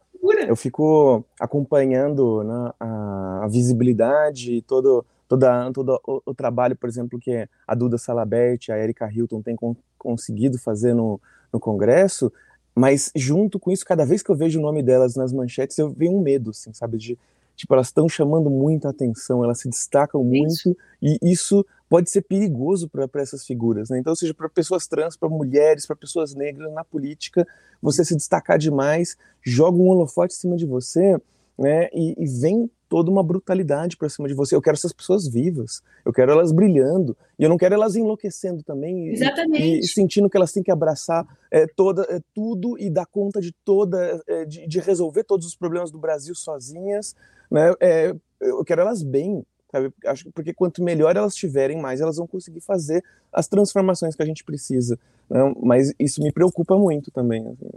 eu 0.46 0.56
fico 0.56 1.24
acompanhando 1.40 2.44
né, 2.44 2.72
a, 2.78 3.40
a, 3.44 3.48
visibilidade, 3.48 4.62
todo, 4.62 5.04
toda, 5.26 5.72
todo 5.72 6.00
o, 6.06 6.22
o, 6.26 6.34
trabalho, 6.34 6.76
por 6.76 6.88
exemplo, 6.88 7.18
que 7.18 7.48
a 7.66 7.74
Duda 7.74 7.98
Salabert, 7.98 8.70
a 8.70 8.78
Erika 8.78 9.10
Hilton 9.12 9.42
têm 9.42 9.56
con, 9.56 9.74
conseguido 9.98 10.58
fazer 10.58 10.94
no, 10.94 11.20
no 11.52 11.58
Congresso, 11.58 12.32
mas 12.74 13.10
junto 13.16 13.58
com 13.58 13.72
isso, 13.72 13.84
cada 13.84 14.04
vez 14.04 14.22
que 14.22 14.30
eu 14.30 14.36
vejo 14.36 14.60
o 14.60 14.62
nome 14.62 14.84
delas 14.84 15.16
nas 15.16 15.32
manchetes, 15.32 15.76
eu 15.78 15.90
venho 15.90 16.12
um 16.12 16.22
medo, 16.22 16.50
assim, 16.50 16.72
sabe, 16.72 16.96
de 16.96 17.18
tipo, 17.58 17.74
elas 17.74 17.88
estão 17.88 18.08
chamando 18.08 18.48
muita 18.48 18.88
atenção, 18.88 19.42
elas 19.42 19.58
se 19.58 19.68
destacam 19.68 20.22
muito, 20.22 20.52
isso. 20.52 20.76
e 21.02 21.18
isso 21.22 21.66
pode 21.88 22.08
ser 22.08 22.22
perigoso 22.22 22.88
para 22.88 23.08
essas 23.20 23.44
figuras, 23.44 23.90
né? 23.90 23.98
Então, 23.98 24.14
seja, 24.14 24.32
para 24.32 24.48
pessoas 24.48 24.86
trans, 24.86 25.16
para 25.16 25.28
mulheres, 25.28 25.84
para 25.84 25.96
pessoas 25.96 26.36
negras 26.36 26.72
na 26.72 26.84
política, 26.84 27.44
você 27.82 28.04
se 28.04 28.14
destacar 28.14 28.58
demais, 28.58 29.16
joga 29.42 29.76
um 29.76 29.88
holofote 29.88 30.34
em 30.34 30.38
cima 30.38 30.56
de 30.56 30.66
você, 30.66 31.20
né? 31.58 31.88
E, 31.92 32.14
e 32.16 32.26
vem 32.26 32.70
toda 32.88 33.10
uma 33.10 33.22
brutalidade 33.22 33.96
para 33.96 34.08
cima 34.08 34.28
de 34.28 34.34
você. 34.34 34.54
Eu 34.54 34.62
quero 34.62 34.76
essas 34.76 34.92
pessoas 34.92 35.28
vivas, 35.28 35.82
eu 36.04 36.12
quero 36.12 36.32
elas 36.32 36.52
brilhando, 36.52 37.16
e 37.38 37.42
eu 37.42 37.48
não 37.48 37.58
quero 37.58 37.74
elas 37.74 37.96
enlouquecendo 37.96 38.62
também 38.62 39.12
e, 39.12 39.78
e, 39.80 39.86
sentindo 39.86 40.30
que 40.30 40.36
elas 40.36 40.52
têm 40.52 40.62
que 40.62 40.70
abraçar 40.70 41.26
é, 41.50 41.66
toda, 41.66 42.02
é, 42.08 42.20
tudo 42.34 42.78
e 42.78 42.88
dar 42.88 43.06
conta 43.06 43.40
de 43.40 43.52
toda, 43.64 44.22
é, 44.26 44.44
de, 44.44 44.66
de, 44.66 44.80
resolver 44.80 45.24
todos 45.24 45.46
os 45.46 45.54
problemas 45.54 45.90
do 45.90 45.98
Brasil 45.98 46.34
sozinhas, 46.34 47.14
né? 47.50 47.74
É, 47.80 48.14
eu 48.40 48.64
quero 48.64 48.80
elas 48.80 49.02
bem, 49.02 49.44
sabe? 49.70 49.92
Acho 50.06 50.30
porque 50.32 50.54
quanto 50.54 50.82
melhor 50.82 51.16
elas 51.16 51.34
tiverem, 51.34 51.80
mais 51.80 52.00
elas 52.00 52.16
vão 52.16 52.26
conseguir 52.26 52.60
fazer 52.60 53.04
as 53.32 53.48
transformações 53.48 54.14
que 54.14 54.22
a 54.22 54.26
gente 54.26 54.44
precisa. 54.44 54.98
Né? 55.28 55.54
Mas 55.60 55.92
isso 55.98 56.22
me 56.22 56.32
preocupa 56.32 56.78
muito 56.78 57.10
também. 57.10 57.46
Assim. 57.46 57.68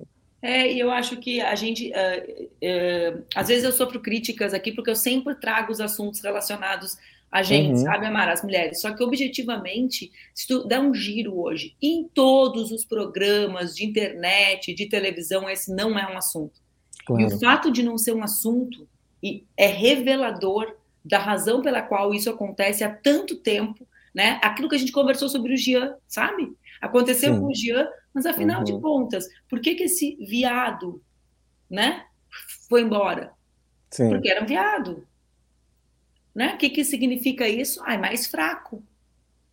É, 0.42 0.72
e 0.72 0.80
eu 0.80 0.90
acho 0.90 1.18
que 1.18 1.40
a 1.40 1.54
gente. 1.56 1.92
Uh, 1.92 2.44
uh, 2.44 3.26
às 3.36 3.48
vezes 3.48 3.64
eu 3.64 3.72
sofro 3.72 4.00
críticas 4.00 4.54
aqui, 4.54 4.72
porque 4.72 4.90
eu 4.90 4.96
sempre 4.96 5.36
trago 5.36 5.72
os 5.72 5.80
assuntos 5.80 6.22
relacionados 6.22 6.98
a 7.32 7.44
gente, 7.44 7.80
uhum. 7.80 7.86
sabe, 7.86 8.06
amar 8.06 8.28
as 8.28 8.44
mulheres. 8.44 8.82
Só 8.82 8.92
que, 8.92 9.02
objetivamente, 9.02 10.12
se 10.36 10.46
tu 10.48 10.68
dá 10.68 10.82
um 10.82 10.94
giro 10.94 11.40
hoje, 11.40 11.78
em 11.82 12.04
todos 12.04 12.72
os 12.72 12.84
programas 12.84 13.74
de 13.74 13.86
internet, 13.86 14.74
de 14.74 14.90
televisão, 14.90 15.50
esse 15.50 15.74
não 15.74 15.98
é 15.98 16.12
um 16.12 16.18
assunto. 16.18 16.60
Claro. 17.06 17.22
E 17.22 17.26
o 17.26 17.40
fato 17.40 17.72
de 17.72 17.84
não 17.84 17.98
ser 17.98 18.14
um 18.14 18.24
assunto 18.24 18.86
é 19.56 19.68
revelador 19.68 20.76
da 21.06 21.20
razão 21.20 21.62
pela 21.62 21.82
qual 21.82 22.14
isso 22.14 22.30
acontece 22.30 22.84
há 22.84 22.90
tanto 22.90 23.38
tempo, 23.38 23.88
né? 24.14 24.40
Aquilo 24.44 24.68
que 24.68 24.76
a 24.76 24.80
gente 24.80 24.92
conversou 24.92 25.30
sobre 25.30 25.54
o 25.54 25.58
Jean, 25.58 25.96
sabe? 26.08 26.52
Aconteceu 26.82 27.34
Sim. 27.34 27.40
com 27.40 27.48
o 27.48 27.56
Jean, 27.56 27.88
mas 28.14 28.26
afinal 28.26 28.60
uhum. 28.60 28.64
de 28.64 28.80
contas, 28.80 29.28
por 29.50 29.60
que, 29.60 29.76
que 29.76 29.84
esse 29.84 30.16
viado, 30.18 31.02
né, 31.70 32.06
foi 32.68 32.82
embora? 32.82 33.34
Sim. 33.90 34.10
Porque 34.10 34.30
era 34.30 34.44
um 34.44 34.48
viado. 34.48 35.06
Né? 36.34 36.54
O 36.54 36.58
que, 36.58 36.70
que 36.70 36.84
significa 36.84 37.48
isso? 37.48 37.82
Ah, 37.86 37.96
é 37.96 37.98
mais 37.98 38.28
fraco, 38.28 38.82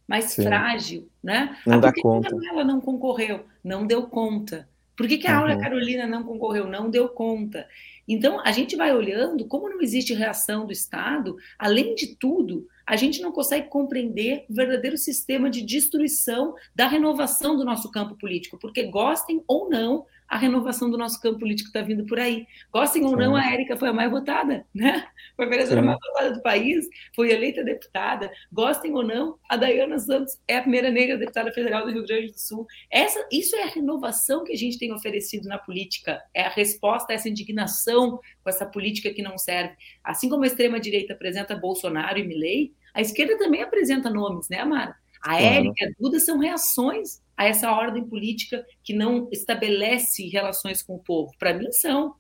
mais 0.07 0.27
Sim. 0.27 0.45
frágil, 0.45 1.09
né? 1.23 1.57
Não 1.67 1.79
ah, 1.79 1.81
dá 1.81 1.93
conta. 1.93 2.29
Que 2.37 2.49
ela 2.49 2.65
não 2.65 2.81
concorreu? 2.81 3.45
Não 3.63 3.87
deu 3.87 4.07
conta. 4.07 4.69
Por 4.97 5.07
que, 5.07 5.19
que 5.19 5.27
a 5.27 5.35
uhum. 5.35 5.41
Aula 5.41 5.61
Carolina 5.61 6.07
não 6.07 6.25
concorreu? 6.25 6.67
Não 6.67 6.91
deu 6.91 7.09
conta. 7.09 7.69
Então, 8.07 8.41
a 8.41 8.51
gente 8.53 8.75
vai 8.75 8.93
olhando, 8.95 9.45
como 9.45 9.69
não 9.69 9.81
existe 9.81 10.15
reação 10.15 10.67
do 10.67 10.73
Estado, 10.73 11.37
além 11.59 11.95
de 11.95 12.17
tudo, 12.17 12.67
a 12.89 12.97
gente 12.97 13.21
não 13.21 13.31
consegue 13.31 13.69
compreender 13.69 14.47
o 14.49 14.55
verdadeiro 14.55 14.97
sistema 14.97 15.51
de 15.51 15.61
destruição 15.61 16.55
da 16.75 16.89
renovação 16.89 17.55
do 17.55 17.63
nosso 17.63 17.91
campo 17.91 18.17
político, 18.17 18.59
porque 18.59 18.85
gostem 18.85 19.45
ou 19.47 19.69
não, 19.69 20.07
a 20.27 20.37
renovação 20.37 20.91
do 20.91 20.99
nosso 20.99 21.21
campo 21.21 21.39
político 21.39 21.69
está 21.69 21.81
vindo 21.81 22.05
por 22.05 22.19
aí. 22.19 22.47
Gostem 22.71 23.05
ou 23.05 23.17
não, 23.17 23.35
a 23.35 23.51
Érica 23.51 23.77
foi 23.77 23.89
a 23.89 23.93
mais 23.93 24.11
votada, 24.11 24.67
né? 24.75 25.07
Foi 25.35 25.47
a 25.47 25.49
vereadora 25.49 25.83
mais 25.83 25.99
votada 26.07 26.33
do 26.33 26.43
país, 26.43 26.87
foi 27.15 27.31
eleita 27.31 27.65
deputada. 27.65 28.31
Gostem 28.53 28.93
ou 28.95 29.03
não, 29.03 29.39
a 29.49 29.57
Dayana 29.57 29.99
Santos 29.99 30.39
é 30.47 30.57
a 30.57 30.63
primeira 30.63 30.91
negra 30.91 31.17
deputada 31.17 31.51
federal 31.53 31.87
do 31.87 31.93
Rio 31.93 32.07
Grande 32.07 32.33
do 32.33 32.39
Sul. 32.39 32.67
Essa, 32.91 33.27
isso 33.33 33.57
é 33.57 33.65
a 33.65 33.69
renovação 33.69 34.45
que 34.45 34.53
a 34.53 34.57
gente 34.57 34.79
tem 34.79 34.93
oferecido 34.93 35.49
na 35.49 35.59
política, 35.59 36.23
é 36.35 36.43
a 36.43 36.51
resposta 36.51 37.13
a 37.13 37.15
essa 37.15 37.29
indignação 37.29 38.19
com 38.43 38.51
essa 38.51 38.67
política 38.67 39.13
que 39.13 39.23
não 39.23 39.39
serve. 39.39 39.75
Assim 40.05 40.29
como 40.29 40.45
a 40.45 40.47
extrema-direita 40.47 41.15
apresenta 41.15 41.57
Bolsonaro 41.57 42.19
e 42.19 42.27
Milley, 42.27 42.75
a 42.99 43.01
esquerda 43.01 43.39
também 43.39 43.63
apresenta 43.63 44.11
nomes, 44.11 44.49
né, 44.49 44.59
Amara? 44.59 44.97
A 45.23 45.41
Érica 45.41 45.85
e 45.85 45.85
a 45.85 45.91
Duda 46.01 46.19
são 46.19 46.39
reações 46.39 47.21
a 47.37 47.47
essa 47.47 47.71
ordem 47.71 48.05
política 48.05 48.67
que 48.83 48.93
não 48.93 49.29
estabelece 49.31 50.27
relações 50.27 50.83
com 50.83 50.97
o 50.97 50.99
povo. 50.99 51.33
Para 51.39 51.55
mim, 51.55 51.71
são. 51.71 52.17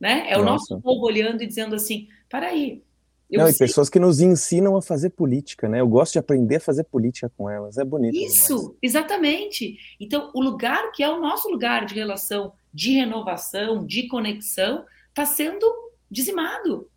Né? 0.00 0.26
É 0.28 0.36
Nossa. 0.36 0.40
o 0.40 0.44
nosso 0.44 0.80
povo 0.80 1.06
olhando 1.06 1.44
e 1.44 1.46
dizendo 1.46 1.76
assim: 1.76 2.08
para 2.28 2.48
aí. 2.48 2.82
Não, 3.30 3.46
sei... 3.46 3.54
e 3.54 3.58
pessoas 3.58 3.88
que 3.88 4.00
nos 4.00 4.20
ensinam 4.20 4.76
a 4.76 4.82
fazer 4.82 5.10
política, 5.10 5.68
né? 5.68 5.80
Eu 5.80 5.88
gosto 5.88 6.14
de 6.14 6.18
aprender 6.18 6.56
a 6.56 6.60
fazer 6.60 6.82
política 6.84 7.30
com 7.36 7.48
elas, 7.48 7.78
é 7.78 7.84
bonito. 7.84 8.16
Isso, 8.16 8.56
demais. 8.56 8.76
exatamente. 8.82 9.78
Então, 10.00 10.32
o 10.34 10.42
lugar 10.42 10.90
que 10.90 11.04
é 11.04 11.08
o 11.08 11.20
nosso 11.20 11.48
lugar 11.48 11.86
de 11.86 11.94
relação, 11.94 12.52
de 12.72 12.94
renovação, 12.94 13.86
de 13.86 14.08
conexão, 14.08 14.84
está 15.10 15.24
sendo 15.24 15.64
dizimado, 16.10 16.88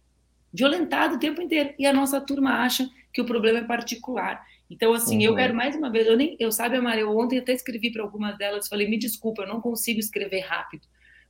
violentado 0.54 1.16
o 1.16 1.20
tempo 1.20 1.42
inteiro. 1.42 1.74
E 1.78 1.86
a 1.86 1.94
nossa 1.94 2.20
turma 2.22 2.64
acha 2.64 2.90
que 3.14 3.22
o 3.22 3.26
problema 3.26 3.60
é 3.60 3.64
particular. 3.64 4.46
Então, 4.70 4.94
assim, 4.94 5.18
uhum. 5.18 5.24
eu 5.24 5.36
quero 5.36 5.56
mais 5.56 5.76
uma 5.76 5.90
vez, 5.90 6.08
eu 6.08 6.18
nem, 6.18 6.36
eu 6.40 6.52
sabe, 6.52 6.76
Amara, 6.76 7.00
eu 7.00 7.18
ontem 7.18 7.40
até 7.40 7.54
escrevi 7.54 7.92
para 7.92 8.04
algumas 8.04 8.38
delas, 8.38 8.68
falei, 8.68 8.88
me 8.88 8.98
desculpa, 8.98 9.44
eu 9.44 9.48
não 9.48 9.62
consigo 9.62 10.00
escrever 10.00 10.42
rápido, 10.42 10.86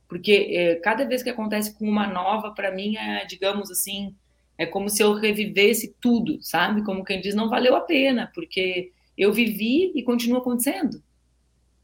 porque 0.08 0.48
é, 0.50 0.74
cada 0.76 1.04
vez 1.04 1.22
que 1.22 1.30
acontece 1.30 1.78
com 1.78 1.88
uma 1.88 2.06
nova, 2.06 2.50
para 2.50 2.72
mim, 2.72 2.96
é, 2.96 3.24
digamos 3.26 3.70
assim, 3.70 4.14
é 4.56 4.66
como 4.66 4.88
se 4.88 5.02
eu 5.02 5.14
revivesse 5.14 5.94
tudo, 6.00 6.38
sabe? 6.42 6.84
Como 6.84 7.04
quem 7.04 7.20
diz, 7.20 7.34
não 7.34 7.48
valeu 7.48 7.76
a 7.76 7.80
pena, 7.80 8.30
porque 8.34 8.90
eu 9.16 9.32
vivi 9.32 9.92
e 9.94 10.02
continua 10.02 10.40
acontecendo, 10.40 11.00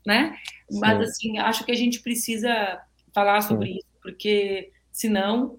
né? 0.05 0.37
Sim. 0.69 0.81
Mas, 0.81 1.01
assim, 1.01 1.39
acho 1.39 1.65
que 1.65 1.71
a 1.71 1.77
gente 1.77 2.01
precisa 2.01 2.81
falar 3.15 3.41
sobre 3.43 3.69
Sim. 3.69 3.77
isso, 3.77 3.89
porque 4.03 4.73
senão 4.91 5.59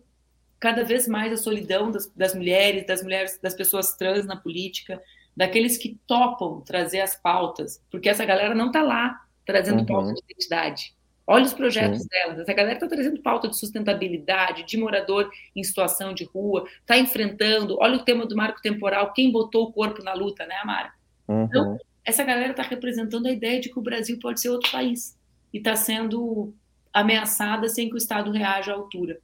cada 0.66 0.84
vez 0.84 1.08
mais 1.08 1.32
a 1.32 1.38
solidão 1.38 1.92
das, 1.92 2.12
das 2.16 2.34
mulheres, 2.34 2.88
das 2.88 3.04
mulheres, 3.04 3.40
das 3.40 3.54
pessoas 3.54 3.96
trans 3.96 4.26
na 4.26 4.36
política, 4.36 5.00
daqueles 5.38 5.78
que 5.78 6.00
topam 6.08 6.60
trazer 6.62 7.02
as 7.02 7.16
pautas, 7.16 7.80
porque 7.92 8.10
essa 8.10 8.26
galera 8.26 8.56
não 8.56 8.68
está 8.68 8.82
lá 8.82 9.22
trazendo 9.46 9.82
uhum. 9.82 9.86
pauta 9.86 10.14
de 10.16 10.22
identidade. 10.28 10.96
Olha 11.28 11.46
os 11.46 11.54
projetos 11.54 12.02
Sim. 12.02 12.08
delas. 12.10 12.40
Essa 12.40 12.54
galera 12.54 12.78
está 12.78 12.88
trazendo 12.88 13.22
pauta 13.22 13.48
de 13.48 13.56
sustentabilidade, 13.56 14.64
de 14.64 14.76
morador 14.76 15.30
em 15.56 15.64
situação 15.64 16.16
de 16.16 16.24
rua, 16.24 16.66
está 16.80 16.98
enfrentando. 16.98 17.78
Olha 17.80 17.98
o 17.98 18.04
tema 18.04 18.26
do 18.26 18.36
marco 18.36 18.60
temporal, 18.60 19.14
quem 19.14 19.32
botou 19.32 19.66
o 19.66 19.72
corpo 19.72 20.02
na 20.02 20.16
luta, 20.16 20.48
né, 20.48 20.56
Amara? 20.64 20.92
Uhum. 21.28 21.44
Então, 21.44 21.78
essa 22.04 22.24
galera 22.24 22.50
está 22.50 22.64
representando 22.64 23.28
a 23.28 23.32
ideia 23.32 23.62
de 23.62 23.70
que 23.70 23.78
o 23.78 23.84
Brasil 23.84 24.18
pode 24.20 24.42
ser 24.42 24.50
outro 24.50 24.72
país 24.72 25.16
e 25.54 25.60
está 25.60 25.76
sendo 25.76 26.56
ameaçada 26.92 27.70
sem 27.70 27.88
que 27.88 27.94
o 27.94 28.00
Estado 28.00 28.32
reaja 28.32 28.72
à 28.72 28.76
altura. 28.76 29.20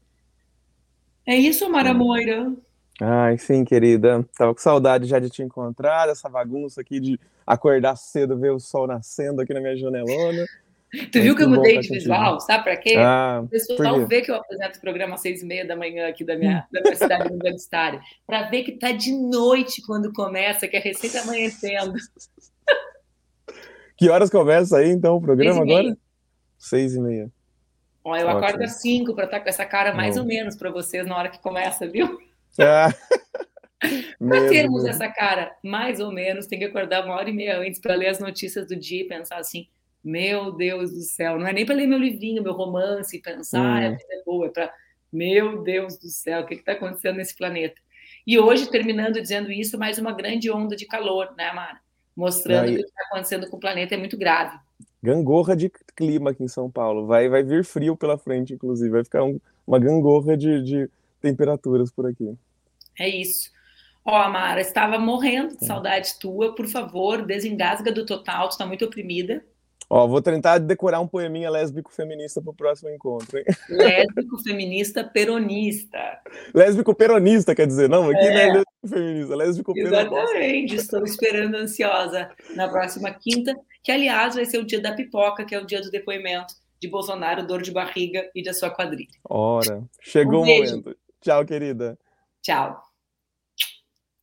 É 1.25 1.35
isso, 1.35 1.65
Amara 1.65 1.93
Moira. 1.93 2.51
Ai, 2.99 3.37
sim, 3.37 3.63
querida. 3.63 4.23
Tava 4.37 4.53
com 4.53 4.61
saudade 4.61 5.07
já 5.07 5.19
de 5.19 5.29
te 5.29 5.41
encontrar, 5.41 6.07
dessa 6.07 6.29
bagunça 6.29 6.81
aqui 6.81 6.99
de 6.99 7.19
acordar 7.45 7.95
cedo, 7.95 8.37
ver 8.37 8.51
o 8.51 8.59
sol 8.59 8.85
nascendo 8.85 9.41
aqui 9.41 9.53
na 9.53 9.59
minha 9.59 9.75
janelona. 9.75 10.45
Tu 11.09 11.21
viu 11.21 11.33
que 11.37 11.41
eu 11.41 11.49
mudei 11.49 11.79
de 11.79 11.87
visual? 11.87 12.41
Sabe 12.41 12.65
para 12.65 12.75
quê? 12.75 12.95
Ah, 12.97 13.41
o 13.45 13.47
pessoal 13.47 14.05
vê 14.05 14.21
que 14.21 14.29
eu 14.29 14.35
apresento 14.35 14.77
o 14.77 14.81
programa 14.81 15.15
às 15.15 15.21
seis 15.21 15.41
e 15.41 15.45
meia 15.45 15.65
da 15.65 15.73
manhã 15.73 16.09
aqui 16.09 16.25
da 16.25 16.35
minha, 16.35 16.67
da 16.69 16.81
minha 16.81 16.95
cidade 16.97 17.31
universitária, 17.31 18.01
para 18.27 18.49
ver 18.49 18.63
que 18.63 18.73
tá 18.73 18.91
de 18.91 19.13
noite 19.13 19.81
quando 19.87 20.11
começa, 20.11 20.67
que 20.67 20.75
é 20.75 20.81
recém 20.81 21.17
amanhecendo. 21.17 21.93
Que 23.95 24.09
horas 24.09 24.31
começa 24.31 24.77
aí, 24.77 24.89
então, 24.89 25.17
o 25.17 25.21
programa 25.21 25.63
seis 25.63 25.69
agora? 25.69 25.97
Seis 26.57 26.95
e 26.95 26.99
meia. 26.99 27.31
Ó, 28.03 28.15
eu 28.15 28.27
Ótimo. 28.27 28.45
acordo 28.45 28.63
às 28.63 28.81
cinco 28.81 29.13
para 29.13 29.25
estar 29.25 29.37
tá 29.37 29.43
com 29.43 29.49
essa 29.49 29.65
cara 29.65 29.93
mais 29.93 30.15
Não. 30.15 30.23
ou 30.23 30.27
menos 30.27 30.55
para 30.55 30.71
vocês 30.71 31.05
na 31.05 31.17
hora 31.17 31.29
que 31.29 31.39
começa, 31.39 31.87
viu? 31.87 32.19
É. 32.57 32.87
para 34.19 34.47
termos 34.47 34.85
essa 34.85 35.07
cara, 35.09 35.55
mais 35.63 35.99
ou 35.99 36.11
menos, 36.11 36.45
tem 36.45 36.59
que 36.59 36.65
acordar 36.65 37.03
uma 37.03 37.15
hora 37.15 37.29
e 37.29 37.33
meia 37.33 37.59
antes 37.59 37.79
para 37.79 37.95
ler 37.95 38.07
as 38.07 38.19
notícias 38.19 38.67
do 38.67 38.75
dia 38.75 39.01
e 39.01 39.07
pensar 39.07 39.37
assim: 39.37 39.67
meu 40.03 40.51
Deus 40.51 40.91
do 40.91 41.01
céu, 41.01 41.39
não 41.39 41.47
é 41.47 41.53
nem 41.53 41.65
para 41.65 41.75
ler 41.75 41.87
meu 41.87 41.97
livrinho, 41.97 42.43
meu 42.43 42.53
romance 42.53 43.15
e 43.15 43.21
pensar, 43.21 43.59
hum. 43.59 43.63
ah, 43.63 43.87
a 43.87 43.89
vida 43.89 44.05
é 44.11 44.23
boa, 44.23 44.45
é 44.45 44.49
para, 44.49 44.73
meu 45.11 45.63
Deus 45.63 45.97
do 45.97 46.09
céu, 46.09 46.41
o 46.41 46.45
que 46.45 46.55
está 46.55 46.73
acontecendo 46.73 47.17
nesse 47.17 47.35
planeta? 47.35 47.81
E 48.25 48.37
hoje, 48.37 48.69
terminando 48.69 49.19
dizendo 49.19 49.51
isso, 49.51 49.79
mais 49.79 49.97
uma 49.97 50.13
grande 50.13 50.51
onda 50.51 50.75
de 50.75 50.85
calor, 50.85 51.33
né, 51.35 51.51
Mara? 51.51 51.79
Mostrando 52.15 52.65
Aí... 52.65 52.75
que 52.75 52.81
o 52.81 52.83
que 52.83 52.89
está 52.89 53.03
acontecendo 53.07 53.49
com 53.49 53.57
o 53.57 53.59
planeta 53.59 53.95
é 53.95 53.97
muito 53.97 54.17
grave. 54.17 54.57
Gangorra 55.03 55.55
de 55.55 55.69
clima 55.95 56.31
aqui 56.31 56.43
em 56.43 56.47
São 56.47 56.69
Paulo. 56.69 57.07
Vai, 57.07 57.27
vai 57.27 57.43
vir 57.43 57.63
frio 57.65 57.95
pela 57.95 58.17
frente, 58.17 58.53
inclusive. 58.53 58.89
Vai 58.89 59.03
ficar 59.03 59.23
um, 59.23 59.39
uma 59.65 59.79
gangorra 59.79 60.37
de, 60.37 60.61
de 60.63 60.89
temperaturas 61.19 61.91
por 61.91 62.05
aqui. 62.05 62.35
É 62.99 63.09
isso. 63.09 63.49
Ó, 64.05 64.15
Amara, 64.15 64.61
estava 64.61 64.97
morrendo 64.97 65.57
de 65.57 65.65
saudade 65.65 66.19
tua. 66.19 66.55
Por 66.55 66.67
favor, 66.67 67.25
desengasga 67.25 67.91
do 67.91 68.05
total, 68.05 68.49
tu 68.49 68.51
está 68.51 68.65
muito 68.65 68.85
oprimida. 68.85 69.43
Ó, 69.93 70.07
vou 70.07 70.21
tentar 70.21 70.57
decorar 70.57 71.01
um 71.01 71.07
poeminha 71.07 71.49
lésbico 71.49 71.91
feminista 71.91 72.41
para 72.41 72.51
o 72.51 72.53
próximo 72.53 72.89
encontro, 72.89 73.37
hein? 73.37 73.43
Lésbico 73.69 74.41
feminista 74.41 75.03
peronista. 75.03 75.99
Lésbico 76.53 76.95
peronista, 76.95 77.53
quer 77.53 77.67
dizer, 77.67 77.89
não, 77.89 78.09
aqui 78.09 78.25
é. 78.25 78.31
não 78.31 78.39
é 78.39 78.53
lésbico 78.53 78.87
feminista, 78.87 79.35
lésbico 79.35 79.73
peronista. 79.73 80.01
Exatamente, 80.01 80.75
estou 80.75 81.03
esperando 81.03 81.55
ansiosa 81.55 82.31
na 82.55 82.69
próxima 82.69 83.11
quinta, 83.11 83.53
que 83.83 83.91
aliás 83.91 84.35
vai 84.35 84.45
ser 84.45 84.59
o 84.59 84.65
dia 84.65 84.81
da 84.81 84.93
pipoca, 84.93 85.45
que 85.45 85.55
é 85.55 85.59
o 85.59 85.65
dia 85.65 85.81
do 85.81 85.89
depoimento 85.89 86.53
de 86.79 86.87
Bolsonaro, 86.87 87.45
dor 87.45 87.61
de 87.61 87.71
barriga 87.71 88.29
e 88.33 88.43
da 88.43 88.53
sua 88.53 88.69
quadrilha. 88.69 89.19
Ora, 89.29 89.83
chegou 90.01 90.39
um 90.39 90.43
o 90.43 90.45
momento. 90.45 90.97
Tchau, 91.21 91.45
querida. 91.45 91.97
Tchau. 92.41 92.81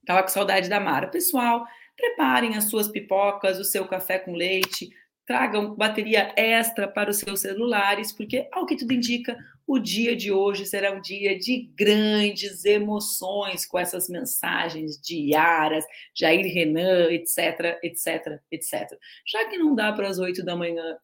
Tava 0.04 0.22
com 0.22 0.28
saudade 0.28 0.68
da 0.68 0.80
Mara. 0.80 1.06
Pessoal, 1.06 1.64
preparem 1.96 2.56
as 2.56 2.64
suas 2.64 2.88
pipocas, 2.88 3.58
o 3.58 3.64
seu 3.64 3.86
café 3.86 4.18
com 4.18 4.32
leite, 4.32 4.90
tragam 5.26 5.74
bateria 5.74 6.32
extra 6.36 6.88
para 6.88 7.10
os 7.10 7.18
seus 7.18 7.40
celulares, 7.40 8.12
porque, 8.12 8.48
ao 8.50 8.66
que 8.66 8.76
tudo 8.76 8.92
indica, 8.92 9.36
o 9.68 9.78
dia 9.78 10.16
de 10.16 10.32
hoje 10.32 10.64
será 10.64 10.92
um 10.92 11.00
dia 11.00 11.38
de 11.38 11.70
grandes 11.76 12.64
emoções 12.64 13.66
com 13.66 13.78
essas 13.78 14.08
mensagens 14.08 14.98
diárias, 14.98 15.84
Jair 16.14 16.42
Renan, 16.52 17.12
etc, 17.12 17.78
etc, 17.82 18.40
etc. 18.50 18.98
Já 19.26 19.44
que 19.50 19.58
não 19.58 19.74
dá 19.74 19.92
para 19.92 20.08
as 20.08 20.18
oito 20.18 20.42
da 20.42 20.56
manhã 20.56 20.96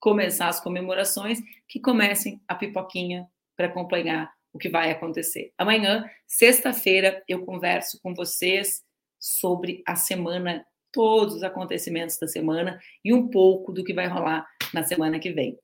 começar 0.00 0.48
as 0.48 0.58
comemorações, 0.58 1.38
que 1.68 1.78
comecem 1.78 2.40
a 2.48 2.54
pipoquinha 2.54 3.28
para 3.54 3.66
acompanhar 3.66 4.32
o 4.54 4.58
que 4.58 4.70
vai 4.70 4.90
acontecer. 4.90 5.52
Amanhã, 5.58 6.08
sexta-feira, 6.26 7.22
eu 7.28 7.44
converso 7.44 8.00
com 8.00 8.14
vocês 8.14 8.82
sobre 9.20 9.82
a 9.86 9.96
semana, 9.96 10.64
todos 10.90 11.34
os 11.34 11.42
acontecimentos 11.42 12.18
da 12.18 12.26
semana 12.26 12.80
e 13.04 13.12
um 13.12 13.28
pouco 13.28 13.70
do 13.70 13.84
que 13.84 13.92
vai 13.92 14.06
rolar 14.06 14.48
na 14.72 14.82
semana 14.82 15.18
que 15.18 15.30
vem. 15.30 15.58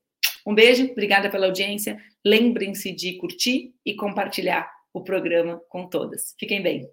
Um 0.45 0.53
beijo, 0.53 0.85
obrigada 0.91 1.29
pela 1.29 1.47
audiência. 1.47 1.99
Lembrem-se 2.23 2.91
de 2.91 3.17
curtir 3.17 3.73
e 3.85 3.95
compartilhar 3.95 4.69
o 4.93 5.03
programa 5.03 5.61
com 5.69 5.87
todas. 5.89 6.35
Fiquem 6.39 6.61
bem. 6.61 6.87